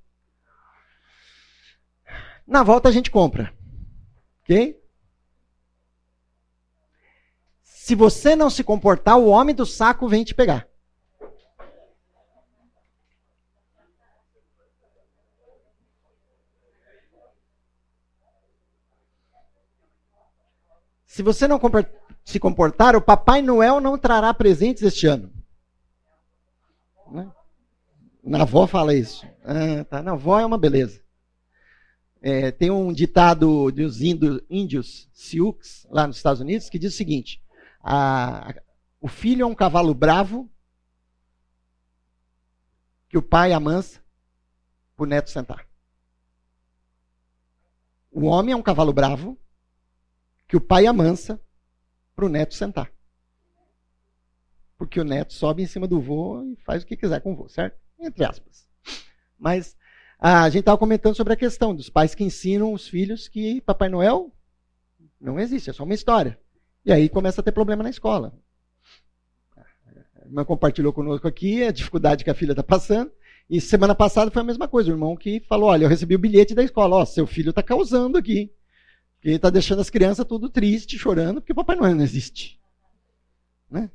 Na 2.45 2.65
volta 2.65 2.89
a 2.89 2.93
gente 2.93 3.13
compra. 3.13 3.55
Ok? 4.43 4.77
Se 7.63 7.95
você 7.95 8.35
não 8.35 8.51
se 8.51 8.65
comportar, 8.65 9.19
o 9.19 9.29
homem 9.29 9.55
do 9.55 9.65
saco 9.65 10.09
vem 10.09 10.25
te 10.25 10.35
pegar. 10.35 10.69
Se 21.11 21.25
você 21.25 21.49
não 21.49 21.61
se 22.25 22.39
comportar, 22.39 22.95
o 22.95 23.03
Papai 23.03 23.43
Noel 23.43 23.81
não 23.81 23.99
trará 23.99 24.33
presentes 24.33 24.85
este 24.85 25.09
ano. 25.09 25.29
Né? 27.11 27.29
Na 28.23 28.43
avó 28.43 28.65
fala 28.65 28.95
isso. 28.95 29.27
Ah, 29.43 29.85
tá. 29.85 30.05
Na 30.05 30.13
avó 30.13 30.39
é 30.39 30.47
uma 30.47 30.57
beleza. 30.57 31.03
É, 32.23 32.53
tem 32.53 32.71
um 32.71 32.93
ditado 32.93 33.73
dos 33.73 34.01
índios 34.01 35.11
Sioux, 35.13 35.85
lá 35.91 36.07
nos 36.07 36.17
Estados 36.17 36.41
Unidos, 36.41 36.71
que 36.71 36.79
diz 36.79 36.95
o 36.95 36.97
seguinte: 36.97 37.43
a, 37.83 38.55
o 39.01 39.09
filho 39.09 39.43
é 39.43 39.47
um 39.47 39.55
cavalo 39.55 39.93
bravo 39.93 40.49
que 43.09 43.19
o 43.19 43.23
pai 43.23 43.53
amansa 43.53 44.01
para 44.97 45.03
o 45.03 45.09
neto 45.09 45.29
sentar. 45.29 45.67
O 48.13 48.27
homem 48.27 48.53
é 48.53 48.57
um 48.57 48.63
cavalo 48.63 48.93
bravo 48.93 49.37
que 50.51 50.57
o 50.57 50.61
pai 50.61 50.85
amansa 50.85 51.41
para 52.17 52.27
o 52.27 52.29
neto 52.29 52.55
sentar. 52.55 52.93
Porque 54.77 55.01
o 55.01 55.05
neto 55.05 55.33
sobe 55.33 55.63
em 55.63 55.67
cima 55.67 55.87
do 55.87 56.01
vô 56.01 56.43
e 56.43 56.57
faz 56.65 56.83
o 56.83 56.87
que 56.87 56.97
quiser 56.97 57.21
com 57.21 57.33
o 57.33 57.37
vô, 57.37 57.49
certo? 57.49 57.79
Entre 58.01 58.25
aspas. 58.25 58.67
Mas 59.39 59.77
a 60.19 60.49
gente 60.51 60.61
estava 60.61 60.77
comentando 60.77 61.15
sobre 61.15 61.35
a 61.35 61.37
questão 61.37 61.73
dos 61.73 61.89
pais 61.89 62.17
que 62.17 62.25
ensinam 62.25 62.73
os 62.73 62.89
filhos 62.89 63.29
que 63.29 63.61
Papai 63.61 63.89
Noel 63.89 64.35
não 65.21 65.39
existe, 65.39 65.71
é 65.71 65.73
só 65.73 65.85
uma 65.85 65.95
história. 65.95 66.37
E 66.85 66.93
aí 66.93 67.09
começa 67.09 67.41
a 67.41 67.45
ter 67.45 67.53
problema 67.53 67.85
na 67.85 67.91
escola. 67.91 68.37
A 69.57 70.25
irmã 70.25 70.45
compartilhou 70.45 70.93
conosco 70.93 71.29
aqui 71.29 71.63
a 71.63 71.71
dificuldade 71.71 72.25
que 72.25 72.31
a 72.31 72.35
filha 72.35 72.53
está 72.53 72.63
passando. 72.65 73.13
E 73.49 73.61
semana 73.61 73.95
passada 73.95 74.33
foi 74.33 74.43
a 74.43 74.45
mesma 74.45 74.67
coisa. 74.67 74.91
O 74.91 74.95
irmão 74.95 75.17
que 75.17 75.41
falou: 75.41 75.69
Olha, 75.69 75.85
eu 75.85 75.89
recebi 75.89 76.17
o 76.17 76.19
bilhete 76.19 76.55
da 76.55 76.63
escola. 76.63 76.97
Ó, 76.97 77.05
seu 77.05 77.27
filho 77.27 77.51
está 77.51 77.63
causando 77.63 78.19
aqui. 78.19 78.53
Que 79.21 79.31
está 79.31 79.51
deixando 79.51 79.81
as 79.81 79.91
crianças 79.91 80.27
tudo 80.27 80.49
triste, 80.49 80.99
chorando, 80.99 81.41
porque 81.41 81.55
Papai 81.55 81.77
Noel 81.77 81.95
não 81.95 82.05
existe. 82.05 82.59
Né? 83.71 83.91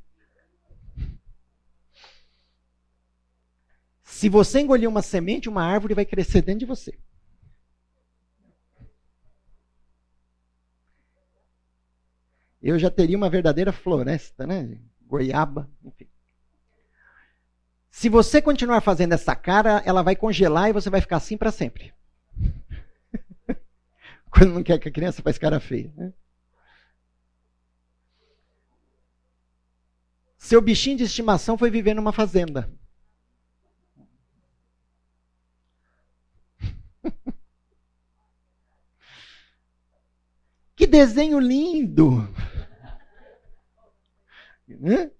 Se 4.04 4.30
você 4.30 4.62
engolir 4.62 4.88
uma 4.88 5.02
semente, 5.02 5.50
uma 5.50 5.64
árvore 5.64 5.94
vai 5.94 6.06
crescer 6.06 6.42
dentro 6.42 6.60
de 6.60 6.66
você. 6.66 6.98
eu 12.66 12.80
já 12.80 12.90
teria 12.90 13.16
uma 13.16 13.30
verdadeira 13.30 13.72
floresta, 13.72 14.48
né? 14.48 14.80
Goiaba, 15.02 15.70
enfim. 15.84 16.08
Se 17.92 18.10
você 18.10 18.42
continuar 18.42 18.82
fazendo 18.82 19.14
essa 19.14 19.36
cara, 19.36 19.84
ela 19.86 20.02
vai 20.02 20.16
congelar 20.16 20.68
e 20.68 20.74
você 20.74 20.90
vai 20.90 21.00
ficar 21.00 21.18
assim 21.18 21.38
para 21.38 21.52
sempre. 21.52 21.94
Quando 24.36 24.54
não 24.54 24.64
quer 24.64 24.78
que 24.80 24.90
a 24.90 24.92
criança 24.92 25.22
faz 25.22 25.38
cara 25.38 25.62
feia. 25.62 25.94
Né? 25.96 26.12
Seu 30.38 30.62
bichinho 30.62 30.98
de 30.98 31.06
estimação 31.06 31.58
foi 31.58 31.72
viver 31.72 31.94
numa 31.94 32.12
fazenda. 32.12 32.70
que 40.76 40.86
desenho 40.86 41.40
lindo! 41.40 42.28
Né? 44.68 45.12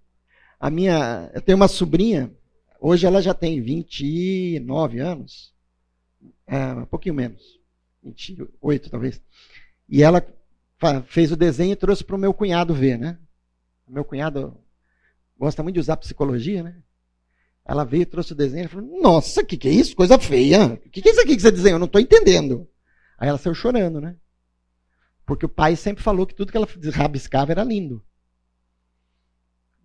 A 0.60 0.70
minha, 0.70 1.32
eu 1.34 1.42
tenho 1.42 1.56
uma 1.56 1.70
sobrinha, 1.70 2.36
hoje 2.82 3.08
ela 3.08 3.22
já 3.22 3.34
tem 3.34 3.62
29 3.62 5.00
anos, 5.00 5.56
é, 6.46 6.74
um 6.74 6.86
pouquinho 6.86 7.16
menos, 7.16 7.62
28 8.06 8.90
talvez. 8.90 9.22
E 9.90 10.04
ela 10.04 10.26
fez 11.08 11.32
o 11.32 11.36
desenho 11.36 11.74
e 11.74 11.76
trouxe 11.76 12.04
para 12.04 12.16
o 12.16 12.20
meu 12.20 12.34
cunhado 12.34 12.74
ver, 12.74 12.98
né? 12.98 13.18
O 13.88 13.92
meu 13.92 14.06
cunhado 14.06 14.58
gosta 15.38 15.64
muito 15.64 15.76
de 15.76 15.80
usar 15.80 15.98
psicologia, 15.98 16.64
né? 16.64 16.82
Ela 17.64 17.84
veio 17.84 18.04
e 18.04 18.06
trouxe 18.06 18.34
o 18.34 18.36
desenho 18.36 18.66
e 18.66 18.68
falou: 18.68 19.02
Nossa, 19.02 19.42
o 19.42 19.46
que, 19.46 19.58
que 19.58 19.68
é 19.68 19.72
isso? 19.72 19.96
Coisa 19.96 20.20
feia. 20.20 20.66
O 20.66 20.78
que, 20.78 21.02
que 21.02 21.10
é 21.10 21.12
isso 21.12 21.22
aqui 21.22 21.36
que 21.36 21.42
você 21.42 21.52
desenhou? 21.52 21.76
Eu 21.76 21.80
não 21.80 21.88
estou 21.88 22.00
entendendo. 22.00 22.70
Aí 23.18 23.28
ela 23.28 23.38
saiu 23.38 23.56
chorando, 23.56 24.00
né? 24.00 24.16
Porque 25.26 25.46
o 25.46 25.50
pai 25.50 25.76
sempre 25.76 26.04
falou 26.04 26.28
que 26.28 26.36
tudo 26.36 26.52
que 26.52 26.58
ela 26.58 26.68
rabiscava 26.94 27.52
era 27.52 27.64
lindo. 27.64 28.06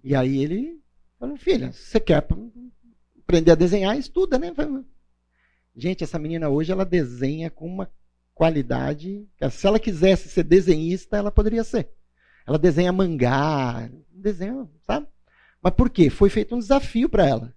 E 0.04 0.14
aí 0.14 0.42
ele 0.42 0.80
falou, 1.18 1.36
filha, 1.36 1.72
você 1.72 1.98
quer 1.98 2.26
aprender 3.22 3.52
a 3.52 3.54
desenhar, 3.54 3.96
estuda, 3.98 4.38
né? 4.38 4.52
Gente, 5.74 6.04
essa 6.04 6.18
menina 6.18 6.48
hoje 6.48 6.72
ela 6.72 6.84
desenha 6.84 7.50
com 7.50 7.66
uma 7.66 7.90
qualidade. 8.40 9.28
Se 9.50 9.66
ela 9.66 9.78
quisesse 9.78 10.30
ser 10.30 10.44
desenhista, 10.44 11.18
ela 11.18 11.30
poderia 11.30 11.62
ser. 11.62 11.90
Ela 12.46 12.58
desenha 12.58 12.90
mangá, 12.90 13.90
desenha, 14.10 14.66
sabe? 14.86 15.06
Mas 15.62 15.74
por 15.74 15.90
quê? 15.90 16.08
Foi 16.08 16.30
feito 16.30 16.56
um 16.56 16.58
desafio 16.58 17.06
para 17.06 17.26
ela. 17.26 17.54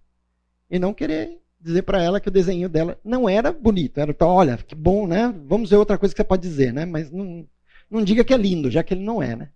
E 0.69 0.77
não 0.77 0.93
querer 0.93 1.39
dizer 1.57 1.84
para 1.84 2.03
ela 2.03 2.19
que 2.19 2.27
o 2.27 2.31
desenho 2.31 2.67
dela 2.67 2.99
não 3.01 3.29
era 3.29 3.49
bonito. 3.53 3.97
Era, 3.97 4.11
então, 4.11 4.27
olha, 4.27 4.57
que 4.57 4.75
bom, 4.75 5.07
né? 5.07 5.34
Vamos 5.45 5.69
ver 5.69 5.77
outra 5.77 5.97
coisa 5.97 6.13
que 6.13 6.17
você 6.17 6.25
pode 6.25 6.41
dizer, 6.41 6.73
né? 6.73 6.86
Mas 6.86 7.09
não, 7.09 7.47
não 7.89 8.03
diga 8.03 8.25
que 8.25 8.34
é 8.34 8.38
lindo, 8.38 8.69
já 8.69 8.84
que 8.84 8.93
ele 8.93 9.05
não 9.05 9.23
é, 9.23 9.38
né? 9.38 9.51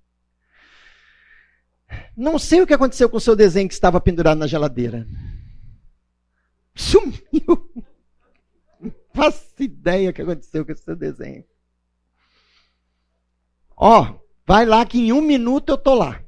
Não 2.16 2.40
sei 2.40 2.62
o 2.62 2.68
que 2.68 2.74
aconteceu 2.74 3.10
com 3.10 3.18
o 3.18 3.22
seu 3.22 3.36
desenho 3.36 3.68
que 3.68 3.74
estava 3.74 4.00
pendurado 4.00 4.38
na 4.38 4.48
geladeira. 4.48 5.06
Sumiu. 6.74 7.70
Faço 9.18 9.64
ideia 9.64 10.14
que 10.14 10.22
aconteceu 10.22 10.64
com 10.64 10.72
esse 10.72 10.96
desenho. 10.96 11.44
Ó, 13.76 14.20
vai 14.46 14.64
lá 14.64 14.86
que 14.86 15.00
em 15.00 15.12
um 15.12 15.22
minuto 15.22 15.70
eu 15.70 15.78
tô 15.78 15.96
lá. 15.96 16.22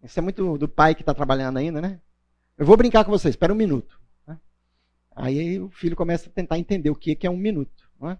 Isso 0.00 0.16
é 0.16 0.22
muito 0.22 0.56
do 0.56 0.68
pai 0.68 0.94
que 0.94 1.02
está 1.02 1.12
trabalhando 1.12 1.56
ainda, 1.56 1.80
né? 1.80 2.00
Eu 2.56 2.64
vou 2.64 2.76
brincar 2.76 3.04
com 3.04 3.10
vocês, 3.10 3.32
espera 3.32 3.52
um 3.52 3.56
minuto. 3.56 4.00
Né? 4.24 4.38
Aí 5.16 5.58
o 5.58 5.68
filho 5.68 5.96
começa 5.96 6.30
a 6.30 6.32
tentar 6.32 6.56
entender 6.56 6.88
o 6.88 6.94
que 6.94 7.18
é 7.26 7.30
um 7.30 7.36
minuto. 7.36 7.90
Não 7.98 8.10
é? 8.10 8.18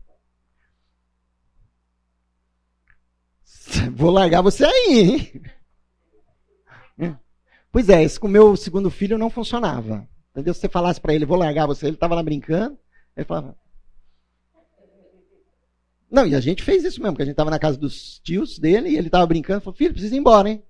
Vou 3.94 4.10
largar 4.10 4.42
você 4.42 4.64
aí, 4.64 5.32
hein? 6.98 7.18
Pois 7.70 7.88
é, 7.90 8.02
isso 8.02 8.20
com 8.20 8.26
o 8.26 8.30
meu 8.30 8.56
segundo 8.56 8.90
filho 8.90 9.18
não 9.18 9.30
funcionava. 9.30 10.08
Entendeu? 10.30 10.52
Se 10.52 10.60
você 10.60 10.68
falasse 10.68 11.00
para 11.00 11.14
ele, 11.14 11.26
vou 11.26 11.36
largar 11.36 11.66
você, 11.66 11.86
ele 11.86 11.94
estava 11.94 12.14
lá 12.14 12.22
brincando, 12.22 12.78
ele 13.16 13.24
falava. 13.24 13.56
Não, 16.10 16.26
e 16.26 16.34
a 16.34 16.40
gente 16.40 16.62
fez 16.62 16.84
isso 16.84 17.00
mesmo, 17.00 17.14
porque 17.14 17.22
a 17.22 17.26
gente 17.26 17.32
estava 17.32 17.50
na 17.50 17.58
casa 17.58 17.76
dos 17.76 18.20
tios 18.20 18.58
dele 18.58 18.90
e 18.90 18.96
ele 18.96 19.08
estava 19.08 19.26
brincando, 19.26 19.60
falou, 19.60 19.76
filho, 19.76 19.92
precisa 19.92 20.14
ir 20.14 20.18
embora, 20.18 20.48
hein? 20.48 20.62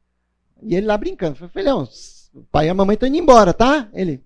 E 0.63 0.75
ele 0.75 0.87
lá 0.87 0.97
brincando. 0.97 1.37
Falei, 1.37 1.53
filhão, 1.53 1.89
o 2.35 2.43
pai 2.45 2.67
e 2.67 2.69
a 2.71 2.75
mamãe 2.75 2.95
estão 2.95 3.09
indo 3.09 3.19
embora, 3.19 3.53
tá? 3.53 3.91
Ele. 3.93 4.25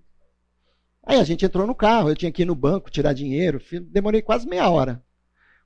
Aí 1.03 1.19
a 1.19 1.23
gente 1.23 1.43
entrou 1.43 1.67
no 1.67 1.75
carro, 1.75 2.09
eu 2.09 2.15
tinha 2.15 2.31
que 2.31 2.43
ir 2.43 2.45
no 2.45 2.55
banco 2.55 2.89
tirar 2.89 3.13
dinheiro, 3.13 3.59
filho, 3.59 3.85
demorei 3.85 4.21
quase 4.21 4.47
meia 4.47 4.69
hora. 4.69 5.03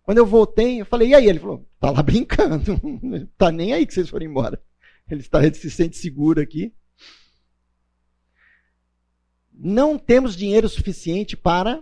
Quando 0.01 0.17
eu 0.17 0.25
voltei, 0.25 0.81
eu 0.81 0.85
falei, 0.85 1.09
e 1.09 1.15
aí? 1.15 1.27
Ele 1.27 1.39
falou, 1.39 1.67
tá 1.79 1.91
lá 1.91 2.01
brincando, 2.03 2.63
tá 3.37 3.51
nem 3.51 3.73
aí 3.73 3.85
que 3.85 3.93
vocês 3.93 4.09
foram 4.09 4.25
embora. 4.25 4.61
Ele, 5.09 5.21
está, 5.21 5.45
ele 5.45 5.53
se 5.53 5.69
sente 5.69 5.97
seguro 5.97 6.41
aqui 6.41 6.73
não 9.57 9.97
temos 9.97 10.35
dinheiro 10.35 10.67
suficiente 10.67 11.35
para. 11.37 11.81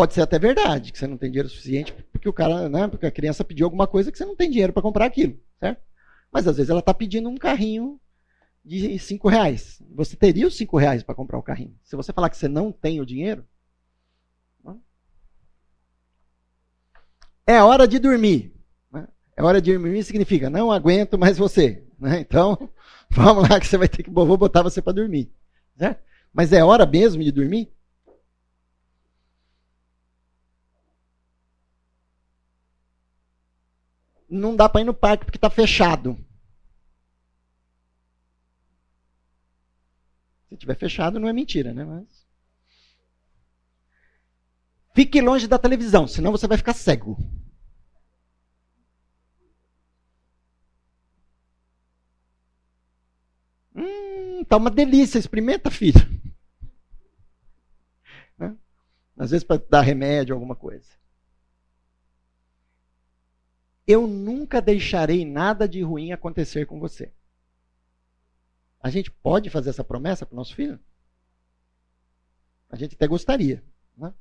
Pode 0.00 0.14
ser 0.14 0.22
até 0.22 0.38
verdade 0.38 0.92
que 0.92 0.98
você 0.98 1.06
não 1.06 1.18
tem 1.18 1.30
dinheiro 1.30 1.50
suficiente 1.50 1.92
porque 2.10 2.26
o 2.26 2.32
cara, 2.32 2.70
né, 2.70 2.88
porque 2.88 3.04
a 3.04 3.10
criança 3.10 3.44
pediu 3.44 3.66
alguma 3.66 3.86
coisa 3.86 4.10
que 4.10 4.16
você 4.16 4.24
não 4.24 4.34
tem 4.34 4.48
dinheiro 4.48 4.72
para 4.72 4.80
comprar 4.80 5.04
aquilo, 5.04 5.38
certo? 5.58 5.82
Mas 6.32 6.48
às 6.48 6.56
vezes 6.56 6.70
ela 6.70 6.80
está 6.80 6.94
pedindo 6.94 7.28
um 7.28 7.36
carrinho 7.36 8.00
de 8.64 8.98
5 8.98 9.28
reais. 9.28 9.82
Você 9.94 10.16
teria 10.16 10.46
os 10.46 10.56
5 10.56 10.78
reais 10.78 11.02
para 11.02 11.14
comprar 11.14 11.36
o 11.36 11.42
carrinho. 11.42 11.78
Se 11.84 11.96
você 11.96 12.14
falar 12.14 12.30
que 12.30 12.38
você 12.38 12.48
não 12.48 12.72
tem 12.72 12.98
o 12.98 13.04
dinheiro. 13.04 13.46
É 17.46 17.62
hora 17.62 17.86
de 17.86 17.98
dormir. 17.98 18.54
Né? 18.90 19.06
É 19.36 19.42
hora 19.42 19.60
de 19.60 19.70
dormir 19.70 20.02
significa 20.02 20.48
não 20.48 20.72
aguento 20.72 21.18
mais 21.18 21.36
você. 21.36 21.84
Né? 21.98 22.20
Então, 22.20 22.70
vamos 23.10 23.46
lá 23.46 23.60
que 23.60 23.66
você 23.66 23.76
vai 23.76 23.86
ter 23.86 24.02
que. 24.02 24.08
Vou 24.08 24.38
botar 24.38 24.62
você 24.62 24.80
para 24.80 24.94
dormir. 24.94 25.30
Certo? 25.76 26.02
Mas 26.32 26.54
é 26.54 26.64
hora 26.64 26.86
mesmo 26.86 27.22
de 27.22 27.30
dormir? 27.30 27.70
Não 34.30 34.54
dá 34.54 34.68
para 34.68 34.80
ir 34.80 34.84
no 34.84 34.94
parque 34.94 35.24
porque 35.24 35.38
está 35.38 35.50
fechado. 35.50 36.16
Se 40.48 40.56
tiver 40.56 40.76
fechado, 40.76 41.18
não 41.18 41.28
é 41.28 41.32
mentira, 41.32 41.74
né? 41.74 41.84
Mas... 41.84 42.26
Fique 44.94 45.20
longe 45.20 45.48
da 45.48 45.58
televisão, 45.58 46.06
senão 46.06 46.30
você 46.30 46.46
vai 46.46 46.56
ficar 46.56 46.74
cego. 46.74 47.16
Hum, 53.74 54.44
tá 54.44 54.56
uma 54.56 54.70
delícia, 54.70 55.18
experimenta, 55.18 55.70
filho. 55.70 56.00
Né? 58.38 58.56
Às 59.16 59.30
vezes 59.30 59.44
para 59.44 59.62
dar 59.68 59.80
remédio, 59.80 60.34
alguma 60.34 60.56
coisa. 60.56 60.99
Eu 63.90 64.06
nunca 64.06 64.62
deixarei 64.62 65.24
nada 65.24 65.68
de 65.68 65.82
ruim 65.82 66.12
acontecer 66.12 66.64
com 66.64 66.78
você. 66.78 67.12
A 68.80 68.88
gente 68.88 69.10
pode 69.10 69.50
fazer 69.50 69.70
essa 69.70 69.82
promessa 69.82 70.24
para 70.24 70.32
o 70.32 70.36
nosso 70.36 70.54
filho? 70.54 70.78
A 72.68 72.76
gente 72.76 72.94
até 72.94 73.08
gostaria. 73.08 73.64
Né? 73.96 74.14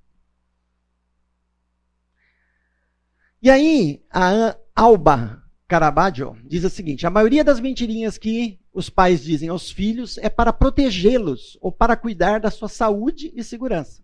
E 3.44 3.48
aí, 3.48 4.04
a 4.10 4.58
Alba 4.74 5.48
Caravaggio 5.68 6.36
diz 6.46 6.64
o 6.64 6.70
seguinte: 6.72 7.06
a 7.06 7.12
maioria 7.12 7.44
das 7.44 7.60
mentirinhas 7.60 8.18
que 8.18 8.60
os 8.74 8.90
pais 8.90 9.22
dizem 9.24 9.50
aos 9.50 9.70
filhos 9.70 10.18
é 10.18 10.32
para 10.32 10.52
protegê-los 10.52 11.60
ou 11.62 11.72
para 11.72 11.96
cuidar 11.96 12.40
da 12.40 12.50
sua 12.50 12.70
saúde 12.70 13.32
e 13.36 13.44
segurança. 13.44 14.04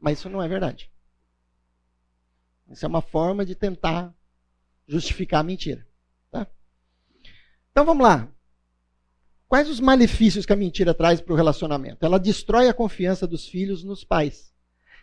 Mas 0.00 0.18
isso 0.18 0.28
não 0.28 0.42
é 0.42 0.48
verdade. 0.48 0.90
Isso 2.70 2.84
é 2.84 2.88
uma 2.88 3.02
forma 3.02 3.44
de 3.44 3.54
tentar 3.54 4.14
justificar 4.86 5.40
a 5.40 5.44
mentira. 5.44 5.86
Tá? 6.30 6.46
Então 7.70 7.84
vamos 7.84 8.04
lá. 8.04 8.28
Quais 9.48 9.68
os 9.68 9.80
malefícios 9.80 10.46
que 10.46 10.52
a 10.52 10.56
mentira 10.56 10.94
traz 10.94 11.20
para 11.20 11.32
o 11.32 11.36
relacionamento? 11.36 12.06
Ela 12.06 12.20
destrói 12.20 12.68
a 12.68 12.74
confiança 12.74 13.26
dos 13.26 13.48
filhos 13.48 13.82
nos 13.82 14.04
pais. 14.04 14.54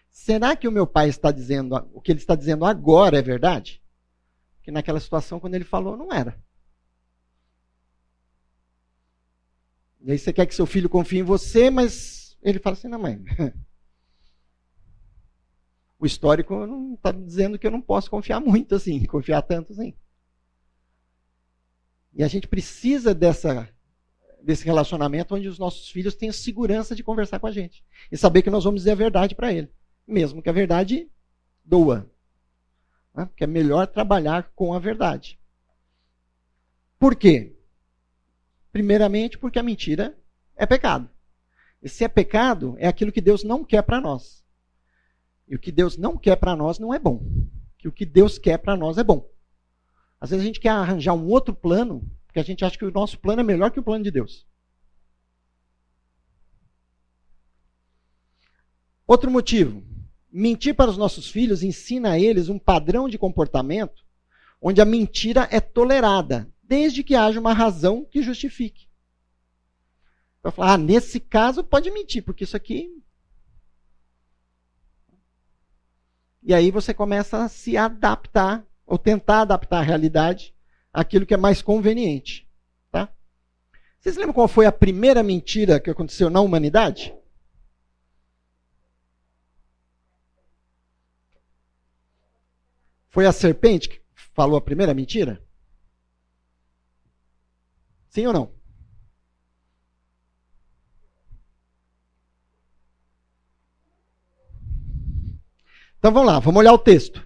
Será 0.09 0.55
que 0.55 0.68
o 0.68 0.72
meu 0.72 0.88
pai 0.88 1.09
está 1.09 1.32
dizendo, 1.32 1.76
o 1.93 2.01
que 2.01 2.11
ele 2.11 2.20
está 2.20 2.34
dizendo 2.34 2.63
agora 2.63 3.20
é 3.20 3.22
verdade? 3.22 3.82
Que 4.63 4.72
naquela 4.72 5.01
situação, 5.01 5.39
quando 5.39 5.55
ele 5.55 5.65
falou, 5.65 5.97
não 5.97 6.11
era. 6.13 6.41
E 10.01 10.11
aí 10.11 10.18
você 10.18 10.32
quer 10.32 10.45
que 10.45 10.55
seu 10.55 10.65
filho 10.65 10.88
confie 10.88 11.20
em 11.20 11.24
você, 11.24 11.70
mas 11.70 12.38
ele 12.41 12.59
fala 12.59 12.76
assim: 12.76 12.88
não, 12.88 12.99
mãe. 12.99 13.22
Histórico 16.07 16.65
não 16.65 16.95
está 16.95 17.11
dizendo 17.11 17.59
que 17.59 17.67
eu 17.67 17.71
não 17.71 17.81
posso 17.81 18.09
confiar 18.09 18.39
muito 18.39 18.75
assim, 18.75 19.03
confiar 19.07 19.41
tanto 19.41 19.73
assim. 19.73 19.93
E 22.13 22.23
a 22.23 22.27
gente 22.27 22.47
precisa 22.47 23.13
dessa 23.13 23.69
desse 24.41 24.63
relacionamento 24.63 25.35
onde 25.35 25.47
os 25.47 25.59
nossos 25.59 25.89
filhos 25.89 26.15
tenham 26.15 26.31
segurança 26.31 26.95
de 26.95 27.03
conversar 27.03 27.37
com 27.37 27.47
a 27.47 27.51
gente. 27.51 27.83
E 28.09 28.17
saber 28.17 28.41
que 28.41 28.49
nós 28.49 28.63
vamos 28.63 28.81
dizer 28.81 28.91
a 28.91 28.95
verdade 28.95 29.35
para 29.35 29.51
ele. 29.51 29.69
Mesmo 30.07 30.41
que 30.41 30.49
a 30.49 30.53
verdade 30.53 31.11
doa. 31.65 32.09
Né? 33.13 33.25
Porque 33.25 33.43
é 33.43 33.47
melhor 33.47 33.87
trabalhar 33.87 34.51
com 34.55 34.73
a 34.73 34.79
verdade. 34.79 35.37
Por 36.97 37.15
quê? 37.15 37.57
Primeiramente, 38.71 39.37
porque 39.37 39.59
a 39.59 39.63
mentira 39.63 40.17
é 40.55 40.65
pecado. 40.65 41.09
E 41.81 41.89
se 41.89 42.03
é 42.03 42.07
pecado, 42.07 42.75
é 42.79 42.87
aquilo 42.87 43.11
que 43.11 43.21
Deus 43.21 43.43
não 43.43 43.65
quer 43.65 43.81
para 43.81 43.99
nós. 44.01 44.43
E 45.47 45.55
o 45.55 45.59
que 45.59 45.71
Deus 45.71 45.97
não 45.97 46.17
quer 46.17 46.35
para 46.35 46.55
nós 46.55 46.79
não 46.79 46.93
é 46.93 46.99
bom. 46.99 47.21
Que 47.77 47.87
o 47.87 47.91
que 47.91 48.05
Deus 48.05 48.37
quer 48.37 48.57
para 48.57 48.75
nós 48.75 48.97
é 48.97 49.03
bom. 49.03 49.29
Às 50.19 50.31
vezes 50.31 50.43
a 50.43 50.47
gente 50.47 50.59
quer 50.59 50.69
arranjar 50.69 51.13
um 51.13 51.27
outro 51.27 51.53
plano 51.53 52.09
porque 52.25 52.39
a 52.39 52.43
gente 52.43 52.63
acha 52.63 52.77
que 52.77 52.85
o 52.85 52.91
nosso 52.91 53.17
plano 53.19 53.41
é 53.41 53.43
melhor 53.43 53.71
que 53.71 53.79
o 53.79 53.83
plano 53.83 54.03
de 54.03 54.11
Deus. 54.11 54.45
Outro 59.07 59.31
motivo: 59.31 59.83
mentir 60.31 60.75
para 60.75 60.91
os 60.91 60.97
nossos 60.97 61.29
filhos 61.29 61.63
ensina 61.63 62.11
a 62.11 62.19
eles 62.19 62.49
um 62.49 62.59
padrão 62.59 63.09
de 63.09 63.17
comportamento 63.17 64.05
onde 64.61 64.81
a 64.81 64.85
mentira 64.85 65.47
é 65.51 65.59
tolerada, 65.59 66.51
desde 66.61 67.03
que 67.03 67.15
haja 67.15 67.39
uma 67.39 67.53
razão 67.53 68.03
que 68.05 68.21
justifique. 68.23 68.87
Vai 70.41 70.51
falar, 70.51 70.73
ah, 70.73 70.77
nesse 70.77 71.19
caso 71.19 71.63
pode 71.63 71.89
mentir, 71.91 72.23
porque 72.23 72.43
isso 72.43 72.57
aqui. 72.57 72.91
E 76.47 76.53
aí 76.53 76.71
você 76.71 76.93
começa 76.93 77.43
a 77.43 77.49
se 77.49 77.75
adaptar, 77.75 78.65
ou 78.85 78.97
tentar 78.97 79.41
adaptar 79.41 79.79
a 79.79 79.81
realidade 79.81 80.55
aquilo 80.93 81.25
que 81.25 81.33
é 81.33 81.37
mais 81.37 81.61
conveniente. 81.61 82.49
Tá? 82.89 83.13
Vocês 83.99 84.15
lembram 84.15 84.33
qual 84.33 84.47
foi 84.47 84.65
a 84.65 84.71
primeira 84.71 85.21
mentira 85.21 85.77
que 85.77 85.89
aconteceu 85.89 86.29
na 86.29 86.39
humanidade? 86.39 87.13
Foi 93.09 93.25
a 93.25 93.33
serpente 93.33 93.89
que 93.89 94.01
falou 94.15 94.57
a 94.57 94.61
primeira 94.61 94.93
mentira? 94.93 95.45
Sim 98.07 98.27
ou 98.27 98.31
não? 98.31 98.56
Então 105.99 106.11
vamos 106.11 106.27
lá, 106.27 106.39
vamos 106.39 106.59
olhar 106.59 106.73
o 106.73 106.77
texto. 106.77 107.25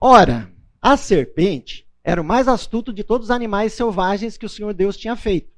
Ora, 0.00 0.50
a 0.80 0.96
serpente 0.96 1.86
era 2.02 2.20
o 2.20 2.24
mais 2.24 2.48
astuto 2.48 2.92
de 2.92 3.04
todos 3.04 3.26
os 3.26 3.30
animais 3.30 3.72
selvagens 3.72 4.36
que 4.36 4.46
o 4.46 4.48
Senhor 4.48 4.72
Deus 4.72 4.96
tinha 4.96 5.14
feito. 5.16 5.50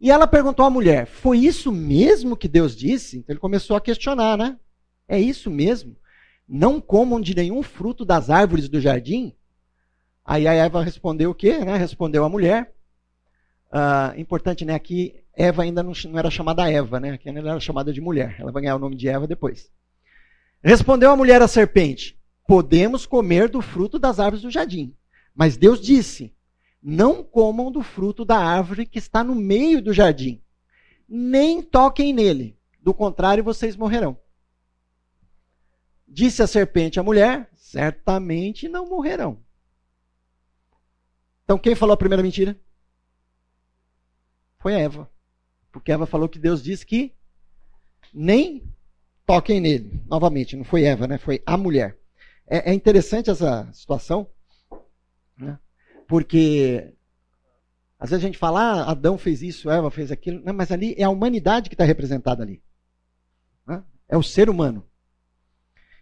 E 0.00 0.10
ela 0.10 0.26
perguntou 0.26 0.64
à 0.64 0.70
mulher: 0.70 1.06
Foi 1.06 1.38
isso 1.38 1.72
mesmo 1.72 2.36
que 2.36 2.48
Deus 2.48 2.76
disse? 2.76 3.18
Então 3.18 3.32
ele 3.32 3.40
começou 3.40 3.76
a 3.76 3.80
questionar, 3.80 4.36
né? 4.36 4.58
É 5.08 5.18
isso 5.18 5.50
mesmo? 5.50 5.96
Não 6.46 6.80
comam 6.80 7.20
de 7.20 7.34
nenhum 7.34 7.62
fruto 7.62 8.04
das 8.04 8.28
árvores 8.28 8.68
do 8.68 8.80
jardim? 8.80 9.34
Aí 10.24 10.46
a 10.46 10.52
Eva 10.52 10.82
respondeu 10.82 11.30
o 11.30 11.34
quê? 11.34 11.58
Né? 11.58 11.76
Respondeu 11.76 12.24
a 12.24 12.28
mulher. 12.28 12.74
Uh, 13.74 14.20
importante, 14.20 14.64
né? 14.64 14.72
Aqui 14.72 15.24
Eva 15.34 15.64
ainda 15.64 15.82
não, 15.82 15.92
não, 16.04 16.18
era 16.18 16.30
chamada 16.30 16.70
Eva, 16.70 17.00
né? 17.00 17.10
Aqui 17.10 17.28
ela 17.28 17.50
era 17.50 17.58
chamada 17.58 17.92
de 17.92 18.00
mulher. 18.00 18.36
Ela 18.38 18.52
vai 18.52 18.62
ganhar 18.62 18.76
o 18.76 18.78
nome 18.78 18.94
de 18.94 19.08
Eva 19.08 19.26
depois. 19.26 19.68
Respondeu 20.62 21.10
a 21.10 21.16
mulher 21.16 21.42
à 21.42 21.48
serpente: 21.48 22.16
podemos 22.46 23.04
comer 23.04 23.48
do 23.48 23.60
fruto 23.60 23.98
das 23.98 24.20
árvores 24.20 24.42
do 24.42 24.50
jardim. 24.50 24.96
Mas 25.34 25.56
Deus 25.56 25.80
disse: 25.80 26.32
não 26.80 27.24
comam 27.24 27.72
do 27.72 27.82
fruto 27.82 28.24
da 28.24 28.38
árvore 28.38 28.86
que 28.86 28.98
está 28.98 29.24
no 29.24 29.34
meio 29.34 29.82
do 29.82 29.92
jardim, 29.92 30.40
nem 31.08 31.60
toquem 31.60 32.12
nele, 32.12 32.56
do 32.80 32.94
contrário 32.94 33.42
vocês 33.42 33.74
morrerão. 33.74 34.16
Disse 36.06 36.44
a 36.44 36.46
serpente 36.46 37.00
à 37.00 37.02
mulher: 37.02 37.50
certamente 37.54 38.68
não 38.68 38.88
morrerão. 38.88 39.42
Então 41.42 41.58
quem 41.58 41.74
falou 41.74 41.94
a 41.94 41.98
primeira 41.98 42.22
mentira? 42.22 42.56
Foi 44.64 44.72
Eva. 44.72 45.10
Porque 45.70 45.92
Eva 45.92 46.06
falou 46.06 46.26
que 46.26 46.38
Deus 46.38 46.62
disse 46.62 46.86
que 46.86 47.12
nem 48.14 48.66
toquem 49.26 49.60
nele. 49.60 50.02
Novamente, 50.06 50.56
não 50.56 50.64
foi 50.64 50.84
Eva, 50.84 51.06
né? 51.06 51.18
Foi 51.18 51.42
a 51.44 51.54
mulher. 51.54 51.98
É, 52.46 52.70
é 52.70 52.72
interessante 52.72 53.28
essa 53.28 53.70
situação, 53.74 54.26
né? 55.36 55.58
porque 56.08 56.94
às 57.98 58.08
vezes 58.08 58.24
a 58.24 58.26
gente 58.26 58.38
fala, 58.38 58.60
ah, 58.60 58.90
Adão 58.92 59.18
fez 59.18 59.42
isso, 59.42 59.68
Eva 59.68 59.90
fez 59.90 60.10
aquilo, 60.10 60.42
não, 60.42 60.54
mas 60.54 60.72
ali 60.72 60.94
é 60.96 61.02
a 61.02 61.10
humanidade 61.10 61.68
que 61.68 61.74
está 61.74 61.84
representada 61.84 62.42
ali. 62.42 62.62
Né? 63.66 63.84
É 64.08 64.16
o 64.16 64.22
ser 64.22 64.48
humano. 64.48 64.88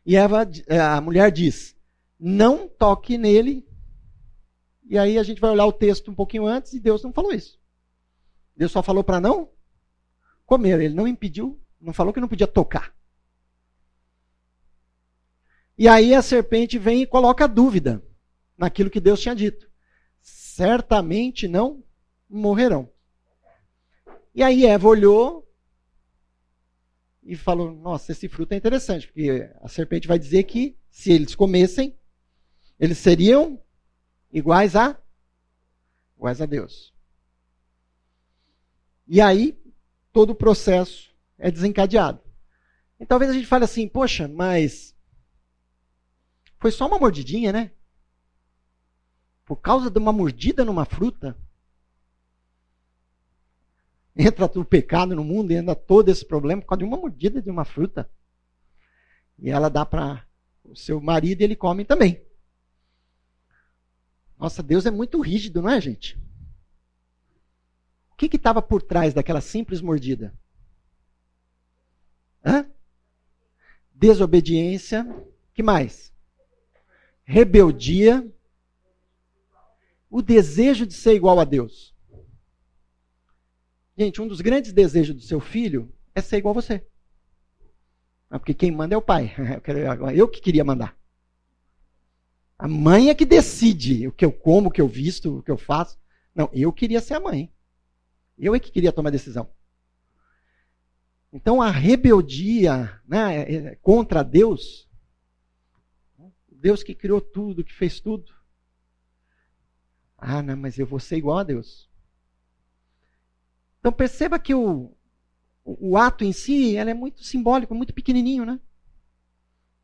E 0.07 0.15
Eva, 0.15 0.49
é, 0.69 0.79
a 0.79 1.01
mulher 1.01 1.33
diz, 1.33 1.77
não 2.17 2.69
toque 2.69 3.19
nele. 3.19 3.67
E 4.85 4.97
aí 4.97 5.19
a 5.19 5.25
gente 5.25 5.41
vai 5.41 5.51
olhar 5.51 5.67
o 5.67 5.73
texto 5.73 6.13
um 6.13 6.15
pouquinho 6.15 6.47
antes 6.47 6.75
e 6.75 6.79
Deus 6.79 7.03
não 7.03 7.13
falou 7.13 7.33
isso. 7.33 7.61
Deus 8.63 8.71
só 8.71 8.81
falou 8.81 9.03
para 9.03 9.21
não 9.21 9.51
comer. 10.47 10.81
Ele 10.81 10.95
não 10.95 11.09
impediu, 11.09 11.61
não 11.81 11.93
falou 11.93 12.13
que 12.13 12.21
não 12.21 12.29
podia 12.29 12.47
tocar. 12.47 12.95
E 15.77 15.89
aí 15.89 16.15
a 16.15 16.23
serpente 16.23 16.79
vem 16.79 17.03
e 17.03 17.07
coloca 17.07 17.49
dúvida 17.49 18.01
naquilo 18.57 18.89
que 18.89 19.01
Deus 19.01 19.21
tinha 19.21 19.35
dito. 19.35 19.69
certamente 20.21 21.49
não 21.49 21.83
morrerão. 22.31 22.89
E 24.33 24.45
aí 24.45 24.65
Eva 24.65 24.87
olhou 24.87 25.45
e 27.21 27.35
falou: 27.35 27.73
Nossa, 27.73 28.13
esse 28.13 28.29
fruto 28.29 28.55
é 28.55 28.57
interessante, 28.57 29.09
porque 29.09 29.51
a 29.61 29.67
serpente 29.67 30.07
vai 30.07 30.21
dizer 30.21 30.45
que 30.45 30.79
se 30.89 31.11
eles 31.11 31.35
comessem, 31.35 31.99
eles 32.79 32.99
seriam 32.99 33.61
iguais 34.33 34.77
a 34.77 34.97
iguais 36.17 36.41
a 36.41 36.47
Deus. 36.47 36.92
E 39.07 39.21
aí 39.21 39.59
todo 40.13 40.31
o 40.31 40.35
processo 40.35 41.13
é 41.39 41.51
desencadeado. 41.51 42.21
E 43.01 43.07
talvez 43.07 43.31
a 43.31 43.35
gente 43.35 43.47
fale 43.47 43.65
assim: 43.65 43.89
Poxa, 43.89 44.29
mas 44.29 44.95
foi 46.59 46.71
só 46.71 46.87
uma 46.87 46.99
mordidinha, 46.99 47.53
né? 47.53 47.73
Por 49.45 49.57
causa 49.57 49.91
de 49.91 49.99
uma 49.99 50.13
mordida 50.13 50.65
numa 50.65 50.85
fruta, 50.85 51.37
entra 54.15 54.47
o 54.47 54.65
pecado 54.65 55.17
no 55.17 55.25
mundo 55.25 55.51
e 55.51 55.57
entra 55.57 55.75
todo 55.75 56.09
esse 56.09 56.25
problema 56.25 56.63
por 56.63 56.69
causa 56.69 56.79
de 56.79 56.85
uma 56.85 56.97
mordida 56.97 57.43
de 57.43 57.51
uma 57.51 57.65
fruta. 57.65 58.09
E 59.39 59.51
ela 59.51 59.69
dá 59.69 59.85
para 59.85 60.25
o 60.65 60.77
seu 60.77 61.01
marido 61.01 61.41
e 61.41 61.45
ele 61.45 61.57
come 61.57 61.85
também. 61.85 62.25
Nossa, 64.39 64.63
Deus 64.63 64.87
é 64.87 64.91
muito 64.91 65.21
rígido, 65.21 65.61
não 65.61 65.71
é, 65.71 65.81
gente? 65.81 66.22
Que 68.29 68.37
estava 68.37 68.63
por 68.63 68.83
trás 68.83 69.13
daquela 69.13 69.41
simples 69.41 69.81
mordida? 69.81 70.33
Hã? 72.45 72.67
Desobediência. 73.93 75.05
que 75.53 75.63
mais? 75.63 76.13
Rebeldia. 77.25 78.27
O 80.09 80.23
desejo 80.23 80.87
de 80.87 80.95
ser 80.95 81.15
igual 81.15 81.39
a 81.41 81.45
Deus. 81.45 81.95
Gente, 83.97 84.21
um 84.21 84.29
dos 84.29 84.41
grandes 84.41 84.73
desejos 84.73 85.15
do 85.15 85.23
seu 85.23 85.41
filho 85.41 85.93
é 86.15 86.21
ser 86.21 86.39
igual 86.39 86.53
a 86.53 86.61
você. 86.61 86.87
Porque 88.29 88.55
quem 88.55 88.71
manda 88.71 88.95
é 88.95 88.99
o 88.99 89.03
pai. 89.03 89.35
Eu 90.15 90.29
que 90.29 90.41
queria 90.41 90.65
mandar. 90.65 90.97
A 92.59 92.69
mãe 92.69 93.11
é 93.11 93.15
que 93.15 93.27
decide 93.27 94.07
o 94.07 94.13
que 94.13 94.25
eu 94.25 94.33
como, 94.33 94.69
o 94.69 94.71
que 94.71 94.81
eu 94.81 94.87
visto, 94.87 95.39
o 95.39 95.43
que 95.43 95.51
eu 95.51 95.59
faço. 95.59 95.99
Não, 96.33 96.49
eu 96.53 96.73
queria 96.73 97.01
ser 97.01 97.15
a 97.15 97.21
mãe. 97.21 97.52
Eu 98.39 98.55
é 98.55 98.61
que 98.61 98.71
queria 98.71 98.93
tomar 98.93 99.09
a 99.09 99.13
decisão. 99.13 99.51
Então 101.33 101.63
a 101.63 101.71
rebeldia 101.71 103.01
né, 103.07 103.39
é, 103.39 103.55
é, 103.55 103.75
contra 103.77 104.23
Deus, 104.23 104.89
Deus 106.49 106.83
que 106.83 106.95
criou 106.95 107.21
tudo, 107.21 107.65
que 107.65 107.73
fez 107.73 108.01
tudo. 108.01 108.33
Ah, 110.19 110.43
não, 110.43 110.57
mas 110.57 110.79
eu 110.79 110.87
vou 110.87 111.01
ser 111.01 111.17
igual 111.17 111.39
a 111.39 111.43
Deus. 111.43 111.91
Então 113.81 113.91
perceba 113.91 114.39
que 114.39 114.55
o, 114.55 114.95
o, 115.65 115.97
ato 115.97 116.23
em 116.23 116.33
si 116.33 116.77
é 116.77 116.95
muito 116.95 117.25
simbólico, 117.25 117.75
muito 117.75 117.95
pequenininho, 117.95 118.45
né? 118.45 118.61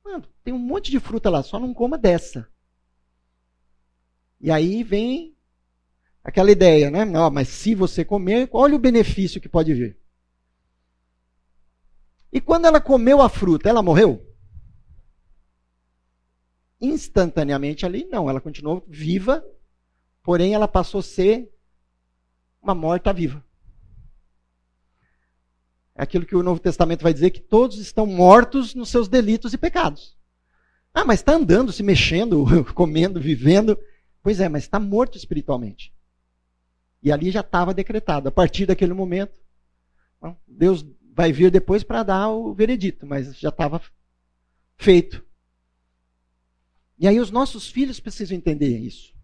Mano, 0.05 0.25
tem 0.45 0.55
um 0.55 0.59
monte 0.59 0.91
de 0.91 1.01
fruta 1.01 1.29
lá, 1.29 1.43
só 1.43 1.59
não 1.59 1.75
coma 1.75 1.99
dessa. 1.99 2.49
E 4.41 4.51
aí 4.51 4.85
vem 4.85 5.37
aquela 6.29 6.51
ideia, 6.51 6.91
né? 6.91 7.07
Não, 7.07 7.31
mas 7.31 7.49
se 7.49 7.75
você 7.75 8.05
comer, 8.05 8.51
olha 8.53 8.77
o 8.77 8.79
benefício 8.79 9.41
que 9.41 9.49
pode 9.49 9.73
vir. 9.73 9.99
E 12.31 12.39
quando 12.39 12.67
ela 12.67 12.83
comeu 12.83 13.23
a 13.23 13.31
fruta, 13.31 13.67
ela 13.67 13.83
morreu? 13.83 14.23
Instantaneamente 16.79 17.87
ali, 17.87 18.05
não. 18.11 18.29
Ela 18.29 18.43
continuou 18.43 18.85
viva, 18.87 19.43
porém 20.23 20.53
ela 20.53 20.69
passou 20.69 21.01
a 21.01 21.03
ser 21.03 21.51
uma 22.63 22.75
morta-viva. 22.75 23.43
É 25.95 26.03
aquilo 26.03 26.27
que 26.27 26.37
o 26.37 26.43
Novo 26.43 26.61
Testamento 26.61 27.03
vai 27.03 27.15
dizer 27.15 27.31
que 27.31 27.41
todos 27.41 27.79
estão 27.79 28.05
mortos 28.05 28.75
nos 28.75 28.91
seus 28.91 29.09
delitos 29.09 29.55
e 29.55 29.59
pecados. 29.59 30.15
Ah, 30.93 31.07
mas 31.07 31.21
está 31.21 31.33
andando, 31.33 31.73
se 31.73 31.83
mexendo, 31.83 32.45
comendo, 32.75 33.19
vivendo. 33.19 33.79
Pois 34.23 34.41
é, 34.41 34.49
mas 34.49 34.65
está 34.65 34.79
morto 34.79 35.17
espiritualmente. 35.17 35.91
E 37.03 37.13
ali 37.13 37.31
já 37.31 37.41
estava 37.41 37.73
decretado. 37.73 38.29
A 38.29 38.33
partir 38.33 38.67
daquele 38.67 38.93
momento, 38.93 39.33
Deus 40.47 40.85
vai 41.15 41.33
vir 41.33 41.51
depois 41.51 41.83
para 41.83 42.03
dar 42.03 42.29
o 42.29 42.53
veredito, 42.55 43.07
mas 43.07 43.37
já 43.39 43.49
estava 43.49 43.81
feito. 44.77 45.25
E 46.99 47.07
aí 47.07 47.21
os 47.21 47.31
nossos 47.31 47.69
filhos 47.69 48.01
precisam 48.01 48.37
entender 48.37 48.79
isso. 48.79 49.17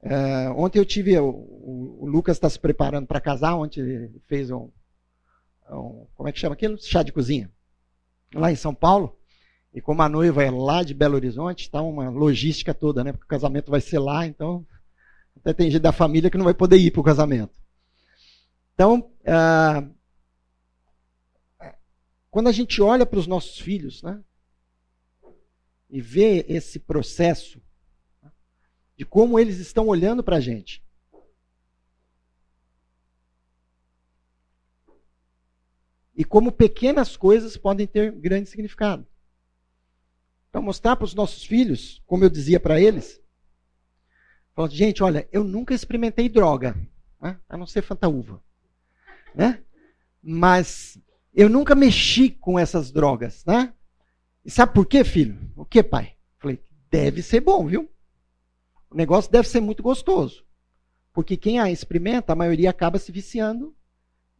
É, 0.00 0.48
ontem 0.50 0.78
eu 0.78 0.84
tive, 0.84 1.18
o, 1.18 1.28
o, 1.28 2.06
Lucas 2.06 2.36
está 2.36 2.48
se 2.48 2.58
preparando 2.58 3.06
para 3.06 3.20
casar, 3.20 3.56
ontem 3.56 3.80
ele 3.80 4.22
fez 4.26 4.50
um, 4.50 4.70
um, 5.70 6.06
como 6.14 6.28
é 6.28 6.32
que 6.32 6.38
chama 6.38 6.54
aquilo? 6.54 6.78
Chá 6.80 7.02
de 7.02 7.12
cozinha, 7.12 7.50
lá 8.34 8.50
em 8.50 8.56
São 8.56 8.74
Paulo. 8.74 9.18
E 9.74 9.80
como 9.80 10.00
a 10.00 10.08
noiva 10.08 10.42
é 10.42 10.50
lá 10.50 10.82
de 10.82 10.94
Belo 10.94 11.16
Horizonte, 11.16 11.62
está 11.62 11.82
uma 11.82 12.08
logística 12.08 12.72
toda, 12.72 13.04
né? 13.04 13.12
Porque 13.12 13.26
o 13.26 13.28
casamento 13.28 13.70
vai 13.70 13.80
ser 13.80 13.98
lá, 13.98 14.26
então 14.26 14.66
até 15.40 15.52
tem 15.52 15.70
gente 15.70 15.80
da 15.80 15.92
família 15.92 16.30
que 16.30 16.36
não 16.36 16.44
vai 16.44 16.54
poder 16.54 16.76
ir 16.76 16.90
para 16.90 17.00
o 17.00 17.04
casamento. 17.04 17.58
Então, 18.74 19.10
é, 19.24 19.88
quando 22.30 22.48
a 22.48 22.52
gente 22.52 22.80
olha 22.80 23.06
para 23.06 23.18
os 23.18 23.26
nossos 23.26 23.58
filhos, 23.58 24.02
né? 24.02 24.22
E 25.90 26.00
vê 26.00 26.44
esse 26.48 26.78
processo 26.78 27.62
de 28.96 29.04
como 29.04 29.38
eles 29.38 29.58
estão 29.58 29.86
olhando 29.86 30.22
para 30.22 30.36
a 30.36 30.40
gente. 30.40 30.84
E 36.14 36.24
como 36.24 36.52
pequenas 36.52 37.16
coisas 37.16 37.56
podem 37.56 37.86
ter 37.86 38.12
grande 38.12 38.50
significado. 38.50 39.06
Então, 40.50 40.60
mostrar 40.60 40.96
para 40.96 41.04
os 41.04 41.14
nossos 41.14 41.44
filhos, 41.44 42.02
como 42.06 42.24
eu 42.24 42.28
dizia 42.28 42.58
para 42.58 42.80
eles, 42.80 43.20
gente, 44.66 45.02
olha, 45.02 45.28
eu 45.30 45.44
nunca 45.44 45.74
experimentei 45.74 46.28
droga, 46.28 46.76
né? 47.20 47.38
a 47.48 47.56
não 47.56 47.66
ser 47.66 47.82
fantaúva. 47.82 48.42
Né? 49.34 49.62
Mas 50.22 50.98
eu 51.32 51.48
nunca 51.48 51.74
mexi 51.74 52.30
com 52.30 52.58
essas 52.58 52.90
drogas. 52.90 53.44
Né? 53.44 53.72
E 54.44 54.50
sabe 54.50 54.74
por 54.74 54.86
quê, 54.86 55.04
filho? 55.04 55.38
O 55.54 55.64
que, 55.64 55.82
pai? 55.82 56.16
Falei, 56.38 56.60
deve 56.90 57.22
ser 57.22 57.40
bom, 57.40 57.66
viu? 57.66 57.88
O 58.90 58.96
negócio 58.96 59.30
deve 59.30 59.46
ser 59.46 59.60
muito 59.60 59.82
gostoso. 59.82 60.44
Porque 61.12 61.36
quem 61.36 61.60
a 61.60 61.70
experimenta, 61.70 62.32
a 62.32 62.36
maioria 62.36 62.70
acaba 62.70 62.98
se 62.98 63.12
viciando 63.12 63.76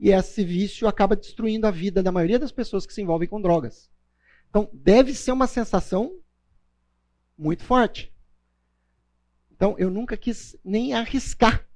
e 0.01 0.11
esse 0.11 0.45
vício 0.45 0.89
acaba 0.89 1.17
destruindo 1.17 1.67
a 1.67 1.71
vida 1.71 2.03
da 2.03 2.13
maioria 2.13 2.39
das 2.39 2.53
pessoas 2.53 2.87
que 2.87 2.95
se 2.95 3.03
envolvem 3.03 3.29
com 3.29 3.41
drogas. 3.41 3.91
Então, 4.49 4.69
deve 4.73 5.15
ser 5.15 5.33
uma 5.33 5.47
sensação 5.47 6.13
muito 7.37 7.63
forte. 7.63 8.13
Então, 9.59 9.77
eu 9.77 9.91
nunca 9.91 10.17
quis 10.17 10.57
nem 10.65 10.95
arriscar 10.95 11.69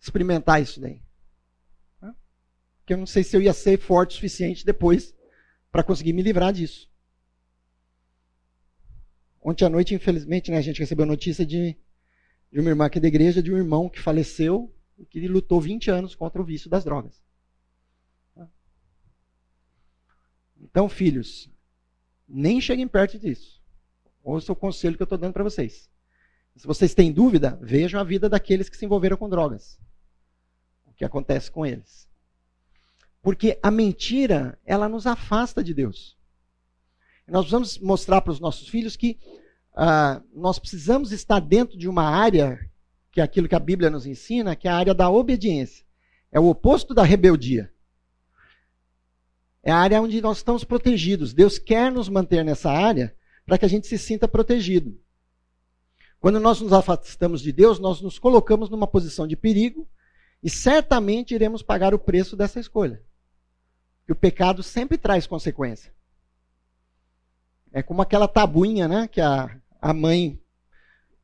experimentar 0.00 0.62
isso 0.62 0.80
daí. 0.80 1.02
Porque 2.78 2.92
eu 2.92 2.96
não 2.96 3.06
sei 3.06 3.24
se 3.24 3.36
eu 3.36 3.42
ia 3.42 3.52
ser 3.52 3.76
forte 3.80 4.12
o 4.12 4.14
suficiente 4.14 4.64
depois 4.64 5.12
para 5.72 5.82
conseguir 5.82 6.12
me 6.12 6.22
livrar 6.22 6.52
disso. 6.52 6.88
Ontem 9.42 9.64
à 9.64 9.68
noite, 9.68 9.96
infelizmente, 9.96 10.52
né, 10.52 10.58
a 10.58 10.62
gente 10.62 10.78
recebeu 10.78 11.04
notícia 11.04 11.44
de, 11.44 11.76
de 12.52 12.60
uma 12.60 12.68
irmã 12.70 12.86
aqui 12.86 13.00
da 13.00 13.08
igreja, 13.08 13.42
de 13.42 13.52
um 13.52 13.56
irmão 13.56 13.88
que 13.88 13.98
faleceu 13.98 14.72
e 14.96 15.04
que 15.04 15.26
lutou 15.26 15.60
20 15.60 15.90
anos 15.90 16.14
contra 16.14 16.40
o 16.40 16.44
vício 16.44 16.70
das 16.70 16.84
drogas. 16.84 17.20
Então, 20.60 20.88
filhos, 20.88 21.50
nem 22.28 22.60
cheguem 22.60 22.86
perto 22.86 23.18
disso. 23.18 23.60
Ouça 24.22 24.52
o 24.52 24.56
conselho 24.56 24.96
que 24.96 25.02
eu 25.02 25.06
estou 25.06 25.18
dando 25.18 25.32
para 25.32 25.42
vocês. 25.42 25.90
Se 26.56 26.66
vocês 26.66 26.94
têm 26.94 27.12
dúvida, 27.12 27.58
vejam 27.60 28.00
a 28.00 28.04
vida 28.04 28.28
daqueles 28.28 28.68
que 28.68 28.76
se 28.76 28.84
envolveram 28.84 29.16
com 29.16 29.28
drogas. 29.28 29.78
O 30.86 30.92
que 30.92 31.04
acontece 31.04 31.50
com 31.50 31.66
eles. 31.66 32.08
Porque 33.20 33.58
a 33.62 33.70
mentira, 33.70 34.58
ela 34.64 34.88
nos 34.88 35.06
afasta 35.06 35.62
de 35.62 35.74
Deus. 35.74 36.16
Nós 37.28 37.42
precisamos 37.42 37.78
mostrar 37.78 38.22
para 38.22 38.32
os 38.32 38.40
nossos 38.40 38.68
filhos 38.68 38.96
que 38.96 39.18
uh, 39.72 40.24
nós 40.32 40.58
precisamos 40.58 41.12
estar 41.12 41.40
dentro 41.40 41.76
de 41.76 41.88
uma 41.88 42.04
área, 42.04 42.58
que 43.12 43.20
é 43.20 43.24
aquilo 43.24 43.48
que 43.48 43.54
a 43.54 43.60
Bíblia 43.60 43.90
nos 43.90 44.06
ensina, 44.06 44.56
que 44.56 44.66
é 44.66 44.70
a 44.70 44.76
área 44.76 44.94
da 44.94 45.10
obediência. 45.10 45.84
É 46.32 46.40
o 46.40 46.46
oposto 46.46 46.94
da 46.94 47.02
rebeldia. 47.02 47.70
É 49.62 49.72
a 49.72 49.76
área 49.76 50.00
onde 50.00 50.22
nós 50.22 50.38
estamos 50.38 50.64
protegidos. 50.64 51.34
Deus 51.34 51.58
quer 51.58 51.92
nos 51.92 52.08
manter 52.08 52.44
nessa 52.44 52.70
área 52.70 53.14
para 53.44 53.58
que 53.58 53.64
a 53.64 53.68
gente 53.68 53.86
se 53.86 53.98
sinta 53.98 54.26
protegido. 54.26 54.98
Quando 56.26 56.40
nós 56.40 56.60
nos 56.60 56.72
afastamos 56.72 57.40
de 57.40 57.52
Deus, 57.52 57.78
nós 57.78 58.00
nos 58.00 58.18
colocamos 58.18 58.68
numa 58.68 58.88
posição 58.88 59.28
de 59.28 59.36
perigo 59.36 59.88
e 60.42 60.50
certamente 60.50 61.32
iremos 61.32 61.62
pagar 61.62 61.94
o 61.94 62.00
preço 62.00 62.36
dessa 62.36 62.58
escolha. 62.58 63.00
O 64.10 64.14
pecado 64.16 64.60
sempre 64.60 64.98
traz 64.98 65.24
consequência. 65.24 65.94
É 67.72 67.80
como 67.80 68.02
aquela 68.02 68.26
tabuinha, 68.26 68.88
né? 68.88 69.06
Que 69.06 69.20
a, 69.20 69.56
a 69.80 69.94
mãe 69.94 70.36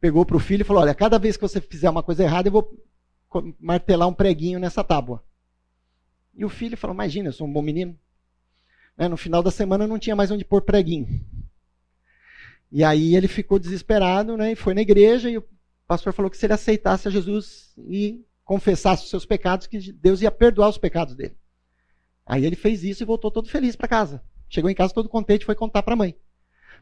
pegou 0.01 0.25
para 0.25 0.37
o 0.37 0.39
filho 0.39 0.61
e 0.61 0.65
falou: 0.65 0.85
Olha, 0.85 0.95
cada 0.95 1.19
vez 1.19 1.37
que 1.37 1.43
você 1.43 1.61
fizer 1.61 1.91
uma 1.91 2.05
coisa 2.05 2.23
errada, 2.23 2.47
eu 2.47 2.53
vou 2.53 2.73
martelar 3.59 4.07
um 4.07 4.15
preguinho 4.15 4.61
nessa 4.61 4.85
tábua. 4.85 5.21
E 6.33 6.45
o 6.45 6.49
filho 6.49 6.77
falou: 6.77 6.95
Imagina, 6.95 7.31
eu 7.31 7.33
sou 7.33 7.49
um 7.49 7.53
bom 7.53 7.61
menino. 7.61 7.99
Né? 8.97 9.09
No 9.09 9.17
final 9.17 9.43
da 9.43 9.51
semana 9.51 9.85
não 9.85 9.99
tinha 9.99 10.15
mais 10.15 10.31
onde 10.31 10.45
pôr 10.45 10.63
preguinho. 10.63 11.27
E 12.73 12.83
aí 12.83 13.15
ele 13.15 13.29
ficou 13.29 13.59
desesperado 13.59 14.35
né? 14.35 14.53
e 14.53 14.57
foi 14.57 14.73
na 14.73 14.81
igreja 14.81 15.31
e 15.31 15.37
o 15.37 15.45
pastor 15.87 16.15
falou 16.15 16.31
que 16.31 16.39
se 16.39 16.47
ele 16.47 16.55
aceitasse 16.55 17.07
a 17.07 17.11
Jesus 17.11 17.75
e 17.87 18.25
confessasse 18.45 19.05
os 19.05 19.11
seus 19.11 19.27
pecados, 19.27 19.67
que 19.67 19.93
Deus 19.93 20.23
ia 20.23 20.31
perdoar 20.31 20.71
os 20.71 20.79
pecados 20.79 21.15
dele. 21.15 21.37
Aí 22.25 22.47
ele 22.47 22.57
fez 22.57 22.83
isso 22.83 23.03
e 23.03 23.07
voltou 23.07 23.31
todo 23.31 23.51
feliz 23.51 23.77
para 23.77 23.87
casa. 23.87 24.23
Chegou 24.49 24.71
em 24.71 24.75
casa 24.75 24.95
todo 24.95 25.09
contente 25.09 25.43
e 25.43 25.45
foi 25.45 25.55
contar 25.55 25.83
para 25.83 25.93
a 25.93 25.97
mãe. 25.97 26.17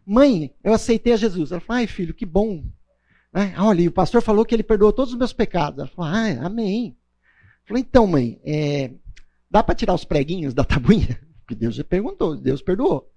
Mãe, 0.07 0.55
eu 0.63 0.73
aceitei 0.73 1.13
a 1.13 1.17
Jesus. 1.17 1.51
Ela 1.51 1.61
falou, 1.61 1.81
ai 1.81 1.89
filho, 1.89 2.15
que 2.15 2.25
bom. 2.25 2.65
Né? 3.33 3.55
Olha, 3.59 3.89
o 3.89 3.93
pastor 3.93 4.23
falou 4.23 4.45
que 4.45 4.55
ele 4.55 4.63
perdoou 4.63 4.93
todos 4.93 5.13
os 5.13 5.19
meus 5.19 5.33
pecados. 5.33 5.81
Ela 5.81 5.89
falou, 5.89 6.11
ah, 6.13 6.47
amém. 6.47 6.97
Falou, 7.67 7.81
então 7.81 8.07
mãe, 8.07 8.41
é, 8.45 8.93
dá 9.51 9.63
para 9.63 9.75
tirar 9.75 9.95
os 9.95 10.05
preguinhos 10.05 10.55
da 10.55 10.63
tabuinha? 10.63 11.21
Porque 11.43 11.55
Deus 11.57 11.75
já 11.75 11.83
perguntou, 11.83 12.37
Deus 12.37 12.63
perdoou. 12.63 13.11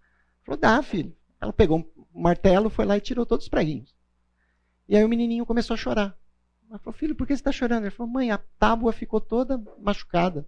Falou, 0.43 0.59
dá, 0.59 0.81
filho. 0.81 1.15
Ela 1.39 1.53
pegou 1.53 1.77
um 1.79 1.83
martelo, 2.13 2.69
foi 2.69 2.85
lá 2.85 2.97
e 2.97 3.01
tirou 3.01 3.25
todos 3.25 3.45
os 3.45 3.49
preguinhos. 3.49 3.95
E 4.87 4.95
aí 4.95 5.03
o 5.03 5.09
menininho 5.09 5.45
começou 5.45 5.73
a 5.73 5.77
chorar. 5.77 6.17
Ela 6.69 6.79
falou, 6.79 6.97
filho, 6.97 7.15
por 7.15 7.27
que 7.27 7.33
você 7.33 7.41
está 7.41 7.51
chorando? 7.51 7.83
Ele 7.83 7.91
falou, 7.91 8.11
mãe, 8.11 8.31
a 8.31 8.37
tábua 8.37 8.91
ficou 8.91 9.21
toda 9.21 9.61
machucada 9.79 10.47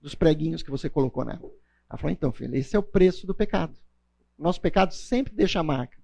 dos 0.00 0.14
preguinhos 0.14 0.62
que 0.62 0.70
você 0.70 0.90
colocou 0.90 1.24
nela. 1.24 1.50
Ela 1.88 1.98
falou, 1.98 2.10
então, 2.10 2.32
filho, 2.32 2.54
esse 2.56 2.74
é 2.74 2.78
o 2.78 2.82
preço 2.82 3.26
do 3.26 3.34
pecado. 3.34 3.76
Nosso 4.38 4.60
pecado 4.60 4.92
sempre 4.92 5.34
deixa 5.34 5.62
marca. 5.62 5.98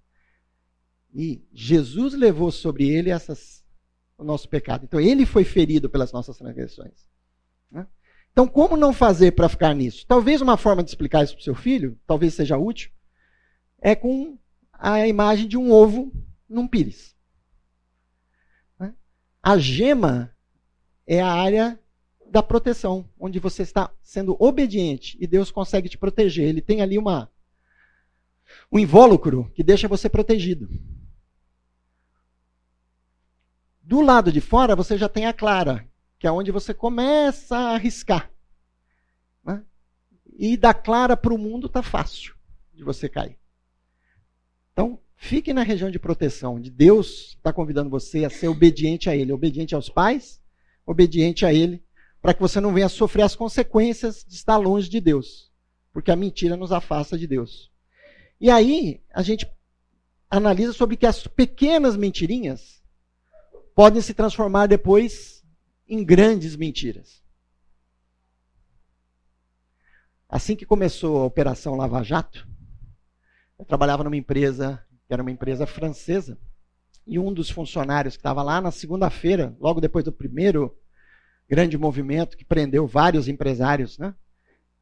E 1.14 1.45
Jesus 1.53 2.14
levou 2.14 2.51
sobre 2.53 2.89
ele 2.89 3.11
essas, 3.11 3.64
o 4.19 4.25
nosso 4.25 4.49
pecado. 4.49 4.85
Então, 4.85 5.01
ele 5.01 5.25
foi 5.25 5.45
ferido 5.45 5.89
pelas 5.89 6.12
nossas 6.12 6.37
transgressões. 6.37 7.09
Né? 7.71 7.87
Então, 8.31 8.47
como 8.47 8.77
não 8.77 8.93
fazer 8.93 9.33
para 9.33 9.49
ficar 9.49 9.75
nisso? 9.75 10.07
Talvez 10.07 10.41
uma 10.41 10.57
forma 10.57 10.83
de 10.83 10.91
explicar 10.91 11.25
isso 11.25 11.35
para 11.35 11.41
o 11.41 11.45
seu 11.45 11.55
filho, 11.55 11.99
talvez 12.07 12.35
seja 12.35 12.59
útil, 12.59 12.91
é 13.81 13.95
com 13.95 14.39
a 14.79 15.07
imagem 15.07 15.49
de 15.49 15.57
um 15.57 15.72
ovo 15.72 16.12
num 16.49 16.66
pires. 16.66 17.14
Né? 18.79 18.95
A 19.43 19.59
gema 19.59 20.35
é 21.07 21.20
a 21.20 21.33
área 21.33 21.79
da 22.29 22.43
proteção, 22.43 23.09
onde 23.18 23.39
você 23.39 23.62
está 23.62 23.91
sendo 24.03 24.37
obediente 24.39 25.16
e 25.20 25.27
Deus 25.27 25.51
consegue 25.51 25.89
te 25.89 25.97
proteger. 25.97 26.49
Ele 26.49 26.61
tem 26.61 26.83
ali 26.83 26.99
uma 26.99 27.31
um 28.70 28.79
invólucro 28.79 29.51
que 29.55 29.62
deixa 29.62 29.89
você 29.89 30.09
protegido. 30.09 30.68
Do 33.81 34.01
lado 34.01 34.33
de 34.33 34.41
fora 34.41 34.74
você 34.74 34.99
já 34.99 35.09
tem 35.09 35.27
a 35.27 35.33
clara, 35.33 35.89
que 36.18 36.27
é 36.27 36.31
onde 36.31 36.51
você 36.51 36.74
começa 36.74 37.57
a 37.57 37.74
arriscar. 37.74 38.31
Né? 39.45 39.64
E 40.37 40.57
da 40.57 40.74
clara 40.74 41.16
para 41.16 41.33
o 41.33 41.39
mundo 41.39 41.66
está 41.66 41.83
fácil 41.83 42.35
de 42.72 42.83
você 42.83 43.09
cair. 43.09 43.39
Então, 44.77 45.01
fique 45.16 45.55
na 45.55 45.62
região 45.62 45.91
de 45.91 45.99
proteção, 45.99 46.61
de 46.61 46.70
Deus 46.70 47.29
está 47.29 47.51
convidando 47.51 47.89
você 47.89 48.27
a 48.27 48.31
ser 48.31 48.49
obediente 48.49 49.09
a 49.09 49.16
Ele, 49.16 49.33
obediente 49.33 49.74
aos 49.74 49.89
pais, 49.89 50.39
obediente 50.85 51.47
a 51.47 51.55
Ele, 51.55 51.83
para 52.20 52.35
que 52.35 52.43
você 52.43 52.61
não 52.61 52.74
venha 52.74 52.91
sofrer 52.91 53.22
as 53.22 53.35
consequências 53.35 54.22
de 54.29 54.35
estar 54.35 54.59
longe 54.59 54.91
de 54.91 55.01
Deus, 55.01 55.51
porque 55.95 56.11
a 56.11 56.16
mentira 56.16 56.59
nos 56.59 56.72
afasta 56.72 57.16
de 57.16 57.27
Deus. 57.27 57.72
E 58.39 58.51
aí, 58.51 59.03
a 59.14 59.22
gente 59.22 59.51
analisa 60.29 60.74
sobre 60.74 60.99
que 60.99 61.07
as 61.07 61.27
pequenas 61.27 61.97
mentirinhas 61.97 62.83
podem 63.74 64.03
se 64.03 64.12
transformar 64.12 64.66
depois 64.66 65.43
em 65.89 66.05
grandes 66.05 66.55
mentiras. 66.55 67.24
Assim 70.29 70.55
que 70.55 70.66
começou 70.66 71.16
a 71.16 71.24
Operação 71.24 71.77
Lava 71.77 72.03
Jato, 72.03 72.47
eu 73.59 73.64
trabalhava 73.64 74.04
numa 74.04 74.16
empresa, 74.16 74.84
que 75.07 75.12
era 75.12 75.22
uma 75.22 75.30
empresa 75.30 75.66
francesa, 75.66 76.38
e 77.07 77.18
um 77.18 77.32
dos 77.32 77.50
funcionários 77.50 78.16
que 78.16 78.20
estava 78.20 78.42
lá 78.42 78.61
na 78.61 78.70
segunda-feira, 78.70 79.57
logo 79.61 79.80
depois 79.80 80.04
do 80.04 80.12
primeiro 80.12 80.76
grande 81.48 81.78
movimento 81.78 82.36
que 82.36 82.44
prendeu 82.44 82.86
vários 82.86 83.28
empresários 83.28 83.98
né, 83.98 84.14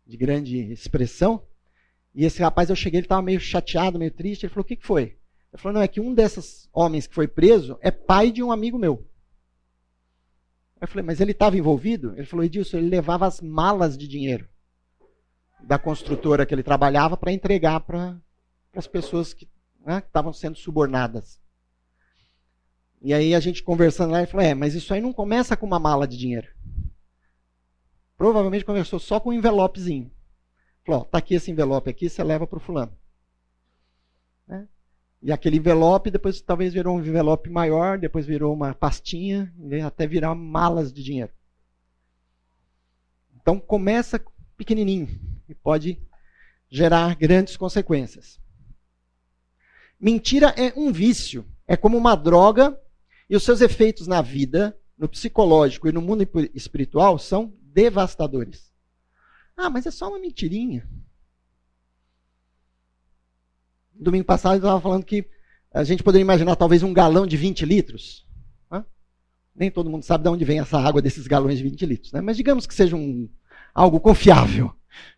de 0.06 0.16
grande 0.16 0.72
expressão, 0.72 1.46
e 2.14 2.24
esse 2.24 2.40
rapaz, 2.40 2.70
eu 2.70 2.76
cheguei, 2.76 3.00
ele 3.00 3.06
estava 3.06 3.20
meio 3.20 3.40
chateado, 3.40 3.98
meio 3.98 4.10
triste, 4.10 4.46
ele 4.46 4.52
falou, 4.52 4.64
o 4.64 4.66
que, 4.66 4.76
que 4.76 4.86
foi? 4.86 5.02
Ele 5.52 5.60
falou, 5.62 5.74
não, 5.74 5.82
é 5.82 5.88
que 5.88 6.00
um 6.00 6.14
desses 6.14 6.68
homens 6.72 7.06
que 7.06 7.14
foi 7.14 7.26
preso 7.26 7.76
é 7.80 7.90
pai 7.90 8.30
de 8.30 8.42
um 8.42 8.52
amigo 8.52 8.78
meu. 8.78 9.06
Eu 10.80 10.88
falei, 10.88 11.04
mas 11.04 11.20
ele 11.20 11.32
estava 11.32 11.56
envolvido? 11.56 12.12
Ele 12.16 12.26
falou, 12.26 12.44
Edilson, 12.44 12.78
ele 12.78 12.88
levava 12.88 13.26
as 13.26 13.40
malas 13.40 13.96
de 13.98 14.06
dinheiro 14.06 14.48
da 15.62 15.78
construtora 15.78 16.44
que 16.44 16.54
ele 16.54 16.62
trabalhava 16.62 17.16
para 17.16 17.32
entregar 17.32 17.80
para 17.80 18.20
as 18.78 18.86
pessoas 18.86 19.32
que 19.32 19.48
né, 19.84 19.98
estavam 19.98 20.32
sendo 20.32 20.56
subornadas. 20.56 21.40
E 23.00 23.12
aí 23.12 23.34
a 23.34 23.40
gente 23.40 23.62
conversando 23.62 24.12
lá, 24.12 24.18
ele 24.18 24.26
falou, 24.26 24.46
é, 24.46 24.54
mas 24.54 24.74
isso 24.74 24.94
aí 24.94 25.00
não 25.00 25.12
começa 25.12 25.56
com 25.56 25.66
uma 25.66 25.78
mala 25.78 26.08
de 26.08 26.16
dinheiro. 26.16 26.48
Provavelmente 28.16 28.64
conversou 28.64 28.98
só 28.98 29.20
com 29.20 29.30
um 29.30 29.34
envelopezinho. 29.34 30.10
Falou, 30.86 31.04
tá 31.04 31.18
aqui 31.18 31.34
esse 31.34 31.50
envelope 31.50 31.90
aqui, 31.90 32.08
você 32.08 32.22
leva 32.22 32.46
para 32.46 32.56
o 32.56 32.60
fulano. 32.60 32.96
Né? 34.46 34.68
E 35.20 35.32
aquele 35.32 35.56
envelope 35.56 36.10
depois 36.10 36.40
talvez 36.40 36.72
virou 36.72 36.96
um 36.96 37.00
envelope 37.00 37.50
maior, 37.50 37.98
depois 37.98 38.26
virou 38.26 38.54
uma 38.54 38.74
pastinha, 38.74 39.52
até 39.86 40.06
virar 40.06 40.34
malas 40.34 40.92
de 40.92 41.02
dinheiro. 41.02 41.32
Então 43.34 43.60
começa 43.60 44.22
pequenininho 44.56 45.08
e 45.48 45.54
pode 45.54 46.00
gerar 46.70 47.14
grandes 47.16 47.56
consequências. 47.56 48.40
Mentira 50.05 50.48
é 50.48 50.70
um 50.78 50.92
vício, 50.92 51.46
é 51.66 51.78
como 51.78 51.96
uma 51.96 52.14
droga 52.14 52.78
e 53.26 53.34
os 53.34 53.42
seus 53.42 53.62
efeitos 53.62 54.07
na 54.07 54.20
vida, 54.20 54.78
no 54.98 55.09
psicológico 55.09 55.88
e 55.88 55.92
no 55.92 56.02
mundo 56.02 56.28
espiritual 56.52 57.18
são 57.18 57.55
devastadores. 57.62 58.70
Ah, 59.57 59.70
mas 59.70 59.86
é 59.86 59.90
só 59.90 60.11
uma 60.11 60.18
mentirinha. 60.18 60.86
Domingo 63.94 64.26
passado 64.26 64.57
eu 64.57 64.59
estava 64.59 64.78
falando 64.78 65.07
que 65.07 65.24
a 65.72 65.82
gente 65.84 66.02
poderia 66.02 66.22
imaginar 66.22 66.55
talvez 66.57 66.82
um 66.82 66.92
galão 66.92 67.26
de 67.26 67.38
20 67.38 67.64
litros. 67.64 68.26
Nem 69.57 69.70
todo 69.70 69.88
mundo 69.88 70.02
sabe 70.02 70.24
de 70.24 70.28
onde 70.28 70.44
vem 70.44 70.61
essa 70.61 70.78
água 70.78 71.00
desses 71.00 71.26
galões 71.26 71.57
de 71.57 71.64
20 71.64 71.86
litros. 71.86 72.12
Né? 72.12 72.20
Mas 72.20 72.36
digamos 72.36 72.66
que 72.66 72.74
seja 72.74 72.94
um, 72.94 73.26
algo 73.72 73.98
confiável. 73.98 74.70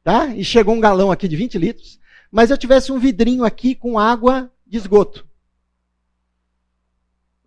Tá? 0.04 0.28
E 0.28 0.44
chegou 0.44 0.76
um 0.76 0.80
galão 0.80 1.10
aqui 1.10 1.26
de 1.26 1.34
20 1.34 1.58
litros, 1.58 1.98
mas 2.30 2.52
eu 2.52 2.56
tivesse 2.56 2.92
um 2.92 3.00
vidrinho 3.00 3.44
aqui 3.44 3.74
com 3.74 3.98
água 3.98 4.48
de 4.66 4.76
esgoto. 4.76 5.26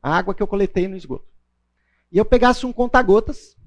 A 0.01 0.15
água 0.15 0.33
que 0.33 0.41
eu 0.41 0.47
coletei 0.47 0.87
no 0.87 0.95
esgoto. 0.95 1.27
E 2.11 2.17
eu 2.17 2.25
pegasse 2.25 2.65
um 2.65 2.71
conta-gotas 2.73 3.57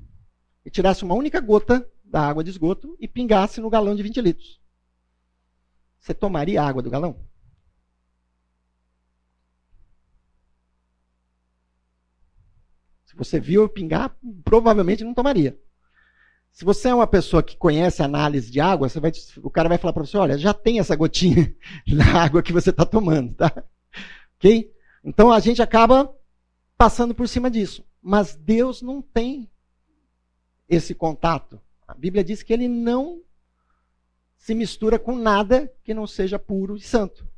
e 0.65 0.71
tirasse 0.71 1.05
uma 1.05 1.15
única 1.15 1.41
gota 1.41 1.89
da 2.03 2.27
água 2.27 2.43
de 2.43 2.51
esgoto 2.51 2.97
e 2.99 3.07
pingasse 3.07 3.61
no 3.61 3.71
galão 3.71 3.95
de 3.95 4.03
20 4.03 4.21
litros. 4.21 4.61
Você 6.01 6.13
tomaria 6.13 6.61
a 6.61 6.67
água 6.67 6.83
do 6.83 6.91
galão? 6.91 7.25
Se 13.05 13.15
você 13.15 13.39
viu 13.39 13.63
eu 13.63 13.69
pingar, 13.69 14.19
provavelmente 14.43 15.05
não 15.05 15.13
tomaria. 15.13 15.61
Se 16.53 16.65
você 16.65 16.91
é 16.91 16.95
uma 16.95 17.07
pessoa 17.07 17.43
que 17.43 17.57
conhece 17.57 18.03
análise 18.03 18.51
de 18.51 18.61
água, 18.61 18.87
vai, 18.89 19.11
o 19.39 19.51
cara 19.51 19.69
vai 19.69 19.79
falar 19.79 19.93
para 19.93 20.05
você: 20.05 20.17
olha, 20.17 20.39
já 20.39 20.55
tem 20.55 20.79
essa 20.79 20.95
gotinha 20.95 21.55
na 21.89 22.23
água 22.23 22.43
que 22.43 22.53
você 22.53 22.71
está 22.71 22.85
tomando, 22.85 23.35
tá? 23.35 23.65
Ok? 24.37 24.71
Então 25.03 25.33
a 25.33 25.41
gente 25.41 25.61
acaba 25.61 26.15
passando 26.77 27.15
por 27.15 27.27
cima 27.27 27.51
disso. 27.51 27.85
Mas 28.01 28.35
Deus 28.35 28.83
não 28.83 29.01
tem 29.01 29.51
esse 30.69 30.95
contato 30.95 31.61
a 31.93 31.95
Bíblia 31.95 32.25
diz 32.25 32.43
que 32.43 32.55
ele 32.55 32.69
não 32.69 33.23
se 34.35 34.55
mistura 34.55 34.99
com 34.99 35.15
nada 35.15 35.71
que 35.85 35.93
não 35.93 36.07
seja 36.07 36.39
puro 36.39 36.75
e 36.75 36.81
santo. 36.81 37.29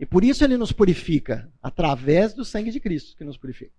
E 0.00 0.04
por 0.04 0.24
isso 0.24 0.42
ele 0.42 0.56
nos 0.56 0.72
purifica, 0.72 1.52
através 1.62 2.34
do 2.34 2.44
sangue 2.44 2.72
de 2.72 2.80
Cristo 2.80 3.16
que 3.16 3.22
nos 3.22 3.36
purifica. 3.36 3.72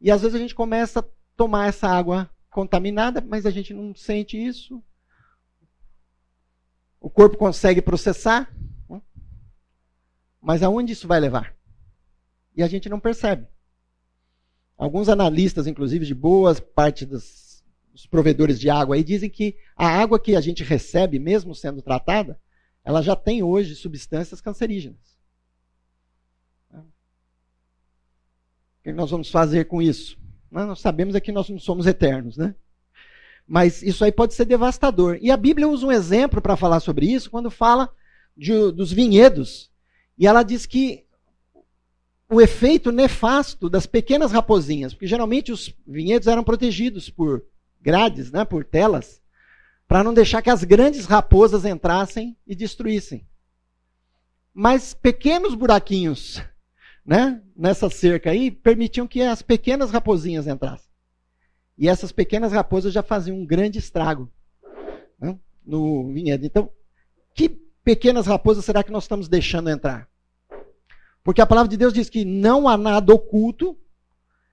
E 0.00 0.10
às 0.10 0.22
vezes 0.22 0.34
a 0.34 0.38
gente 0.38 0.54
começa 0.54 1.00
a 1.00 1.04
tomar 1.36 1.68
essa 1.68 1.86
água 1.86 2.30
contaminada, 2.54 3.20
mas 3.20 3.44
a 3.46 3.50
gente 3.50 3.74
não 3.74 3.92
sente 3.92 4.38
isso. 4.38 4.80
O 7.00 7.10
corpo 7.10 7.36
consegue 7.36 7.82
processar, 7.82 8.48
né? 8.88 9.02
mas 10.40 10.62
aonde 10.62 10.92
isso 10.92 11.08
vai 11.08 11.18
levar? 11.18 11.52
E 12.54 12.62
a 12.62 12.68
gente 12.68 12.88
não 12.88 13.00
percebe. 13.00 13.48
Alguns 14.78 15.08
analistas, 15.08 15.66
inclusive 15.66 16.06
de 16.06 16.14
boas 16.14 16.60
parte 16.60 17.04
das 17.04 17.42
os 17.92 18.06
provedores 18.06 18.58
de 18.58 18.68
água 18.68 18.96
aí 18.96 19.04
dizem 19.04 19.30
que 19.30 19.56
a 19.76 19.86
água 19.86 20.18
que 20.18 20.34
a 20.34 20.40
gente 20.40 20.64
recebe, 20.64 21.16
mesmo 21.20 21.54
sendo 21.54 21.80
tratada, 21.80 22.40
ela 22.82 23.00
já 23.00 23.14
tem 23.14 23.40
hoje 23.40 23.76
substâncias 23.76 24.40
cancerígenas. 24.40 25.14
que 28.82 28.92
nós 28.92 29.10
vamos 29.10 29.30
fazer 29.30 29.64
com 29.66 29.80
isso? 29.80 30.18
Nós 30.62 30.80
sabemos 30.80 31.14
é 31.14 31.20
que 31.20 31.32
nós 31.32 31.48
não 31.48 31.58
somos 31.58 31.86
eternos, 31.86 32.36
né? 32.36 32.54
Mas 33.46 33.82
isso 33.82 34.04
aí 34.04 34.12
pode 34.12 34.34
ser 34.34 34.44
devastador. 34.44 35.18
E 35.20 35.30
a 35.30 35.36
Bíblia 35.36 35.68
usa 35.68 35.86
um 35.86 35.92
exemplo 35.92 36.40
para 36.40 36.56
falar 36.56 36.80
sobre 36.80 37.06
isso 37.06 37.30
quando 37.30 37.50
fala 37.50 37.90
de, 38.36 38.52
dos 38.72 38.92
vinhedos. 38.92 39.70
E 40.16 40.26
ela 40.26 40.42
diz 40.42 40.64
que 40.64 41.04
o 42.30 42.40
efeito 42.40 42.90
nefasto 42.90 43.68
das 43.68 43.84
pequenas 43.84 44.32
raposinhas, 44.32 44.94
porque 44.94 45.06
geralmente 45.06 45.52
os 45.52 45.74
vinhedos 45.86 46.26
eram 46.26 46.42
protegidos 46.42 47.10
por 47.10 47.44
grades, 47.80 48.30
né, 48.32 48.44
por 48.44 48.64
telas, 48.64 49.20
para 49.86 50.02
não 50.02 50.14
deixar 50.14 50.40
que 50.40 50.48
as 50.48 50.64
grandes 50.64 51.04
raposas 51.04 51.64
entrassem 51.64 52.36
e 52.46 52.54
destruíssem. 52.54 53.26
Mas 54.54 54.94
pequenos 54.94 55.54
buraquinhos 55.54 56.40
né, 57.04 57.42
nessa 57.54 57.90
cerca 57.90 58.30
aí 58.30 58.50
permitiam 58.50 59.06
que 59.06 59.20
as 59.20 59.42
pequenas 59.42 59.90
raposinhas 59.90 60.46
entrassem. 60.46 60.88
E 61.76 61.88
essas 61.88 62.12
pequenas 62.12 62.52
raposas 62.52 62.92
já 62.92 63.02
faziam 63.02 63.36
um 63.36 63.44
grande 63.44 63.78
estrago 63.78 64.30
né, 65.18 65.38
no 65.64 66.12
vinhedo. 66.12 66.46
Então, 66.46 66.70
que 67.34 67.48
pequenas 67.48 68.26
raposas 68.26 68.64
será 68.64 68.82
que 68.82 68.92
nós 68.92 69.04
estamos 69.04 69.28
deixando 69.28 69.68
entrar? 69.68 70.08
Porque 71.22 71.40
a 71.40 71.46
palavra 71.46 71.68
de 71.68 71.76
Deus 71.76 71.92
diz 71.92 72.08
que 72.08 72.24
não 72.24 72.68
há 72.68 72.76
nada 72.76 73.12
oculto 73.12 73.76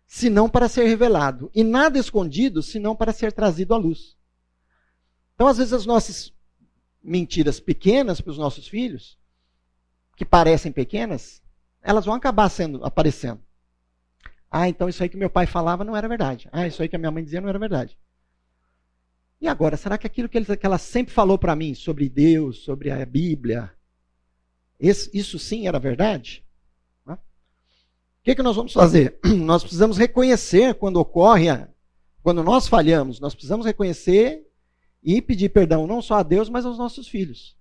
senão 0.07 0.49
para 0.49 0.67
ser 0.67 0.85
revelado, 0.87 1.49
e 1.55 1.63
nada 1.63 1.97
escondido 1.97 2.61
senão 2.61 2.93
para 2.93 3.13
ser 3.13 3.31
trazido 3.31 3.73
à 3.73 3.77
luz. 3.77 4.17
Então, 5.35 5.47
às 5.47 5.57
vezes, 5.57 5.71
as 5.71 5.85
nossas 5.85 6.33
mentiras 7.01 7.61
pequenas 7.61 8.19
para 8.19 8.31
os 8.31 8.37
nossos 8.37 8.67
filhos, 8.67 9.17
que 10.17 10.25
parecem 10.25 10.69
pequenas, 10.69 11.41
elas 11.81 12.05
vão 12.05 12.15
acabar 12.15 12.49
sendo 12.49 12.83
aparecendo. 12.83 13.41
Ah, 14.49 14.67
então 14.67 14.89
isso 14.89 15.01
aí 15.01 15.09
que 15.09 15.17
meu 15.17 15.29
pai 15.29 15.45
falava 15.45 15.83
não 15.83 15.95
era 15.95 16.07
verdade. 16.07 16.49
Ah, 16.51 16.67
isso 16.67 16.81
aí 16.81 16.89
que 16.89 16.95
a 16.95 16.99
minha 16.99 17.11
mãe 17.11 17.23
dizia 17.23 17.41
não 17.41 17.49
era 17.49 17.57
verdade. 17.57 17.97
E 19.39 19.47
agora, 19.47 19.75
será 19.75 19.97
que 19.97 20.05
aquilo 20.05 20.29
que, 20.29 20.37
ela 20.61 20.77
sempre 20.77 21.13
falou 21.13 21.37
para 21.37 21.55
mim 21.55 21.73
sobre 21.73 22.07
Deus, 22.07 22.63
sobre 22.63 22.91
a 22.91 23.03
Bíblia, 23.05 23.71
isso 24.79 25.39
sim 25.39 25.67
era 25.67 25.79
verdade? 25.79 26.45
O 28.21 28.23
que, 28.23 28.35
que 28.35 28.43
nós 28.43 28.55
vamos 28.55 28.71
fazer? 28.71 29.17
Nós 29.25 29.63
precisamos 29.63 29.97
reconhecer 29.97 30.75
quando 30.75 30.97
ocorre, 30.97 31.47
quando 32.21 32.43
nós 32.43 32.67
falhamos, 32.67 33.19
nós 33.19 33.33
precisamos 33.33 33.65
reconhecer 33.65 34.47
e 35.01 35.19
pedir 35.23 35.49
perdão 35.49 35.87
não 35.87 36.03
só 36.03 36.15
a 36.15 36.23
Deus, 36.23 36.47
mas 36.47 36.63
aos 36.63 36.77
nossos 36.77 37.07
filhos. 37.07 37.57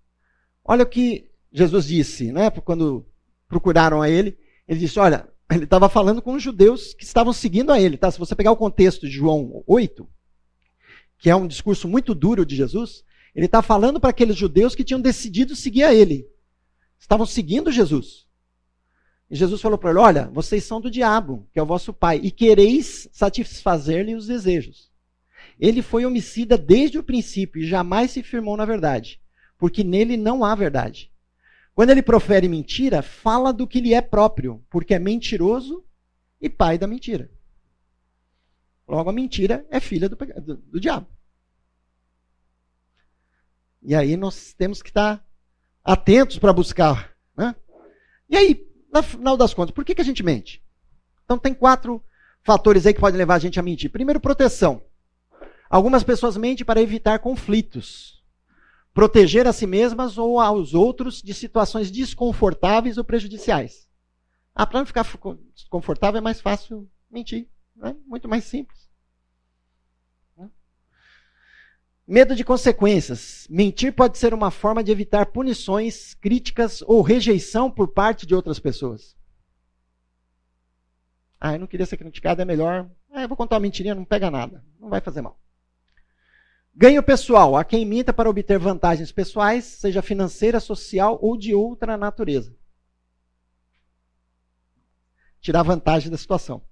Olha 0.63 0.83
o 0.85 0.87
que 0.87 1.31
Jesus 1.51 1.87
disse, 1.87 2.31
né? 2.31 2.51
Quando 2.51 3.07
procuraram 3.51 4.01
a 4.01 4.09
ele, 4.09 4.39
ele 4.67 4.81
disse: 4.81 4.99
Olha, 4.99 5.29
ele 5.51 5.65
estava 5.65 5.89
falando 5.89 6.23
com 6.23 6.33
os 6.35 6.43
judeus 6.43 6.95
que 6.95 7.05
estavam 7.05 7.33
seguindo 7.33 7.73
a 7.73 7.81
ele. 7.81 7.99
Tá? 7.99 8.11
Se 8.11 8.19
você 8.19 8.35
pegar 8.35 8.53
o 8.53 8.57
contexto 8.57 9.07
de 9.07 9.13
João 9.13 9.63
8, 9.67 10.09
que 11.19 11.29
é 11.29 11.35
um 11.35 11.49
discurso 11.49 11.89
muito 11.89 12.15
duro 12.15 12.47
de 12.47 12.57
Jesus, 12.57 13.03
ele 13.35 13.47
está 13.47 13.61
falando 13.61 14.01
para 14.01 14.11
aqueles 14.11 14.37
judeus 14.37 14.75
que 14.75 14.85
tinham 14.85 15.01
decidido 15.01 15.55
seguir 15.57 15.83
a 15.83 15.93
ele. 15.93 16.27
Estavam 16.99 17.27
seguindo 17.27 17.73
Jesus. 17.73 18.27
E 19.29 19.35
Jesus 19.35 19.61
falou 19.61 19.77
para 19.77 19.91
ele: 19.91 19.99
Olha, 19.99 20.31
vocês 20.33 20.63
são 20.63 20.81
do 20.81 20.91
diabo, 20.91 21.49
que 21.53 21.59
é 21.59 21.63
o 21.63 21.67
vosso 21.67 21.93
pai, 21.93 22.21
e 22.23 22.31
quereis 22.31 23.09
satisfazer-lhe 23.13 24.15
os 24.15 24.29
desejos. 24.29 24.89
Ele 25.59 25.83
foi 25.83 26.07
homicida 26.07 26.57
desde 26.57 26.99
o 26.99 27.03
princípio 27.03 27.61
e 27.61 27.67
jamais 27.67 28.13
se 28.13 28.23
firmou 28.23 28.57
na 28.57 28.65
verdade, 28.65 29.21
porque 29.59 29.83
nele 29.83 30.17
não 30.17 30.45
há 30.45 30.55
verdade. 30.55 31.11
Quando 31.75 31.91
ele 31.91 32.03
profere 32.03 32.49
mentira, 32.49 33.03
fala 33.03 33.53
do 33.53 33.67
que 33.67 33.81
lhe 33.81 33.95
é 33.95 34.01
próprio, 34.01 34.65
porque 34.69 34.95
é 34.95 34.99
mentiroso 34.99 35.85
e 36.41 36.49
pai 36.49 36.77
da 36.77 36.87
mentira. 36.87 37.31
Logo, 38.87 39.09
a 39.09 39.13
mentira 39.13 39.65
é 39.71 39.79
filha 39.79 40.09
do, 40.09 40.17
do, 40.17 40.57
do 40.57 40.81
diabo. 40.81 41.07
E 43.83 43.95
aí 43.95 44.17
nós 44.17 44.53
temos 44.53 44.83
que 44.83 44.91
estar 44.91 45.25
atentos 45.83 46.39
para 46.39 46.53
buscar. 46.53 47.15
Né? 47.37 47.55
E 48.29 48.37
aí, 48.37 48.69
no 48.93 49.03
final 49.03 49.37
das 49.37 49.55
contas, 49.55 49.75
por 49.75 49.85
que, 49.85 49.95
que 49.95 50.03
a 50.03 50.05
gente 50.05 50.23
mente? 50.23 50.63
Então 51.25 51.39
tem 51.39 51.55
quatro 51.55 52.03
fatores 52.43 52.85
aí 52.85 52.93
que 52.93 53.01
podem 53.01 53.17
levar 53.17 53.37
a 53.37 53.39
gente 53.39 53.59
a 53.59 53.63
mentir. 53.63 53.91
Primeiro, 53.91 54.21
proteção. 54.21 54.83
Algumas 55.69 56.03
pessoas 56.03 56.37
mentem 56.37 56.67
para 56.67 56.83
evitar 56.83 57.21
conflitos 57.21 58.20
proteger 58.93 59.47
a 59.47 59.53
si 59.53 59.67
mesmas 59.67 60.19
ou 60.19 60.41
aos 60.41 60.75
outros 60.75 61.23
de 61.23 61.33
situações 61.35 61.91
desconfortáveis 61.91 62.99
ou 62.99 63.05
prejudiciais. 63.05 63.89
Ah, 64.55 64.67
para 64.67 64.81
não 64.81 64.87
ficar 64.87 65.07
desconfortável 65.55 66.19
é 66.19 66.21
mais 66.21 66.41
fácil 66.41 66.91
mentir. 67.11 67.49
Né? 67.77 67.97
Muito 68.07 68.29
mais 68.29 68.45
simples. 68.45 68.91
Né? 70.37 70.51
Medo 72.07 72.35
de 72.35 72.45
consequências. 72.45 73.47
Mentir 73.49 73.95
pode 73.95 74.19
ser 74.19 74.35
uma 74.35 74.51
forma 74.51 74.83
de 74.83 74.91
evitar 74.91 75.27
punições, 75.27 76.15
críticas 76.15 76.83
ou 76.83 77.01
rejeição 77.01 77.71
por 77.71 77.89
parte 77.89 78.27
de 78.27 78.35
outras 78.35 78.59
pessoas. 78.59 79.17
Ah, 81.41 81.55
eu 81.55 81.61
não 81.61 81.67
queria 81.67 81.87
ser 81.87 81.97
criticado, 81.97 82.43
é 82.43 82.45
melhor. 82.45 82.91
Ah, 83.11 83.23
eu 83.23 83.29
vou 83.29 83.37
contar 83.37 83.57
uma 83.57 83.63
mentirinha, 83.63 83.95
não 83.95 84.05
pega 84.05 84.31
nada. 84.31 84.63
Não 84.79 84.91
vai 84.91 85.01
fazer 85.01 85.23
mal. 85.23 85.41
Ganho 86.75 87.03
pessoal, 87.03 87.57
a 87.57 87.65
quem 87.65 87.85
minta 87.85 88.13
para 88.13 88.31
obter 88.31 88.59
vantagens 88.59 89.11
pessoais, 89.11 89.65
seja 89.65 90.01
financeira, 90.01 90.61
social 90.61 91.19
ou 91.21 91.37
de 91.37 91.55
outra 91.55 91.97
natureza. 91.97 92.57
Tirar 95.41 95.63
vantagem 95.63 96.11
da 96.11 96.17
situação. 96.17 96.63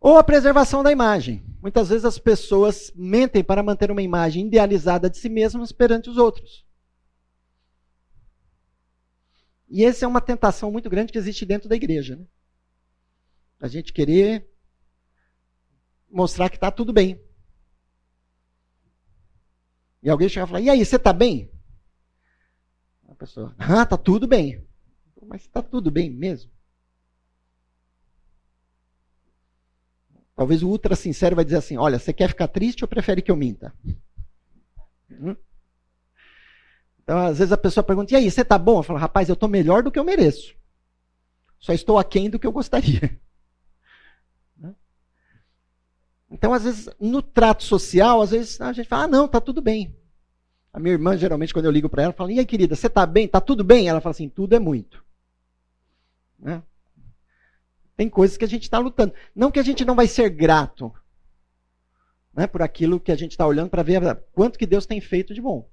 Ou 0.00 0.16
a 0.16 0.24
preservação 0.24 0.82
da 0.82 0.92
imagem. 0.92 1.44
Muitas 1.60 1.88
vezes 1.88 2.04
as 2.04 2.18
pessoas 2.18 2.92
mentem 2.94 3.42
para 3.42 3.62
manter 3.62 3.90
uma 3.90 4.02
imagem 4.02 4.46
idealizada 4.46 5.10
de 5.10 5.18
si 5.18 5.28
mesmas 5.28 5.72
perante 5.72 6.08
os 6.08 6.16
outros. 6.16 6.66
E 9.68 9.84
essa 9.84 10.04
é 10.04 10.08
uma 10.08 10.20
tentação 10.20 10.70
muito 10.70 10.88
grande 10.88 11.12
que 11.12 11.18
existe 11.18 11.44
dentro 11.44 11.68
da 11.68 11.76
igreja. 11.76 12.16
Né? 12.16 12.26
A 13.60 13.68
gente 13.68 13.92
querer 13.92 14.48
mostrar 16.10 16.48
que 16.48 16.56
está 16.56 16.70
tudo 16.70 16.92
bem. 16.92 17.20
E 20.02 20.10
alguém 20.10 20.28
chega 20.28 20.44
e 20.44 20.48
fala: 20.48 20.60
E 20.60 20.70
aí, 20.70 20.84
você 20.84 20.96
está 20.96 21.12
bem? 21.12 21.50
A 23.08 23.14
pessoa: 23.14 23.54
Ah, 23.58 23.82
está 23.82 23.96
tudo 23.96 24.26
bem. 24.26 24.66
Mas 25.26 25.42
está 25.42 25.62
tudo 25.62 25.90
bem 25.90 26.10
mesmo? 26.10 26.50
Talvez 30.34 30.62
o 30.62 30.68
ultra 30.68 30.94
sincero 30.94 31.36
vai 31.36 31.44
dizer 31.44 31.56
assim: 31.58 31.76
Olha, 31.76 31.98
você 31.98 32.12
quer 32.12 32.28
ficar 32.28 32.48
triste 32.48 32.84
ou 32.84 32.88
prefere 32.88 33.20
que 33.20 33.30
eu 33.30 33.36
minta? 33.36 33.74
Hum? 35.10 35.36
Então, 37.02 37.18
às 37.18 37.38
vezes 37.38 37.52
a 37.52 37.56
pessoa 37.56 37.82
pergunta: 37.82 38.12
E 38.12 38.16
aí, 38.16 38.30
você 38.30 38.42
está 38.42 38.56
bom? 38.56 38.78
Eu 38.78 38.82
falo: 38.82 38.98
Rapaz, 38.98 39.28
eu 39.28 39.34
estou 39.34 39.48
melhor 39.48 39.82
do 39.82 39.90
que 39.90 39.98
eu 39.98 40.04
mereço. 40.04 40.54
Só 41.58 41.72
estou 41.72 41.98
aquém 41.98 42.30
do 42.30 42.38
que 42.38 42.46
eu 42.46 42.52
gostaria. 42.52 43.20
Então, 46.30 46.52
às 46.52 46.64
vezes, 46.64 46.88
no 47.00 47.22
trato 47.22 47.64
social, 47.64 48.20
às 48.20 48.30
vezes 48.30 48.60
a 48.60 48.72
gente 48.72 48.88
fala, 48.88 49.04
ah, 49.04 49.08
não, 49.08 49.26
tá 49.26 49.40
tudo 49.40 49.62
bem. 49.62 49.96
A 50.72 50.78
minha 50.78 50.92
irmã, 50.92 51.16
geralmente, 51.16 51.54
quando 51.54 51.64
eu 51.64 51.70
ligo 51.70 51.88
para 51.88 52.02
ela, 52.02 52.12
fala, 52.12 52.32
e 52.32 52.38
aí, 52.38 52.46
querida, 52.46 52.76
você 52.76 52.88
tá 52.88 53.06
bem? 53.06 53.26
Tá 53.26 53.40
tudo 53.40 53.64
bem? 53.64 53.88
Ela 53.88 54.00
fala 54.00 54.10
assim, 54.10 54.28
tudo 54.28 54.54
é 54.54 54.58
muito. 54.58 55.02
Né? 56.38 56.62
Tem 57.96 58.08
coisas 58.08 58.36
que 58.36 58.44
a 58.44 58.48
gente 58.48 58.62
está 58.62 58.78
lutando. 58.78 59.14
Não 59.34 59.50
que 59.50 59.58
a 59.58 59.62
gente 59.62 59.84
não 59.84 59.96
vai 59.96 60.06
ser 60.06 60.28
grato 60.28 60.92
né, 62.32 62.46
por 62.46 62.62
aquilo 62.62 63.00
que 63.00 63.10
a 63.10 63.16
gente 63.16 63.32
está 63.32 63.46
olhando 63.46 63.70
para 63.70 63.82
ver 63.82 64.00
quanto 64.32 64.58
que 64.58 64.66
Deus 64.66 64.86
tem 64.86 65.00
feito 65.00 65.34
de 65.34 65.40
bom. 65.40 65.68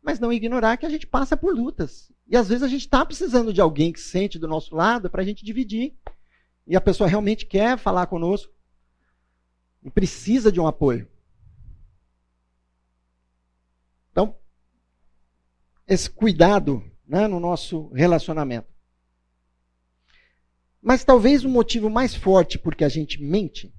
Mas 0.00 0.20
não 0.20 0.32
ignorar 0.32 0.76
que 0.76 0.86
a 0.86 0.88
gente 0.88 1.06
passa 1.06 1.36
por 1.36 1.54
lutas. 1.54 2.10
E 2.26 2.36
às 2.36 2.48
vezes 2.48 2.62
a 2.62 2.68
gente 2.68 2.82
está 2.82 3.04
precisando 3.04 3.52
de 3.52 3.60
alguém 3.60 3.92
que 3.92 4.00
sente 4.00 4.38
do 4.38 4.48
nosso 4.48 4.74
lado 4.74 5.10
para 5.10 5.20
a 5.20 5.24
gente 5.24 5.44
dividir. 5.44 5.94
E 6.66 6.76
a 6.76 6.80
pessoa 6.80 7.08
realmente 7.08 7.44
quer 7.44 7.76
falar 7.76 8.06
conosco 8.06 8.53
e 9.84 9.90
precisa 9.90 10.50
de 10.50 10.58
um 10.58 10.66
apoio. 10.66 11.06
Então, 14.10 14.36
esse 15.86 16.08
cuidado 16.08 16.82
né, 17.06 17.28
no 17.28 17.38
nosso 17.38 17.88
relacionamento. 17.88 18.72
Mas 20.80 21.04
talvez 21.04 21.44
o 21.44 21.48
motivo 21.48 21.90
mais 21.90 22.14
forte 22.14 22.58
porque 22.58 22.84
a 22.84 22.88
gente 22.88 23.22
mente 23.22 23.74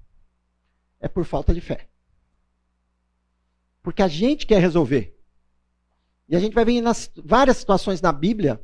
é 0.99 1.07
por 1.07 1.25
falta 1.25 1.53
de 1.53 1.61
fé. 1.61 1.87
Porque 3.81 4.01
a 4.01 4.07
gente 4.07 4.45
quer 4.45 4.59
resolver. 4.59 5.15
E 6.27 6.35
a 6.35 6.39
gente 6.39 6.53
vai 6.53 6.65
ver 6.65 6.81
nas 6.81 7.11
várias 7.23 7.57
situações 7.57 8.01
na 8.01 8.11
Bíblia 8.11 8.63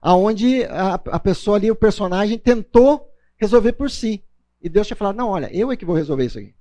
aonde 0.00 0.64
a, 0.64 0.94
a 0.94 1.20
pessoa 1.20 1.56
ali, 1.56 1.70
o 1.70 1.76
personagem, 1.76 2.38
tentou 2.38 3.08
resolver 3.36 3.72
por 3.72 3.90
si. 3.90 4.24
E 4.60 4.68
Deus 4.68 4.86
tinha 4.86 4.96
falado: 4.96 5.16
não, 5.16 5.28
olha, 5.28 5.52
eu 5.52 5.70
é 5.70 5.76
que 5.76 5.84
vou 5.84 5.94
resolver 5.94 6.26
isso 6.26 6.38
aqui. 6.38 6.54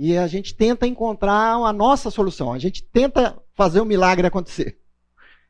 E 0.00 0.16
a 0.16 0.28
gente 0.28 0.54
tenta 0.54 0.86
encontrar 0.86 1.54
a 1.54 1.72
nossa 1.72 2.08
solução. 2.08 2.52
A 2.52 2.58
gente 2.60 2.84
tenta 2.84 3.36
fazer 3.52 3.80
o 3.80 3.84
milagre 3.84 4.28
acontecer. 4.28 4.80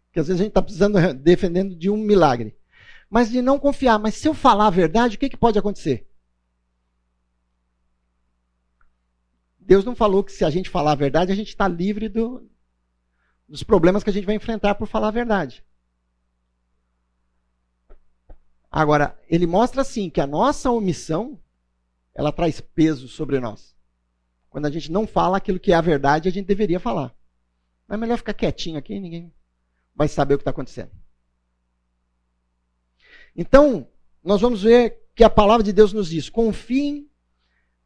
Porque 0.06 0.20
às 0.20 0.26
vezes 0.26 0.40
a 0.40 0.44
gente 0.44 0.52
está 0.52 0.62
precisando, 0.62 1.12
defendendo 1.12 1.76
de 1.76 1.90
um 1.90 1.98
milagre. 1.98 2.56
mas 3.10 3.30
de 3.30 3.42
não 3.42 3.58
confiar. 3.58 3.98
Mas 3.98 4.14
se 4.14 4.26
eu 4.26 4.32
falar 4.32 4.68
a 4.68 4.70
verdade, 4.70 5.16
o 5.16 5.18
que, 5.18 5.28
que 5.28 5.36
pode 5.36 5.58
acontecer? 5.58 6.08
Deus 9.58 9.84
não 9.84 9.94
falou 9.94 10.24
que 10.24 10.32
se 10.32 10.46
a 10.46 10.50
gente 10.50 10.70
falar 10.70 10.92
a 10.92 10.94
verdade, 10.94 11.30
a 11.30 11.34
gente 11.34 11.48
está 11.48 11.68
livre 11.68 12.08
do, 12.08 12.50
dos 13.46 13.62
problemas 13.62 14.02
que 14.02 14.08
a 14.08 14.12
gente 14.14 14.24
vai 14.24 14.34
enfrentar 14.34 14.76
por 14.76 14.88
falar 14.88 15.08
a 15.08 15.10
verdade. 15.10 15.62
Agora, 18.70 19.18
ele 19.28 19.46
mostra 19.46 19.82
assim 19.82 20.08
que 20.08 20.22
a 20.22 20.26
nossa 20.26 20.70
omissão, 20.70 21.38
ela 22.14 22.32
traz 22.32 22.62
peso 22.62 23.08
sobre 23.08 23.38
nós. 23.40 23.77
Quando 24.50 24.66
a 24.66 24.70
gente 24.70 24.90
não 24.90 25.06
fala 25.06 25.36
aquilo 25.36 25.60
que 25.60 25.72
é 25.72 25.74
a 25.74 25.80
verdade, 25.80 26.28
a 26.28 26.32
gente 26.32 26.46
deveria 26.46 26.80
falar. 26.80 27.14
Mas 27.86 27.96
é 27.96 28.00
melhor 28.00 28.16
ficar 28.18 28.34
quietinho 28.34 28.78
aqui, 28.78 28.98
ninguém 28.98 29.32
vai 29.98 30.06
saber 30.06 30.34
o 30.34 30.38
que 30.38 30.42
está 30.42 30.52
acontecendo. 30.52 30.92
Então, 33.34 33.88
nós 34.22 34.40
vamos 34.40 34.62
ver 34.62 34.96
que 35.14 35.24
a 35.24 35.30
palavra 35.30 35.64
de 35.64 35.72
Deus 35.72 35.92
nos 35.92 36.08
diz: 36.08 36.30
confiem 36.30 37.10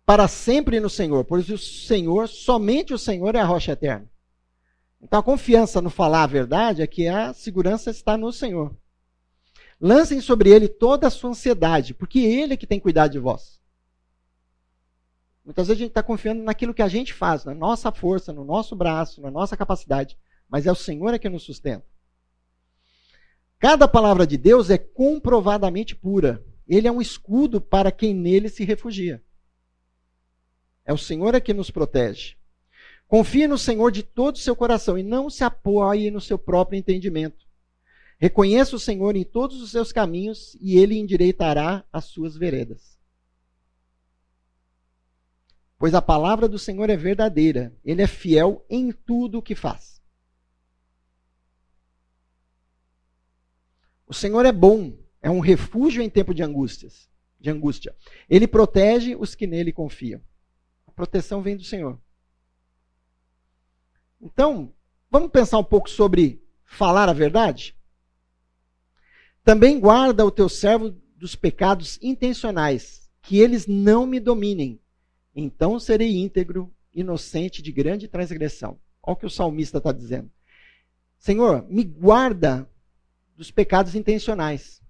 para 0.05 0.29
sempre 0.29 0.79
no 0.79 0.91
Senhor, 0.91 1.25
pois 1.25 1.49
o 1.49 1.57
Senhor, 1.57 2.29
somente 2.29 2.93
o 2.93 2.99
Senhor 2.99 3.35
é 3.35 3.41
a 3.41 3.47
rocha 3.47 3.73
eterna. 3.73 4.11
Então 5.01 5.19
a 5.19 5.23
confiança 5.23 5.81
no 5.81 5.89
falar 5.89 6.25
a 6.25 6.27
verdade 6.27 6.83
é 6.83 6.87
que 6.87 7.09
a 7.09 7.33
segurança 7.33 7.91
está 7.91 8.17
no 8.17 8.31
Senhor. 8.31 8.77
Lancem 9.81 10.21
sobre 10.21 10.51
ele 10.51 10.69
toda 10.69 11.07
a 11.07 11.11
sua 11.11 11.31
ansiedade, 11.31 11.95
porque 11.95 12.21
ele 12.21 12.55
é 12.55 12.57
que 12.57 12.67
tem 12.67 12.79
cuidado 12.79 13.13
de 13.13 13.19
vós. 13.19 13.61
Muitas 15.45 15.67
vezes 15.67 15.81
a 15.81 15.83
gente 15.83 15.91
está 15.91 16.03
confiando 16.03 16.43
naquilo 16.43 16.75
que 16.75 16.83
a 16.83 16.89
gente 16.89 17.13
faz, 17.13 17.45
na 17.45 17.55
nossa 17.55 17.91
força, 17.91 18.33
no 18.33 18.45
nosso 18.45 18.77
braço, 18.77 19.21
na 19.21 19.31
nossa 19.31 19.57
capacidade, 19.57 20.17
mas 20.49 20.67
é 20.67 20.73
o 20.73 20.77
Senhor 20.77 21.13
é 21.13 21.19
que 21.19 21.29
nos 21.29 21.43
sustenta. 21.43 21.85
Cada 23.59 23.87
palavra 23.87 24.27
de 24.27 24.37
Deus 24.37 24.71
é 24.71 24.79
comprovadamente 24.79 25.95
pura. 25.95 26.45
Ele 26.67 26.89
é 26.89 26.93
um 26.93 27.01
escudo 27.01 27.61
para 27.61 27.93
quem 27.93 28.15
nele 28.15 28.49
se 28.49 28.65
refugia. 28.65 29.23
É 30.85 30.93
o 30.93 30.99
Senhor 30.99 31.35
é 31.35 31.41
que 31.41 31.55
nos 31.55 31.71
protege. 31.71 32.37
Confie 33.07 33.47
no 33.47 33.59
Senhor 33.59 33.93
de 33.93 34.03
todo 34.03 34.37
o 34.37 34.39
seu 34.39 34.57
coração 34.57 34.97
e 34.99 35.03
não 35.03 35.29
se 35.29 35.45
apoie 35.45 36.11
no 36.11 36.21
seu 36.21 36.39
próprio 36.39 36.79
entendimento. 36.79 37.47
Reconheça 38.19 38.75
o 38.75 38.81
Senhor 38.81 39.17
em 39.17 39.25
todos 39.25 39.61
os 39.61 39.71
seus 39.71 39.93
caminhos 39.93 40.57
e 40.61 40.79
ele 40.79 40.99
endireitará 40.99 41.85
as 41.93 42.07
suas 42.07 42.37
veredas. 42.37 42.92
Pois 45.83 45.95
a 45.95 46.01
palavra 46.01 46.49
do 46.49 46.61
Senhor 46.61 46.89
é 46.91 46.97
verdadeira, 46.97 47.77
ele 47.85 48.03
é 48.03 48.07
fiel 48.07 48.65
em 48.71 48.93
tudo 48.93 49.39
o 49.39 49.43
que 49.43 49.57
faz. 49.57 50.01
O 54.07 54.15
Senhor 54.15 54.47
é 54.47 54.53
bom, 54.53 54.97
é 55.21 55.29
um 55.29 55.41
refúgio 55.41 56.01
em 56.01 56.09
tempo 56.09 56.33
de 56.33 56.41
angústias, 56.41 57.11
de 57.41 57.51
angústia. 57.51 57.97
Ele 58.31 58.47
protege 58.47 59.17
os 59.17 59.35
que 59.35 59.45
nele 59.45 59.73
confiam. 59.73 60.23
A 60.87 60.93
proteção 60.93 61.43
vem 61.43 61.57
do 61.57 61.65
Senhor. 61.65 62.01
Então, 64.21 64.73
vamos 65.11 65.33
pensar 65.33 65.59
um 65.59 65.65
pouco 65.65 65.91
sobre 65.91 66.41
falar 66.65 67.09
a 67.09 67.13
verdade? 67.13 67.77
Também 69.43 69.81
guarda 69.81 70.25
o 70.25 70.31
teu 70.31 70.49
servo 70.49 70.91
dos 71.17 71.35
pecados 71.35 71.99
intencionais, 72.01 73.11
que 73.21 73.39
eles 73.39 73.67
não 73.67 74.07
me 74.07 74.21
dominem. 74.21 74.81
Então 75.35 75.79
serei 75.79 76.17
íntegro, 76.19 76.73
inocente 76.93 77.63
de 77.63 77.73
grande 77.73 78.09
transgressão. 78.09 78.79
Olha 79.03 79.15
o 79.15 79.17
que 79.17 79.27
o 79.27 79.31
salmista 79.31 79.79
está 79.79 79.93
dizendo. 79.93 80.31
Senhor, 81.19 81.67
me 81.69 81.85
guarda 81.85 82.69
dos 83.37 83.51
pecados 83.51 83.95
intencionais. 83.95 84.83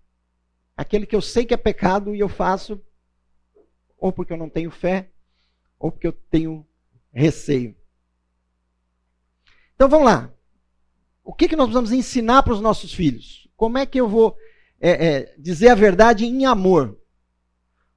Aquele 0.77 1.07
que 1.07 1.15
eu 1.15 1.23
sei 1.23 1.45
que 1.45 1.55
é 1.55 1.57
pecado 1.57 2.15
e 2.15 2.21
eu 2.21 2.29
faço, 2.29 2.81
ou 3.99 4.13
porque 4.13 4.33
eu 4.33 4.37
não 4.37 4.49
tenho 4.49 4.71
fé, 4.71 5.11
ou 5.79 5.93
porque 5.93 6.07
eu 6.07 6.13
tenho 6.13 6.67
receio. 7.13 7.77
Então 9.75 9.89
vamos 9.89 10.07
lá. 10.07 10.33
O 11.25 11.33
que, 11.33 11.49
que 11.49 11.57
nós 11.57 11.71
vamos 11.71 11.93
ensinar 11.93 12.43
para 12.43 12.53
os 12.53 12.61
nossos 12.61 12.93
filhos? 12.93 13.49
Como 13.57 13.79
é 13.79 13.87
que 13.87 14.01
eu 14.01 14.09
vou 14.09 14.37
é, 14.81 15.07
é, 15.07 15.35
dizer 15.39 15.69
a 15.69 15.75
verdade 15.75 16.25
em 16.25 16.45
amor? 16.47 16.99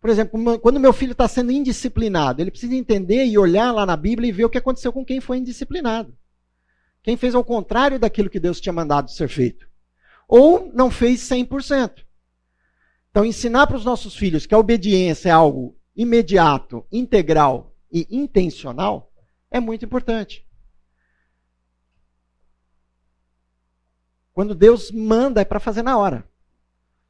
Por 0.05 0.11
exemplo, 0.11 0.59
quando 0.59 0.79
meu 0.79 0.93
filho 0.93 1.13
está 1.13 1.27
sendo 1.27 1.51
indisciplinado, 1.51 2.39
ele 2.39 2.51
precisa 2.51 2.75
entender 2.75 3.25
e 3.25 3.39
olhar 3.39 3.71
lá 3.71 3.87
na 3.87 3.97
Bíblia 3.97 4.29
e 4.29 4.31
ver 4.31 4.45
o 4.45 4.49
que 4.51 4.59
aconteceu 4.59 4.93
com 4.93 5.03
quem 5.03 5.19
foi 5.19 5.39
indisciplinado. 5.39 6.15
Quem 7.01 7.17
fez 7.17 7.33
ao 7.33 7.43
contrário 7.43 7.97
daquilo 7.97 8.29
que 8.29 8.39
Deus 8.39 8.61
tinha 8.61 8.71
mandado 8.71 9.09
ser 9.09 9.27
feito. 9.27 9.67
Ou 10.27 10.71
não 10.75 10.91
fez 10.91 11.21
100%. 11.21 12.05
Então, 13.09 13.25
ensinar 13.25 13.65
para 13.65 13.77
os 13.77 13.83
nossos 13.83 14.15
filhos 14.15 14.45
que 14.45 14.53
a 14.53 14.59
obediência 14.59 15.29
é 15.29 15.31
algo 15.31 15.75
imediato, 15.95 16.85
integral 16.91 17.75
e 17.91 18.05
intencional 18.11 19.11
é 19.49 19.59
muito 19.59 19.85
importante. 19.85 20.45
Quando 24.31 24.53
Deus 24.53 24.91
manda 24.91 25.41
é 25.41 25.45
para 25.45 25.59
fazer 25.59 25.81
na 25.81 25.97
hora. 25.97 26.29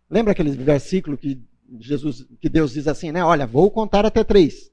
Lembra 0.10 0.32
aquele 0.32 0.52
versículo 0.52 1.18
que 1.18 1.44
Jesus, 1.80 2.26
que 2.40 2.50
Deus 2.50 2.74
diz 2.74 2.88
assim, 2.88 3.12
né? 3.12 3.24
Olha, 3.24 3.48
vou 3.48 3.72
contar 3.72 4.06
até 4.06 4.24
três. 4.24 4.72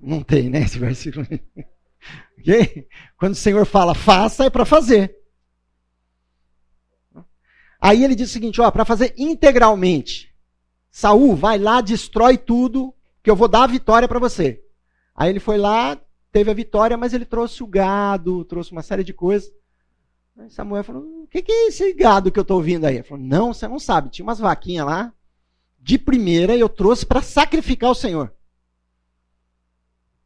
Não 0.00 0.22
tem, 0.22 0.48
né, 0.48 0.60
esse 0.60 0.78
versículo. 0.78 1.26
okay? 2.38 2.86
Quando 3.18 3.32
o 3.32 3.36
Senhor 3.36 3.66
fala 3.66 3.94
faça, 3.94 4.44
é 4.44 4.50
para 4.50 4.64
fazer. 4.64 5.16
Aí 7.80 8.04
ele 8.04 8.14
diz 8.14 8.30
o 8.30 8.32
seguinte, 8.32 8.60
ó, 8.60 8.70
para 8.70 8.84
fazer 8.84 9.14
integralmente. 9.16 10.34
Saul, 10.90 11.36
vai 11.36 11.58
lá, 11.58 11.80
destrói 11.80 12.36
tudo, 12.36 12.94
que 13.22 13.30
eu 13.30 13.36
vou 13.36 13.48
dar 13.48 13.64
a 13.64 13.68
vitória 13.68 14.08
para 14.08 14.18
você. 14.18 14.62
Aí 15.14 15.30
ele 15.30 15.40
foi 15.40 15.58
lá, 15.58 16.00
teve 16.32 16.50
a 16.50 16.54
vitória, 16.54 16.96
mas 16.96 17.12
ele 17.12 17.24
trouxe 17.24 17.62
o 17.62 17.66
gado, 17.66 18.44
trouxe 18.44 18.72
uma 18.72 18.82
série 18.82 19.04
de 19.04 19.12
coisas. 19.12 19.52
Aí 20.36 20.50
Samuel 20.50 20.84
falou: 20.84 21.02
O 21.02 21.26
que, 21.26 21.42
que 21.42 21.52
é 21.52 21.68
esse 21.68 21.92
gado 21.92 22.30
que 22.30 22.38
eu 22.38 22.42
estou 22.42 22.56
ouvindo 22.56 22.84
aí? 22.84 22.96
Ele 22.96 23.02
falou: 23.04 23.24
Não, 23.24 23.52
você 23.52 23.66
não 23.66 23.78
sabe. 23.78 24.10
Tinha 24.10 24.24
umas 24.24 24.38
vaquinhas 24.38 24.86
lá, 24.86 25.12
de 25.78 25.98
primeira, 25.98 26.56
eu 26.56 26.68
trouxe 26.68 27.06
para 27.06 27.22
sacrificar 27.22 27.90
o 27.90 27.94
Senhor. 27.94 28.34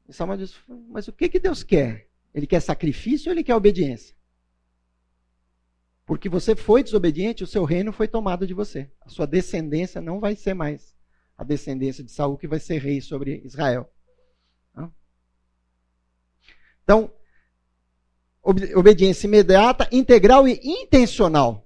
E 0.09 0.13
Samuel 0.13 0.39
disse: 0.39 0.55
Mas 0.89 1.09
o 1.09 1.13
que, 1.13 1.29
que 1.29 1.39
Deus 1.39 1.63
quer? 1.63 2.09
Ele 2.35 2.47
quer 2.47 2.61
sacrifício 2.61 3.29
ou 3.29 3.35
ele 3.35 3.45
quer 3.45 3.55
obediência? 3.55 4.17
Porque 6.05 6.29
você 6.29 6.57
foi 6.57 6.83
desobediente, 6.83 7.45
o 7.45 7.47
seu 7.47 7.65
reino 7.65 7.93
foi 7.93 8.09
tomado 8.09 8.47
de 8.47 8.55
você. 8.55 8.91
A 9.01 9.09
sua 9.09 9.27
descendência 9.27 10.01
não 10.01 10.19
vai 10.19 10.35
ser 10.35 10.55
mais 10.55 10.97
a 11.37 11.45
descendência 11.45 12.03
de 12.03 12.11
Saul 12.11 12.37
que 12.37 12.49
vai 12.49 12.59
ser 12.59 12.79
rei 12.79 13.01
sobre 13.01 13.41
Israel. 13.45 13.89
Então, 16.83 17.13
obediência 18.43 19.27
imediata, 19.27 19.89
integral 19.93 20.47
e 20.49 20.61
intencional. 20.63 21.62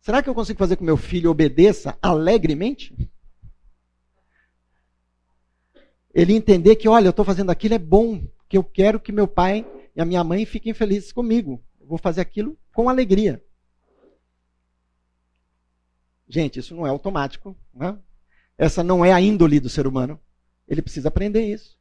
Será 0.00 0.22
que 0.22 0.28
eu 0.28 0.34
consigo 0.34 0.58
fazer 0.58 0.76
com 0.76 0.80
que 0.80 0.86
meu 0.86 0.96
filho 0.96 1.30
obedeça 1.30 1.96
alegremente? 2.00 2.94
Ele 6.12 6.32
entender 6.32 6.76
que, 6.76 6.88
olha, 6.88 7.06
eu 7.06 7.10
estou 7.10 7.24
fazendo 7.24 7.50
aquilo 7.50 7.74
é 7.74 7.78
bom, 7.78 8.26
que 8.48 8.56
eu 8.56 8.64
quero 8.64 8.98
que 8.98 9.12
meu 9.12 9.28
pai 9.28 9.64
e 9.94 10.00
a 10.00 10.04
minha 10.04 10.24
mãe 10.24 10.44
fiquem 10.46 10.72
felizes 10.72 11.12
comigo. 11.12 11.62
Eu 11.78 11.86
vou 11.86 11.98
fazer 11.98 12.20
aquilo 12.20 12.58
com 12.72 12.88
alegria. 12.88 13.44
Gente, 16.28 16.58
isso 16.58 16.74
não 16.74 16.86
é 16.86 16.90
automático. 16.90 17.56
Né? 17.74 17.98
Essa 18.56 18.82
não 18.82 19.04
é 19.04 19.12
a 19.12 19.20
índole 19.20 19.60
do 19.60 19.68
ser 19.68 19.86
humano. 19.86 20.18
Ele 20.66 20.80
precisa 20.80 21.08
aprender 21.08 21.44
isso. 21.44 21.76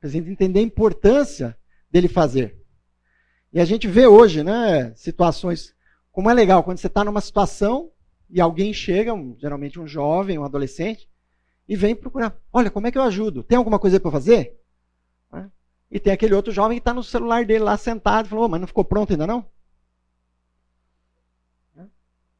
Precisa 0.00 0.30
entender 0.30 0.60
a 0.60 0.62
importância 0.62 1.58
dele 1.90 2.08
fazer. 2.08 2.56
E 3.52 3.60
a 3.60 3.64
gente 3.64 3.88
vê 3.88 4.06
hoje, 4.06 4.42
né, 4.42 4.94
situações 4.94 5.74
como 6.12 6.30
é 6.30 6.34
legal 6.34 6.62
quando 6.62 6.78
você 6.78 6.86
está 6.86 7.04
numa 7.04 7.20
situação 7.20 7.90
e 8.30 8.40
alguém 8.40 8.72
chega, 8.72 9.14
um, 9.14 9.36
geralmente 9.38 9.80
um 9.80 9.86
jovem, 9.86 10.38
um 10.38 10.44
adolescente, 10.44 11.08
e 11.68 11.76
vem 11.76 11.94
procurar. 11.94 12.36
Olha, 12.52 12.70
como 12.70 12.86
é 12.86 12.90
que 12.90 12.98
eu 12.98 13.02
ajudo? 13.02 13.42
Tem 13.42 13.56
alguma 13.56 13.78
coisa 13.78 14.00
para 14.00 14.10
fazer? 14.10 14.58
Né? 15.32 15.50
E 15.90 16.00
tem 16.00 16.12
aquele 16.12 16.34
outro 16.34 16.52
jovem 16.52 16.76
que 16.76 16.80
está 16.80 16.92
no 16.92 17.02
celular 17.02 17.44
dele 17.44 17.64
lá 17.64 17.76
sentado 17.76 18.26
e 18.26 18.28
falou, 18.28 18.44
oh, 18.44 18.48
mas 18.48 18.60
não 18.60 18.66
ficou 18.66 18.84
pronto 18.84 19.12
ainda 19.12 19.26
não? 19.26 19.46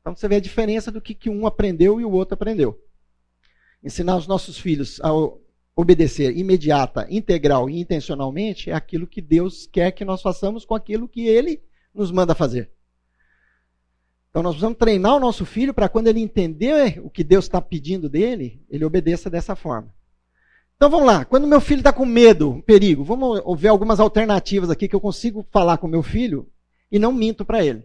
Então 0.08 0.16
você 0.16 0.26
vê 0.26 0.36
a 0.36 0.40
diferença 0.40 0.90
do 0.90 1.02
que, 1.02 1.14
que 1.14 1.28
um 1.28 1.46
aprendeu 1.46 2.00
e 2.00 2.04
o 2.04 2.10
outro 2.10 2.32
aprendeu. 2.32 2.82
Ensinar 3.84 4.16
os 4.16 4.26
nossos 4.26 4.58
filhos 4.58 4.98
a 5.02 5.10
obedecer 5.76 6.34
imediata, 6.34 7.06
integral 7.10 7.68
e 7.68 7.78
intencionalmente 7.78 8.70
é 8.70 8.74
aquilo 8.74 9.06
que 9.06 9.20
Deus 9.20 9.66
quer 9.66 9.92
que 9.92 10.06
nós 10.06 10.22
façamos 10.22 10.64
com 10.64 10.74
aquilo 10.74 11.06
que 11.06 11.26
Ele 11.26 11.62
nos 11.94 12.10
manda 12.10 12.34
fazer. 12.34 12.72
Então 14.30 14.42
nós 14.42 14.52
precisamos 14.52 14.78
treinar 14.78 15.16
o 15.16 15.20
nosso 15.20 15.44
filho 15.44 15.72
para 15.72 15.88
quando 15.88 16.08
ele 16.08 16.20
entender 16.20 17.00
o 17.02 17.10
que 17.10 17.24
Deus 17.24 17.46
está 17.46 17.60
pedindo 17.60 18.08
dele, 18.08 18.62
ele 18.68 18.84
obedeça 18.84 19.30
dessa 19.30 19.56
forma. 19.56 19.92
Então 20.76 20.88
vamos 20.90 21.06
lá, 21.06 21.24
quando 21.24 21.46
meu 21.46 21.60
filho 21.60 21.80
está 21.80 21.92
com 21.92 22.06
medo, 22.06 22.62
perigo, 22.64 23.02
vamos 23.02 23.42
ver 23.60 23.68
algumas 23.68 23.98
alternativas 23.98 24.70
aqui 24.70 24.86
que 24.86 24.94
eu 24.94 25.00
consigo 25.00 25.44
falar 25.50 25.78
com 25.78 25.88
meu 25.88 26.02
filho 26.02 26.48
e 26.90 26.98
não 26.98 27.12
minto 27.12 27.44
para 27.44 27.64
ele. 27.64 27.84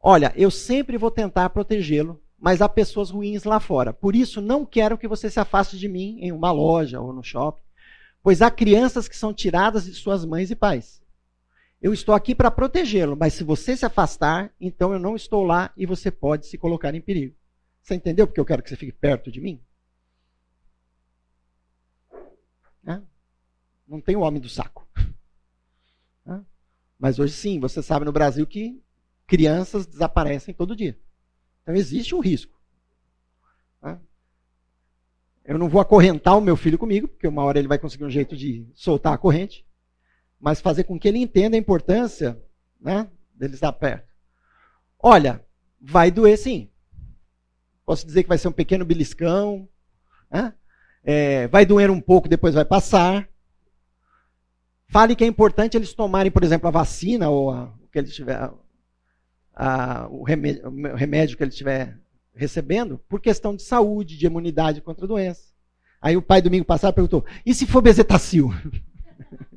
Olha, 0.00 0.32
eu 0.36 0.50
sempre 0.50 0.98
vou 0.98 1.10
tentar 1.10 1.48
protegê-lo, 1.50 2.20
mas 2.38 2.60
há 2.60 2.68
pessoas 2.68 3.10
ruins 3.10 3.44
lá 3.44 3.58
fora. 3.58 3.92
Por 3.92 4.14
isso, 4.14 4.40
não 4.40 4.66
quero 4.66 4.98
que 4.98 5.08
você 5.08 5.30
se 5.30 5.40
afaste 5.40 5.78
de 5.78 5.88
mim 5.88 6.18
em 6.20 6.30
uma 6.30 6.52
loja 6.52 7.00
ou 7.00 7.12
no 7.12 7.22
shopping, 7.22 7.62
pois 8.22 8.42
há 8.42 8.50
crianças 8.50 9.08
que 9.08 9.16
são 9.16 9.32
tiradas 9.32 9.86
de 9.86 9.94
suas 9.94 10.24
mães 10.24 10.50
e 10.50 10.54
pais. 10.54 11.02
Eu 11.80 11.92
estou 11.92 12.14
aqui 12.14 12.34
para 12.34 12.50
protegê-lo, 12.50 13.16
mas 13.16 13.34
se 13.34 13.44
você 13.44 13.76
se 13.76 13.86
afastar, 13.86 14.52
então 14.60 14.92
eu 14.92 14.98
não 14.98 15.14
estou 15.14 15.44
lá 15.44 15.72
e 15.76 15.86
você 15.86 16.10
pode 16.10 16.46
se 16.46 16.58
colocar 16.58 16.94
em 16.94 17.00
perigo. 17.00 17.36
Você 17.82 17.94
entendeu 17.94 18.26
porque 18.26 18.40
eu 18.40 18.44
quero 18.44 18.62
que 18.62 18.68
você 18.68 18.76
fique 18.76 18.92
perto 18.92 19.30
de 19.30 19.40
mim? 19.40 19.62
Não 23.86 24.00
tem 24.02 24.16
o 24.16 24.20
homem 24.20 24.40
do 24.40 24.48
saco. 24.48 24.86
Mas 26.98 27.18
hoje 27.18 27.32
sim, 27.32 27.60
você 27.60 27.82
sabe 27.82 28.04
no 28.04 28.12
Brasil 28.12 28.46
que 28.46 28.82
crianças 29.26 29.86
desaparecem 29.86 30.52
todo 30.52 30.76
dia. 30.76 30.98
Então 31.62 31.74
existe 31.74 32.14
um 32.14 32.20
risco. 32.20 32.58
Eu 35.44 35.58
não 35.58 35.68
vou 35.68 35.80
acorrentar 35.80 36.36
o 36.36 36.42
meu 36.42 36.56
filho 36.56 36.76
comigo, 36.76 37.08
porque 37.08 37.26
uma 37.26 37.42
hora 37.42 37.58
ele 37.58 37.68
vai 37.68 37.78
conseguir 37.78 38.04
um 38.04 38.10
jeito 38.10 38.36
de 38.36 38.68
soltar 38.74 39.14
a 39.14 39.18
corrente, 39.18 39.64
mas 40.40 40.60
fazer 40.60 40.84
com 40.84 40.98
que 40.98 41.08
ele 41.08 41.18
entenda 41.18 41.56
a 41.56 41.58
importância 41.58 42.40
né, 42.80 43.08
dele 43.34 43.54
estar 43.54 43.72
perto. 43.72 44.08
Olha, 44.98 45.44
vai 45.80 46.10
doer 46.10 46.36
sim. 46.36 46.70
Posso 47.84 48.06
dizer 48.06 48.22
que 48.22 48.28
vai 48.28 48.38
ser 48.38 48.48
um 48.48 48.52
pequeno 48.52 48.84
beliscão. 48.84 49.68
Né? 50.30 50.52
É, 51.02 51.48
vai 51.48 51.64
doer 51.64 51.90
um 51.90 52.00
pouco, 52.00 52.28
depois 52.28 52.54
vai 52.54 52.64
passar. 52.64 53.28
Fale 54.88 55.16
que 55.16 55.24
é 55.24 55.26
importante 55.26 55.76
eles 55.76 55.92
tomarem, 55.92 56.30
por 56.30 56.42
exemplo, 56.42 56.68
a 56.68 56.72
vacina 56.72 57.28
ou 57.28 57.50
a, 57.50 57.64
o 57.64 57.88
que 57.88 57.98
eles 57.98 58.14
tiver, 58.14 58.50
a, 59.54 60.08
o, 60.08 60.22
remédio, 60.22 60.68
o 60.68 60.96
remédio 60.96 61.36
que 61.36 61.42
ele 61.42 61.50
estiver 61.50 61.98
recebendo, 62.34 62.98
por 63.08 63.20
questão 63.20 63.54
de 63.54 63.62
saúde, 63.62 64.16
de 64.16 64.26
imunidade 64.26 64.80
contra 64.80 65.04
a 65.04 65.08
doença. 65.08 65.48
Aí 66.00 66.16
o 66.16 66.22
pai 66.22 66.40
domingo 66.40 66.64
passado 66.64 66.94
perguntou: 66.94 67.24
e 67.44 67.52
se 67.52 67.66
for 67.66 67.82
bezetacil? 67.82 68.50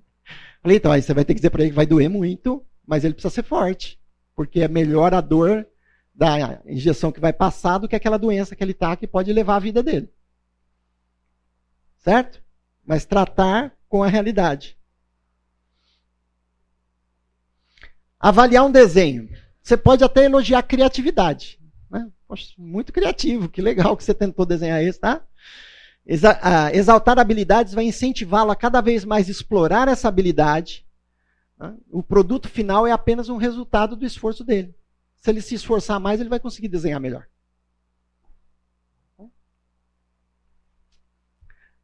Falei, 0.61 0.77
então, 0.77 0.91
aí 0.91 1.01
você 1.01 1.13
vai 1.13 1.25
ter 1.25 1.33
que 1.33 1.39
dizer 1.39 1.49
para 1.49 1.61
ele 1.61 1.71
que 1.71 1.75
vai 1.75 1.85
doer 1.85 2.09
muito, 2.09 2.63
mas 2.85 3.03
ele 3.03 3.13
precisa 3.13 3.33
ser 3.33 3.43
forte, 3.43 3.99
porque 4.35 4.61
é 4.61 4.67
melhor 4.67 5.13
a 5.13 5.21
dor 5.21 5.67
da 6.13 6.61
injeção 6.65 7.11
que 7.11 7.19
vai 7.19 7.33
passar 7.33 7.79
do 7.79 7.87
que 7.87 7.95
aquela 7.95 8.17
doença 8.17 8.55
que 8.55 8.63
ele 8.63 8.73
está 8.73 8.95
que 8.95 9.07
pode 9.07 9.33
levar 9.33 9.55
a 9.55 9.59
vida 9.59 9.81
dele. 9.81 10.11
Certo? 11.97 12.43
Mas 12.85 13.05
tratar 13.05 13.75
com 13.87 14.03
a 14.03 14.07
realidade. 14.07 14.77
Avaliar 18.19 18.65
um 18.65 18.71
desenho. 18.71 19.29
Você 19.63 19.75
pode 19.75 20.03
até 20.03 20.25
elogiar 20.25 20.59
a 20.59 20.63
criatividade. 20.63 21.59
Né? 21.89 22.11
Poxa, 22.27 22.53
muito 22.57 22.93
criativo, 22.93 23.49
que 23.49 23.61
legal 23.61 23.97
que 23.97 24.03
você 24.03 24.13
tentou 24.13 24.45
desenhar 24.45 24.83
isso, 24.83 24.99
tá? 24.99 25.25
Exaltar 26.73 27.17
habilidades 27.17 27.73
vai 27.73 27.85
incentivá-lo 27.85 28.51
a 28.51 28.55
cada 28.55 28.81
vez 28.81 29.05
mais 29.05 29.29
explorar 29.29 29.87
essa 29.87 30.09
habilidade. 30.09 30.85
Né? 31.57 31.73
O 31.89 32.03
produto 32.03 32.49
final 32.49 32.85
é 32.85 32.91
apenas 32.91 33.29
um 33.29 33.37
resultado 33.37 33.95
do 33.95 34.05
esforço 34.05 34.43
dele. 34.43 34.75
Se 35.15 35.29
ele 35.29 35.41
se 35.41 35.55
esforçar 35.55 35.99
mais, 35.99 36.19
ele 36.19 36.29
vai 36.29 36.39
conseguir 36.39 36.67
desenhar 36.67 36.99
melhor. 36.99 37.25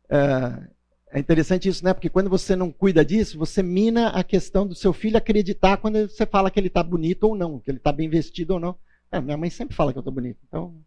Uh, 0.10 0.68
é 1.12 1.20
interessante 1.20 1.70
isso, 1.70 1.84
né? 1.86 1.94
Porque 1.94 2.10
quando 2.10 2.30
você 2.30 2.56
não 2.56 2.72
cuida 2.72 3.06
disso, 3.06 3.38
você 3.38 3.64
mina 3.64 4.10
a 4.10 4.24
questão 4.24 4.68
do 4.68 4.76
seu 4.76 4.92
filho 4.92 5.18
acreditar 5.18 5.78
quando 5.78 6.10
você 6.10 6.26
fala 6.26 6.52
que 6.52 6.60
ele 6.60 6.68
está 6.68 6.84
bonito 6.84 7.24
ou 7.24 7.36
não, 7.36 7.60
que 7.60 7.72
ele 7.72 7.78
está 7.78 7.92
bem 7.92 8.10
vestido 8.10 8.56
ou 8.56 8.60
não. 8.60 8.78
É, 9.10 9.22
minha 9.22 9.38
mãe 9.38 9.50
sempre 9.50 9.76
fala 9.76 9.94
que 9.94 9.98
eu 9.98 10.02
estou 10.02 10.14
bonito. 10.14 10.40
Então, 10.48 10.84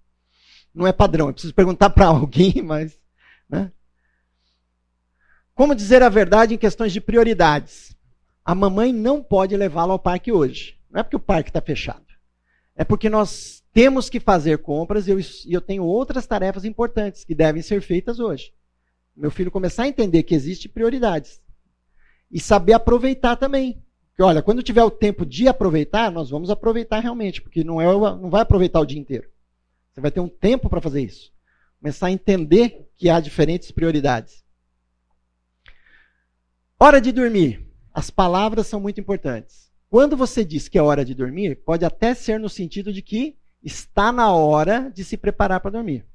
não 0.74 0.86
é 0.86 0.92
padrão. 0.92 1.28
Eu 1.28 1.32
preciso 1.32 1.54
perguntar 1.54 1.90
para 1.90 2.04
alguém, 2.08 2.60
mas. 2.62 2.99
Né? 3.50 3.72
Como 5.54 5.74
dizer 5.74 6.02
a 6.02 6.08
verdade 6.08 6.54
em 6.54 6.58
questões 6.58 6.92
de 6.92 7.00
prioridades? 7.00 7.96
A 8.44 8.54
mamãe 8.54 8.92
não 8.92 9.22
pode 9.22 9.56
levá-lo 9.56 9.92
ao 9.92 9.98
parque 9.98 10.32
hoje. 10.32 10.78
Não 10.90 11.00
é 11.00 11.02
porque 11.02 11.16
o 11.16 11.20
parque 11.20 11.50
está 11.50 11.60
fechado. 11.60 12.06
É 12.74 12.84
porque 12.84 13.10
nós 13.10 13.62
temos 13.72 14.08
que 14.08 14.18
fazer 14.18 14.58
compras 14.58 15.06
e 15.06 15.10
eu, 15.10 15.18
eu 15.46 15.60
tenho 15.60 15.84
outras 15.84 16.26
tarefas 16.26 16.64
importantes 16.64 17.24
que 17.24 17.34
devem 17.34 17.62
ser 17.62 17.82
feitas 17.82 18.18
hoje. 18.18 18.52
Meu 19.14 19.30
filho 19.30 19.50
começar 19.50 19.82
a 19.82 19.88
entender 19.88 20.22
que 20.22 20.34
existem 20.34 20.70
prioridades. 20.70 21.40
E 22.30 22.40
saber 22.40 22.72
aproveitar 22.72 23.36
também. 23.36 23.82
Porque, 24.10 24.22
olha, 24.22 24.42
quando 24.42 24.62
tiver 24.62 24.82
o 24.82 24.90
tempo 24.90 25.26
de 25.26 25.46
aproveitar, 25.46 26.10
nós 26.10 26.30
vamos 26.30 26.48
aproveitar 26.48 27.00
realmente, 27.00 27.42
porque 27.42 27.62
não, 27.62 27.80
é, 27.80 27.84
não 27.84 28.30
vai 28.30 28.42
aproveitar 28.42 28.80
o 28.80 28.86
dia 28.86 28.98
inteiro. 28.98 29.28
Você 29.92 30.00
vai 30.00 30.10
ter 30.10 30.20
um 30.20 30.28
tempo 30.28 30.68
para 30.70 30.80
fazer 30.80 31.02
isso. 31.02 31.32
Começar 31.80 32.08
a 32.08 32.12
entender 32.12 32.90
que 32.96 33.08
há 33.08 33.18
diferentes 33.18 33.70
prioridades. 33.70 34.44
Hora 36.78 37.00
de 37.00 37.10
dormir. 37.10 37.66
As 37.92 38.10
palavras 38.10 38.66
são 38.66 38.78
muito 38.78 39.00
importantes. 39.00 39.70
Quando 39.88 40.16
você 40.16 40.44
diz 40.44 40.68
que 40.68 40.78
é 40.78 40.82
hora 40.82 41.04
de 41.04 41.14
dormir, 41.14 41.56
pode 41.64 41.84
até 41.84 42.14
ser 42.14 42.38
no 42.38 42.48
sentido 42.48 42.92
de 42.92 43.02
que 43.02 43.36
está 43.62 44.12
na 44.12 44.32
hora 44.32 44.90
de 44.94 45.02
se 45.04 45.16
preparar 45.16 45.60
para 45.60 45.72
dormir. 45.72 46.06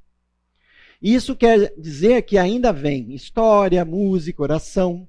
Isso 1.02 1.36
quer 1.36 1.74
dizer 1.78 2.22
que 2.22 2.38
ainda 2.38 2.72
vem 2.72 3.14
história, 3.14 3.84
música, 3.84 4.42
oração, 4.42 5.08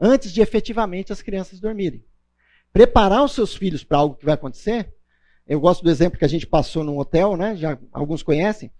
antes 0.00 0.32
de 0.32 0.40
efetivamente 0.40 1.12
as 1.12 1.22
crianças 1.22 1.60
dormirem. 1.60 2.04
Preparar 2.72 3.22
os 3.22 3.32
seus 3.32 3.54
filhos 3.54 3.84
para 3.84 3.98
algo 3.98 4.16
que 4.16 4.24
vai 4.24 4.34
acontecer. 4.34 4.92
Eu 5.46 5.60
gosto 5.60 5.82
do 5.82 5.90
exemplo 5.90 6.18
que 6.18 6.24
a 6.24 6.28
gente 6.28 6.46
passou 6.46 6.82
num 6.84 6.98
hotel, 6.98 7.36
né? 7.36 7.54
Já 7.56 7.78
alguns 7.92 8.22
conhecem. 8.22 8.70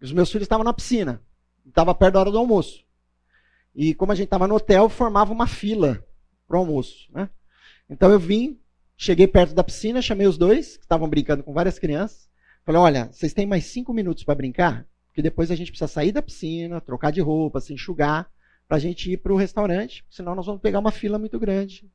Os 0.00 0.12
meus 0.12 0.30
filhos 0.30 0.44
estavam 0.44 0.64
na 0.64 0.72
piscina, 0.72 1.22
estava 1.66 1.94
perto 1.94 2.14
da 2.14 2.20
hora 2.20 2.30
do 2.30 2.38
almoço. 2.38 2.84
E 3.74 3.94
como 3.94 4.12
a 4.12 4.14
gente 4.14 4.26
estava 4.26 4.48
no 4.48 4.56
hotel, 4.56 4.88
formava 4.88 5.32
uma 5.32 5.46
fila 5.46 6.04
para 6.46 6.56
o 6.56 6.60
almoço, 6.60 7.10
né? 7.12 7.28
Então 7.88 8.10
eu 8.10 8.18
vim, 8.18 8.58
cheguei 8.96 9.26
perto 9.26 9.54
da 9.54 9.64
piscina, 9.64 10.02
chamei 10.02 10.26
os 10.26 10.38
dois 10.38 10.76
que 10.76 10.84
estavam 10.84 11.08
brincando 11.08 11.42
com 11.42 11.52
várias 11.52 11.78
crianças. 11.78 12.28
Falei, 12.64 12.80
olha, 12.80 13.10
vocês 13.12 13.32
têm 13.32 13.46
mais 13.46 13.66
cinco 13.66 13.92
minutos 13.92 14.24
para 14.24 14.34
brincar? 14.34 14.86
Porque 15.06 15.22
depois 15.22 15.50
a 15.50 15.56
gente 15.56 15.70
precisa 15.70 15.88
sair 15.88 16.12
da 16.12 16.22
piscina, 16.22 16.80
trocar 16.80 17.10
de 17.10 17.20
roupa, 17.20 17.60
se 17.60 17.74
enxugar, 17.74 18.30
para 18.70 18.76
a 18.76 18.80
gente 18.80 19.10
ir 19.10 19.16
para 19.16 19.32
o 19.32 19.36
restaurante, 19.36 20.04
senão 20.08 20.32
nós 20.34 20.46
vamos 20.46 20.62
pegar 20.62 20.78
uma 20.78 20.92
fila 20.92 21.18
muito 21.18 21.40
grande. 21.40 21.90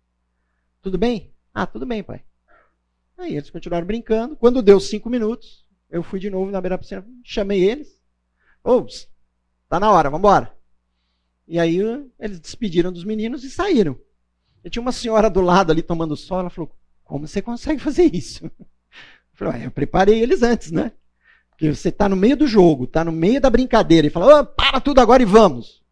Tudo 0.82 0.98
bem? 0.98 1.34
Ah, 1.53 1.65
tudo 1.65 1.86
bem, 1.86 2.03
pai. 2.03 2.22
Aí 3.18 3.38
eles 3.38 3.49
continuaram 3.49 3.88
brincando. 3.88 4.36
Quando 4.36 4.61
deu 4.61 4.77
cinco 4.82 5.10
minutos, 5.10 5.65
eu 5.90 6.03
fui 6.03 6.19
de 6.19 6.30
novo 6.30 6.52
na 6.52 6.60
beira 6.60 6.76
da 6.76 6.80
piscina, 6.80 7.07
chamei 7.23 7.64
eles. 7.64 7.95
Ô, 8.66 8.84
tá 9.70 9.80
na 9.80 9.92
hora, 9.92 10.10
vamos 10.10 10.28
embora. 10.28 10.52
E 11.48 11.60
aí 11.60 11.78
eles 12.20 12.40
despediram 12.40 12.92
dos 12.92 13.04
meninos 13.04 13.44
e 13.44 13.52
saíram. 13.52 13.96
E 14.64 14.70
tinha 14.72 14.82
uma 14.82 14.92
senhora 14.92 15.30
do 15.30 15.40
lado 15.40 15.72
ali 15.72 15.84
tomando 15.84 16.18
sol, 16.18 16.40
ela 16.40 16.50
falou, 16.50 16.76
como 17.04 17.28
você 17.28 17.44
consegue 17.44 17.80
fazer 17.80 18.14
isso? 18.14 18.46
Eu 19.38 19.38
falei, 19.38 19.66
eu 19.66 19.72
preparei 19.72 20.24
eles 20.24 20.42
antes, 20.42 20.72
né? 20.72 20.94
Porque 21.50 21.76
você 21.76 21.90
está 21.90 22.08
no 22.08 22.16
meio 22.16 22.38
do 22.38 22.48
jogo, 22.48 22.86
está 22.86 23.04
no 23.04 23.12
meio 23.12 23.42
da 23.42 23.50
brincadeira 23.50 24.08
e 24.08 24.10
fala, 24.10 24.40
oh, 24.40 24.46
para 24.46 24.80
tudo 24.80 25.02
agora 25.02 25.22
e 25.22 25.26
vamos. 25.26 25.84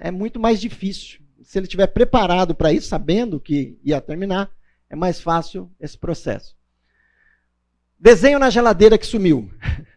É 0.00 0.10
muito 0.10 0.40
mais 0.40 0.60
difícil. 0.60 1.20
Se 1.44 1.60
ele 1.60 1.66
estiver 1.66 1.86
preparado 1.86 2.56
para 2.56 2.72
isso, 2.72 2.88
sabendo 2.88 3.38
que 3.38 3.78
ia 3.84 4.00
terminar, 4.00 4.50
é 4.90 4.96
mais 4.96 5.20
fácil 5.20 5.70
esse 5.78 5.96
processo. 5.96 6.56
Desenho 7.96 8.40
na 8.40 8.50
geladeira 8.50 8.98
que 8.98 9.06
sumiu. 9.06 9.48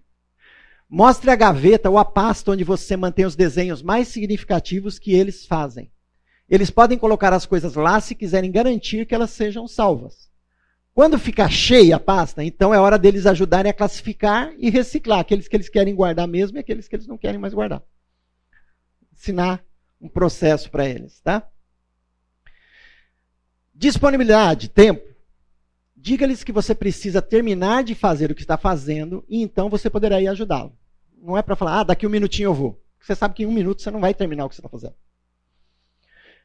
Mostre 0.89 1.29
a 1.29 1.35
gaveta 1.35 1.87
ou 1.87 1.99
a 1.99 2.05
pasta 2.05 2.51
onde 2.51 2.63
você 2.63 2.97
mantém 2.97 3.23
os 3.23 3.35
desenhos 3.35 3.83
mais 3.83 4.07
significativos 4.07 4.97
que 4.97 5.13
eles 5.13 5.45
fazem. 5.45 5.91
Eles 6.49 6.71
podem 6.71 6.97
colocar 6.97 7.31
as 7.31 7.45
coisas 7.45 7.75
lá 7.75 8.01
se 8.01 8.15
quiserem 8.15 8.51
garantir 8.51 9.05
que 9.05 9.13
elas 9.13 9.29
sejam 9.29 9.67
salvas. 9.67 10.31
Quando 10.91 11.19
ficar 11.19 11.49
cheia 11.49 11.97
a 11.97 11.99
pasta, 11.99 12.43
então 12.43 12.73
é 12.73 12.79
hora 12.79 12.97
deles 12.97 13.27
ajudarem 13.27 13.69
a 13.69 13.73
classificar 13.73 14.51
e 14.57 14.71
reciclar 14.71 15.19
aqueles 15.19 15.47
que 15.47 15.55
eles 15.55 15.69
querem 15.69 15.93
guardar 15.93 16.27
mesmo 16.27 16.57
e 16.57 16.59
aqueles 16.59 16.87
que 16.87 16.95
eles 16.95 17.05
não 17.07 17.19
querem 17.19 17.39
mais 17.39 17.53
guardar. 17.53 17.83
Ensinar 19.13 19.63
um 20.01 20.09
processo 20.09 20.71
para 20.71 20.89
eles, 20.89 21.21
tá? 21.21 21.47
Disponibilidade, 23.75 24.69
tempo. 24.69 25.07
Diga-lhes 25.95 26.43
que 26.43 26.51
você 26.51 26.73
precisa 26.73 27.21
terminar 27.21 27.83
de 27.83 27.93
fazer 27.93 28.31
o 28.31 28.35
que 28.35 28.41
está 28.41 28.57
fazendo 28.57 29.23
e 29.29 29.41
então 29.41 29.69
você 29.69 29.87
poderá 29.87 30.19
ir 30.19 30.27
ajudá-lo. 30.27 30.78
Não 31.21 31.37
é 31.37 31.41
para 31.41 31.55
falar, 31.55 31.79
ah, 31.79 31.83
daqui 31.83 32.07
um 32.07 32.09
minutinho 32.09 32.47
eu 32.47 32.53
vou. 32.53 32.81
Você 32.99 33.15
sabe 33.15 33.33
que 33.33 33.43
em 33.43 33.45
um 33.45 33.51
minuto 33.51 33.81
você 33.81 33.91
não 33.91 33.99
vai 33.99 34.13
terminar 34.13 34.45
o 34.45 34.49
que 34.49 34.55
você 34.55 34.61
está 34.61 34.69
fazendo. 34.69 34.95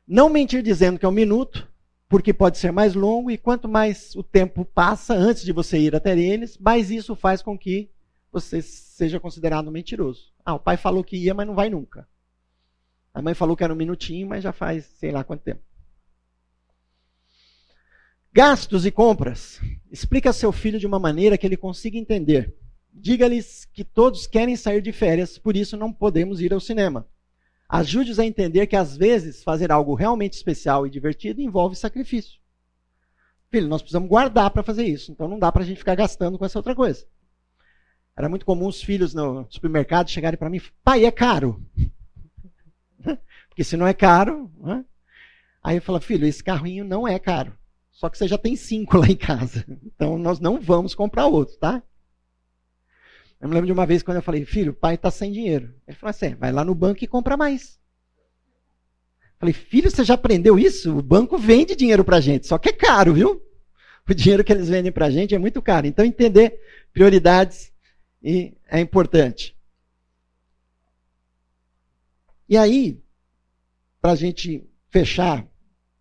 Não 0.06 0.28
mentir 0.28 0.62
dizendo 0.62 0.98
que 0.98 1.06
é 1.06 1.08
um 1.08 1.12
minuto, 1.12 1.68
porque 2.08 2.32
pode 2.32 2.58
ser 2.58 2.70
mais 2.70 2.94
longo 2.94 3.30
e 3.30 3.38
quanto 3.38 3.68
mais 3.68 4.14
o 4.14 4.22
tempo 4.22 4.64
passa 4.64 5.14
antes 5.14 5.42
de 5.42 5.52
você 5.52 5.78
ir 5.78 5.96
até 5.96 6.18
eles, 6.18 6.58
mais 6.58 6.90
isso 6.90 7.16
faz 7.16 7.42
com 7.42 7.58
que 7.58 7.90
você 8.30 8.60
seja 8.60 9.20
considerado 9.20 9.70
mentiroso. 9.70 10.32
Ah, 10.44 10.54
o 10.54 10.60
pai 10.60 10.76
falou 10.76 11.02
que 11.02 11.16
ia, 11.16 11.32
mas 11.32 11.46
não 11.46 11.54
vai 11.54 11.70
nunca. 11.70 12.06
A 13.12 13.22
mãe 13.22 13.32
falou 13.32 13.56
que 13.56 13.62
era 13.62 13.72
um 13.72 13.76
minutinho, 13.76 14.28
mas 14.28 14.42
já 14.42 14.52
faz 14.52 14.84
sei 14.98 15.12
lá 15.12 15.22
quanto 15.22 15.42
tempo. 15.42 15.62
Gastos 18.32 18.84
e 18.84 18.90
compras. 18.90 19.60
Explica 19.90 20.30
a 20.30 20.32
seu 20.32 20.50
filho 20.50 20.80
de 20.80 20.86
uma 20.86 20.98
maneira 20.98 21.38
que 21.38 21.46
ele 21.46 21.56
consiga 21.56 21.96
entender. 21.96 22.52
Diga-lhes 22.96 23.64
que 23.64 23.82
todos 23.82 24.26
querem 24.26 24.54
sair 24.54 24.80
de 24.80 24.92
férias, 24.92 25.36
por 25.36 25.56
isso 25.56 25.76
não 25.76 25.92
podemos 25.92 26.40
ir 26.40 26.54
ao 26.54 26.60
cinema. 26.60 27.06
Ajude-os 27.68 28.20
a 28.20 28.24
entender 28.24 28.68
que 28.68 28.76
às 28.76 28.96
vezes 28.96 29.42
fazer 29.42 29.72
algo 29.72 29.94
realmente 29.94 30.34
especial 30.34 30.86
e 30.86 30.90
divertido 30.90 31.40
envolve 31.40 31.74
sacrifício. 31.74 32.38
Filho, 33.50 33.68
nós 33.68 33.82
precisamos 33.82 34.08
guardar 34.08 34.50
para 34.50 34.62
fazer 34.62 34.84
isso, 34.84 35.10
então 35.10 35.26
não 35.26 35.38
dá 35.38 35.50
para 35.50 35.62
a 35.62 35.66
gente 35.66 35.78
ficar 35.78 35.96
gastando 35.96 36.38
com 36.38 36.44
essa 36.44 36.58
outra 36.58 36.74
coisa. 36.74 37.04
Era 38.16 38.28
muito 38.28 38.46
comum 38.46 38.68
os 38.68 38.80
filhos 38.80 39.12
no 39.12 39.44
supermercado 39.50 40.08
chegarem 40.08 40.38
para 40.38 40.48
mim, 40.48 40.60
pai, 40.84 41.04
é 41.04 41.10
caro. 41.10 41.60
Porque 43.48 43.64
se 43.64 43.76
não 43.76 43.86
é 43.86 43.94
caro, 43.94 44.50
né? 44.60 44.84
aí 45.62 45.76
eu 45.76 45.82
falo, 45.82 46.00
filho, 46.00 46.26
esse 46.26 46.44
carrinho 46.44 46.84
não 46.84 47.08
é 47.08 47.18
caro. 47.18 47.56
Só 47.90 48.08
que 48.08 48.18
você 48.18 48.28
já 48.28 48.38
tem 48.38 48.54
cinco 48.54 48.98
lá 48.98 49.06
em 49.06 49.16
casa. 49.16 49.64
Então 49.84 50.18
nós 50.18 50.38
não 50.38 50.60
vamos 50.60 50.94
comprar 50.94 51.26
outro, 51.26 51.56
tá? 51.56 51.82
Eu 53.40 53.48
me 53.48 53.54
lembro 53.54 53.66
de 53.66 53.72
uma 53.72 53.86
vez 53.86 54.02
quando 54.02 54.16
eu 54.16 54.22
falei, 54.22 54.44
filho, 54.44 54.72
o 54.72 54.74
pai 54.74 54.94
está 54.94 55.10
sem 55.10 55.30
dinheiro. 55.30 55.74
Ele 55.86 55.96
falou 55.96 56.10
assim: 56.10 56.34
vai 56.34 56.50
lá 56.50 56.64
no 56.64 56.74
banco 56.74 57.04
e 57.04 57.06
compra 57.06 57.36
mais. 57.36 57.78
Eu 59.22 59.38
falei, 59.40 59.52
filho, 59.52 59.90
você 59.90 60.04
já 60.04 60.14
aprendeu 60.14 60.58
isso? 60.58 60.96
O 60.96 61.02
banco 61.02 61.36
vende 61.36 61.76
dinheiro 61.76 62.04
para 62.04 62.20
gente, 62.20 62.46
só 62.46 62.56
que 62.56 62.70
é 62.70 62.72
caro, 62.72 63.12
viu? 63.12 63.42
O 64.08 64.14
dinheiro 64.14 64.44
que 64.44 64.52
eles 64.52 64.68
vendem 64.68 64.92
para 64.92 65.10
gente 65.10 65.34
é 65.34 65.38
muito 65.38 65.60
caro. 65.60 65.86
Então, 65.86 66.04
entender 66.04 66.60
prioridades 66.92 67.72
é 68.22 68.80
importante. 68.80 69.56
E 72.48 72.56
aí, 72.56 73.02
para 74.00 74.12
a 74.12 74.16
gente 74.16 74.66
fechar 74.90 75.46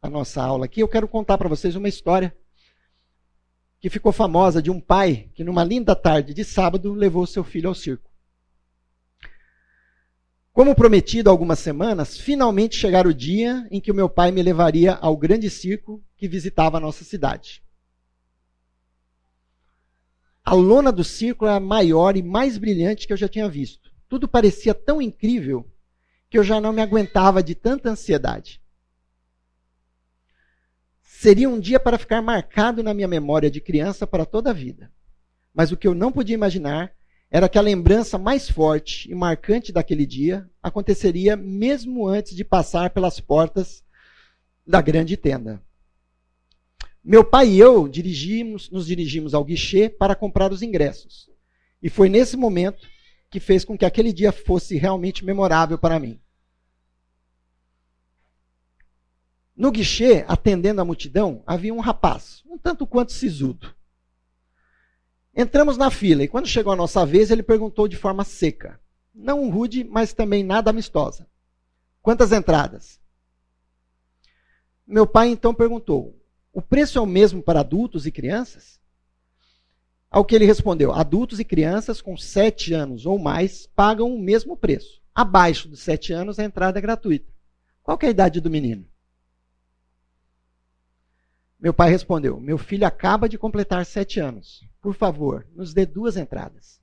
a 0.01 0.09
nossa 0.09 0.43
aula 0.43 0.65
aqui, 0.65 0.81
eu 0.81 0.87
quero 0.87 1.07
contar 1.07 1.37
para 1.37 1.49
vocês 1.49 1.75
uma 1.75 1.87
história 1.87 2.35
que 3.83 3.89
ficou 3.89 4.13
famosa 4.13 4.61
de 4.61 4.71
um 4.71 4.79
pai 4.79 5.29
que, 5.35 5.43
numa 5.43 5.61
linda 5.61 5.93
tarde 5.93 6.33
de 6.33 6.45
sábado, 6.45 6.93
levou 6.93 7.27
seu 7.27 7.43
filho 7.43 7.67
ao 7.67 7.75
circo. 7.75 8.09
Como 10.53 10.73
prometido 10.73 11.29
há 11.29 11.33
algumas 11.33 11.59
semanas, 11.59 12.17
finalmente 12.17 12.77
chegara 12.77 13.09
o 13.09 13.13
dia 13.13 13.67
em 13.69 13.81
que 13.81 13.91
o 13.91 13.93
meu 13.93 14.07
pai 14.07 14.31
me 14.31 14.41
levaria 14.41 14.93
ao 14.93 15.17
grande 15.17 15.49
circo 15.49 16.01
que 16.15 16.29
visitava 16.29 16.77
a 16.77 16.79
nossa 16.79 17.03
cidade. 17.03 17.61
A 20.45 20.53
lona 20.53 20.89
do 20.89 21.03
circo 21.03 21.45
era 21.45 21.57
a 21.57 21.59
maior 21.59 22.15
e 22.15 22.23
mais 22.23 22.57
brilhante 22.57 23.05
que 23.05 23.11
eu 23.11 23.17
já 23.17 23.27
tinha 23.27 23.49
visto. 23.49 23.91
Tudo 24.07 24.29
parecia 24.29 24.73
tão 24.73 25.01
incrível 25.01 25.69
que 26.29 26.37
eu 26.37 26.43
já 26.43 26.61
não 26.61 26.71
me 26.71 26.81
aguentava 26.81 27.43
de 27.43 27.53
tanta 27.53 27.89
ansiedade. 27.89 28.61
Seria 31.23 31.49
um 31.49 31.57
dia 31.57 31.79
para 31.79 31.97
ficar 31.97 32.21
marcado 32.21 32.83
na 32.83 32.93
minha 32.93 33.07
memória 33.07 33.49
de 33.49 33.61
criança 33.61 34.05
para 34.05 34.25
toda 34.25 34.49
a 34.49 34.53
vida. 34.53 34.91
Mas 35.53 35.71
o 35.71 35.77
que 35.77 35.87
eu 35.87 35.95
não 35.95 36.11
podia 36.11 36.33
imaginar 36.33 36.91
era 37.31 37.47
que 37.47 37.57
a 37.57 37.61
lembrança 37.61 38.17
mais 38.17 38.49
forte 38.49 39.09
e 39.09 39.15
marcante 39.15 39.71
daquele 39.71 40.05
dia 40.05 40.45
aconteceria 40.61 41.37
mesmo 41.37 42.05
antes 42.09 42.35
de 42.35 42.43
passar 42.43 42.89
pelas 42.89 43.21
portas 43.21 43.81
da 44.67 44.81
grande 44.81 45.15
tenda. 45.15 45.63
Meu 47.01 47.23
pai 47.23 47.51
e 47.51 47.57
eu 47.57 47.87
dirigimos, 47.87 48.69
nos 48.69 48.87
dirigimos 48.87 49.33
ao 49.33 49.45
guichê 49.45 49.87
para 49.87 50.15
comprar 50.15 50.51
os 50.51 50.61
ingressos. 50.61 51.29
E 51.81 51.89
foi 51.89 52.09
nesse 52.09 52.35
momento 52.35 52.85
que 53.31 53.39
fez 53.39 53.63
com 53.63 53.77
que 53.77 53.85
aquele 53.85 54.11
dia 54.11 54.33
fosse 54.33 54.75
realmente 54.75 55.23
memorável 55.23 55.77
para 55.77 56.01
mim. 56.01 56.19
No 59.55 59.71
guichê, 59.71 60.25
atendendo 60.27 60.81
a 60.81 60.85
multidão, 60.85 61.43
havia 61.45 61.73
um 61.73 61.79
rapaz, 61.79 62.41
um 62.45 62.57
tanto 62.57 62.87
quanto 62.87 63.11
sisudo. 63.11 63.73
Entramos 65.35 65.77
na 65.77 65.91
fila 65.91 66.23
e 66.23 66.27
quando 66.27 66.47
chegou 66.47 66.73
a 66.73 66.75
nossa 66.75 67.05
vez, 67.05 67.29
ele 67.29 67.43
perguntou 67.43 67.87
de 67.87 67.95
forma 67.95 68.23
seca, 68.23 68.79
não 69.13 69.49
rude, 69.49 69.83
mas 69.83 70.13
também 70.13 70.43
nada 70.43 70.69
amistosa: 70.69 71.27
Quantas 72.01 72.31
entradas? 72.31 72.99
Meu 74.85 75.07
pai 75.07 75.29
então 75.29 75.53
perguntou: 75.53 76.19
O 76.51 76.61
preço 76.61 76.97
é 76.97 77.01
o 77.01 77.05
mesmo 77.05 77.41
para 77.41 77.61
adultos 77.61 78.05
e 78.05 78.11
crianças? 78.11 78.79
Ao 80.09 80.25
que 80.25 80.35
ele 80.35 80.45
respondeu: 80.45 80.91
Adultos 80.91 81.39
e 81.39 81.45
crianças 81.45 82.01
com 82.01 82.17
sete 82.17 82.73
anos 82.73 83.05
ou 83.05 83.17
mais 83.17 83.67
pagam 83.67 84.13
o 84.13 84.19
mesmo 84.19 84.57
preço. 84.57 85.01
Abaixo 85.13 85.67
dos 85.67 85.79
sete 85.79 86.11
anos, 86.11 86.39
a 86.39 86.43
entrada 86.43 86.79
é 86.79 86.81
gratuita. 86.81 87.31
Qual 87.83 87.97
é 88.01 88.07
a 88.07 88.09
idade 88.09 88.41
do 88.41 88.49
menino? 88.49 88.85
Meu 91.63 91.73
pai 91.73 91.89
respondeu: 91.89 92.41
Meu 92.41 92.57
filho 92.57 92.85
acaba 92.85 93.29
de 93.29 93.37
completar 93.37 93.85
sete 93.85 94.19
anos. 94.19 94.67
Por 94.81 94.93
favor, 94.93 95.47
nos 95.55 95.73
dê 95.73 95.85
duas 95.85 96.17
entradas. 96.17 96.81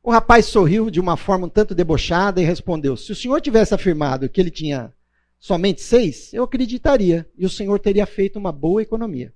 O 0.00 0.12
rapaz 0.12 0.46
sorriu 0.46 0.88
de 0.88 1.00
uma 1.00 1.16
forma 1.16 1.46
um 1.46 1.50
tanto 1.50 1.74
debochada 1.74 2.40
e 2.40 2.44
respondeu: 2.44 2.96
Se 2.96 3.10
o 3.10 3.16
senhor 3.16 3.40
tivesse 3.40 3.74
afirmado 3.74 4.28
que 4.28 4.40
ele 4.40 4.50
tinha 4.50 4.94
somente 5.40 5.80
seis, 5.80 6.32
eu 6.32 6.44
acreditaria 6.44 7.28
e 7.36 7.44
o 7.44 7.50
senhor 7.50 7.80
teria 7.80 8.06
feito 8.06 8.38
uma 8.38 8.52
boa 8.52 8.80
economia. 8.80 9.34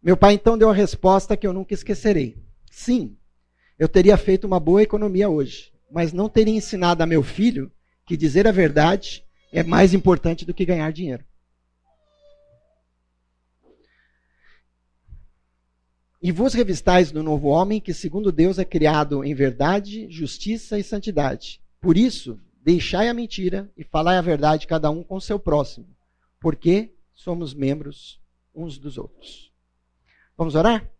Meu 0.00 0.16
pai 0.16 0.34
então 0.34 0.56
deu 0.56 0.70
a 0.70 0.74
resposta 0.74 1.36
que 1.36 1.48
eu 1.48 1.52
nunca 1.52 1.74
esquecerei: 1.74 2.40
Sim, 2.70 3.16
eu 3.76 3.88
teria 3.88 4.16
feito 4.16 4.46
uma 4.46 4.60
boa 4.60 4.84
economia 4.84 5.28
hoje, 5.28 5.72
mas 5.90 6.12
não 6.12 6.28
teria 6.28 6.54
ensinado 6.54 7.02
a 7.02 7.06
meu 7.06 7.24
filho 7.24 7.72
que 8.06 8.16
dizer 8.16 8.46
a 8.46 8.52
verdade 8.52 9.24
é 9.50 9.64
mais 9.64 9.92
importante 9.92 10.44
do 10.44 10.54
que 10.54 10.64
ganhar 10.64 10.92
dinheiro. 10.92 11.24
E 16.22 16.30
vos 16.30 16.52
revistais 16.52 17.10
do 17.10 17.22
novo 17.22 17.48
homem, 17.48 17.80
que 17.80 17.94
segundo 17.94 18.30
Deus 18.30 18.58
é 18.58 18.64
criado 18.64 19.24
em 19.24 19.34
verdade, 19.34 20.10
justiça 20.10 20.78
e 20.78 20.84
santidade. 20.84 21.62
Por 21.80 21.96
isso, 21.96 22.38
deixai 22.62 23.08
a 23.08 23.14
mentira 23.14 23.70
e 23.76 23.82
falai 23.82 24.18
a 24.18 24.22
verdade 24.22 24.66
cada 24.66 24.90
um 24.90 25.02
com 25.02 25.18
seu 25.18 25.38
próximo, 25.38 25.86
porque 26.38 26.94
somos 27.14 27.54
membros 27.54 28.20
uns 28.54 28.78
dos 28.78 28.98
outros. 28.98 29.50
Vamos 30.36 30.54
orar? 30.54 30.90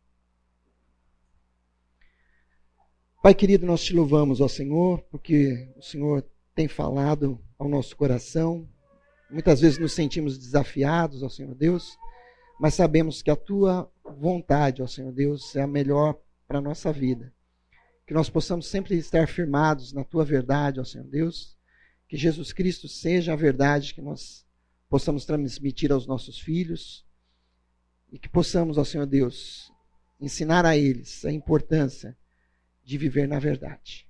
Pai 3.22 3.34
querido, 3.34 3.66
nós 3.66 3.84
te 3.84 3.92
louvamos, 3.92 4.40
ó 4.40 4.48
Senhor, 4.48 5.02
porque 5.10 5.70
o 5.76 5.82
Senhor 5.82 6.24
tem 6.54 6.66
falado 6.66 7.38
ao 7.58 7.68
nosso 7.68 7.94
coração. 7.94 8.66
Muitas 9.30 9.60
vezes 9.60 9.78
nos 9.78 9.92
sentimos 9.92 10.38
desafiados, 10.38 11.22
ó 11.22 11.28
Senhor 11.28 11.54
Deus, 11.54 11.98
mas 12.60 12.74
sabemos 12.74 13.22
que 13.22 13.30
a 13.30 13.36
tua 13.36 13.90
vontade, 14.04 14.82
ó 14.82 14.86
Senhor 14.86 15.10
Deus, 15.12 15.56
é 15.56 15.62
a 15.62 15.66
melhor 15.66 16.20
para 16.46 16.58
a 16.58 16.60
nossa 16.60 16.92
vida. 16.92 17.32
Que 18.06 18.12
nós 18.12 18.28
possamos 18.28 18.66
sempre 18.66 18.98
estar 18.98 19.26
firmados 19.26 19.94
na 19.94 20.04
tua 20.04 20.26
verdade, 20.26 20.78
ó 20.78 20.84
Senhor 20.84 21.06
Deus. 21.06 21.56
Que 22.06 22.18
Jesus 22.18 22.52
Cristo 22.52 22.86
seja 22.86 23.32
a 23.32 23.36
verdade 23.36 23.94
que 23.94 24.02
nós 24.02 24.44
possamos 24.90 25.24
transmitir 25.24 25.90
aos 25.90 26.06
nossos 26.06 26.38
filhos. 26.38 27.02
E 28.12 28.18
que 28.18 28.28
possamos, 28.28 28.76
ó 28.76 28.84
Senhor 28.84 29.06
Deus, 29.06 29.72
ensinar 30.20 30.66
a 30.66 30.76
eles 30.76 31.24
a 31.24 31.32
importância 31.32 32.14
de 32.84 32.98
viver 32.98 33.26
na 33.26 33.38
verdade. 33.38 34.06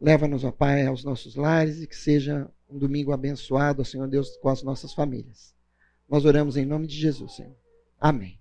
Leva-nos, 0.00 0.44
ó 0.44 0.50
Pai, 0.50 0.86
aos 0.86 1.04
nossos 1.04 1.36
lares 1.36 1.82
e 1.82 1.86
que 1.86 1.96
seja 1.96 2.50
um 2.70 2.78
domingo 2.78 3.12
abençoado, 3.12 3.82
ó 3.82 3.84
Senhor 3.84 4.08
Deus, 4.08 4.34
com 4.38 4.48
as 4.48 4.62
nossas 4.62 4.94
famílias. 4.94 5.54
Nós 6.08 6.24
oramos 6.24 6.56
em 6.56 6.64
nome 6.64 6.86
de 6.86 6.96
Jesus, 6.96 7.36
Senhor. 7.36 7.65
Amém. 8.00 8.35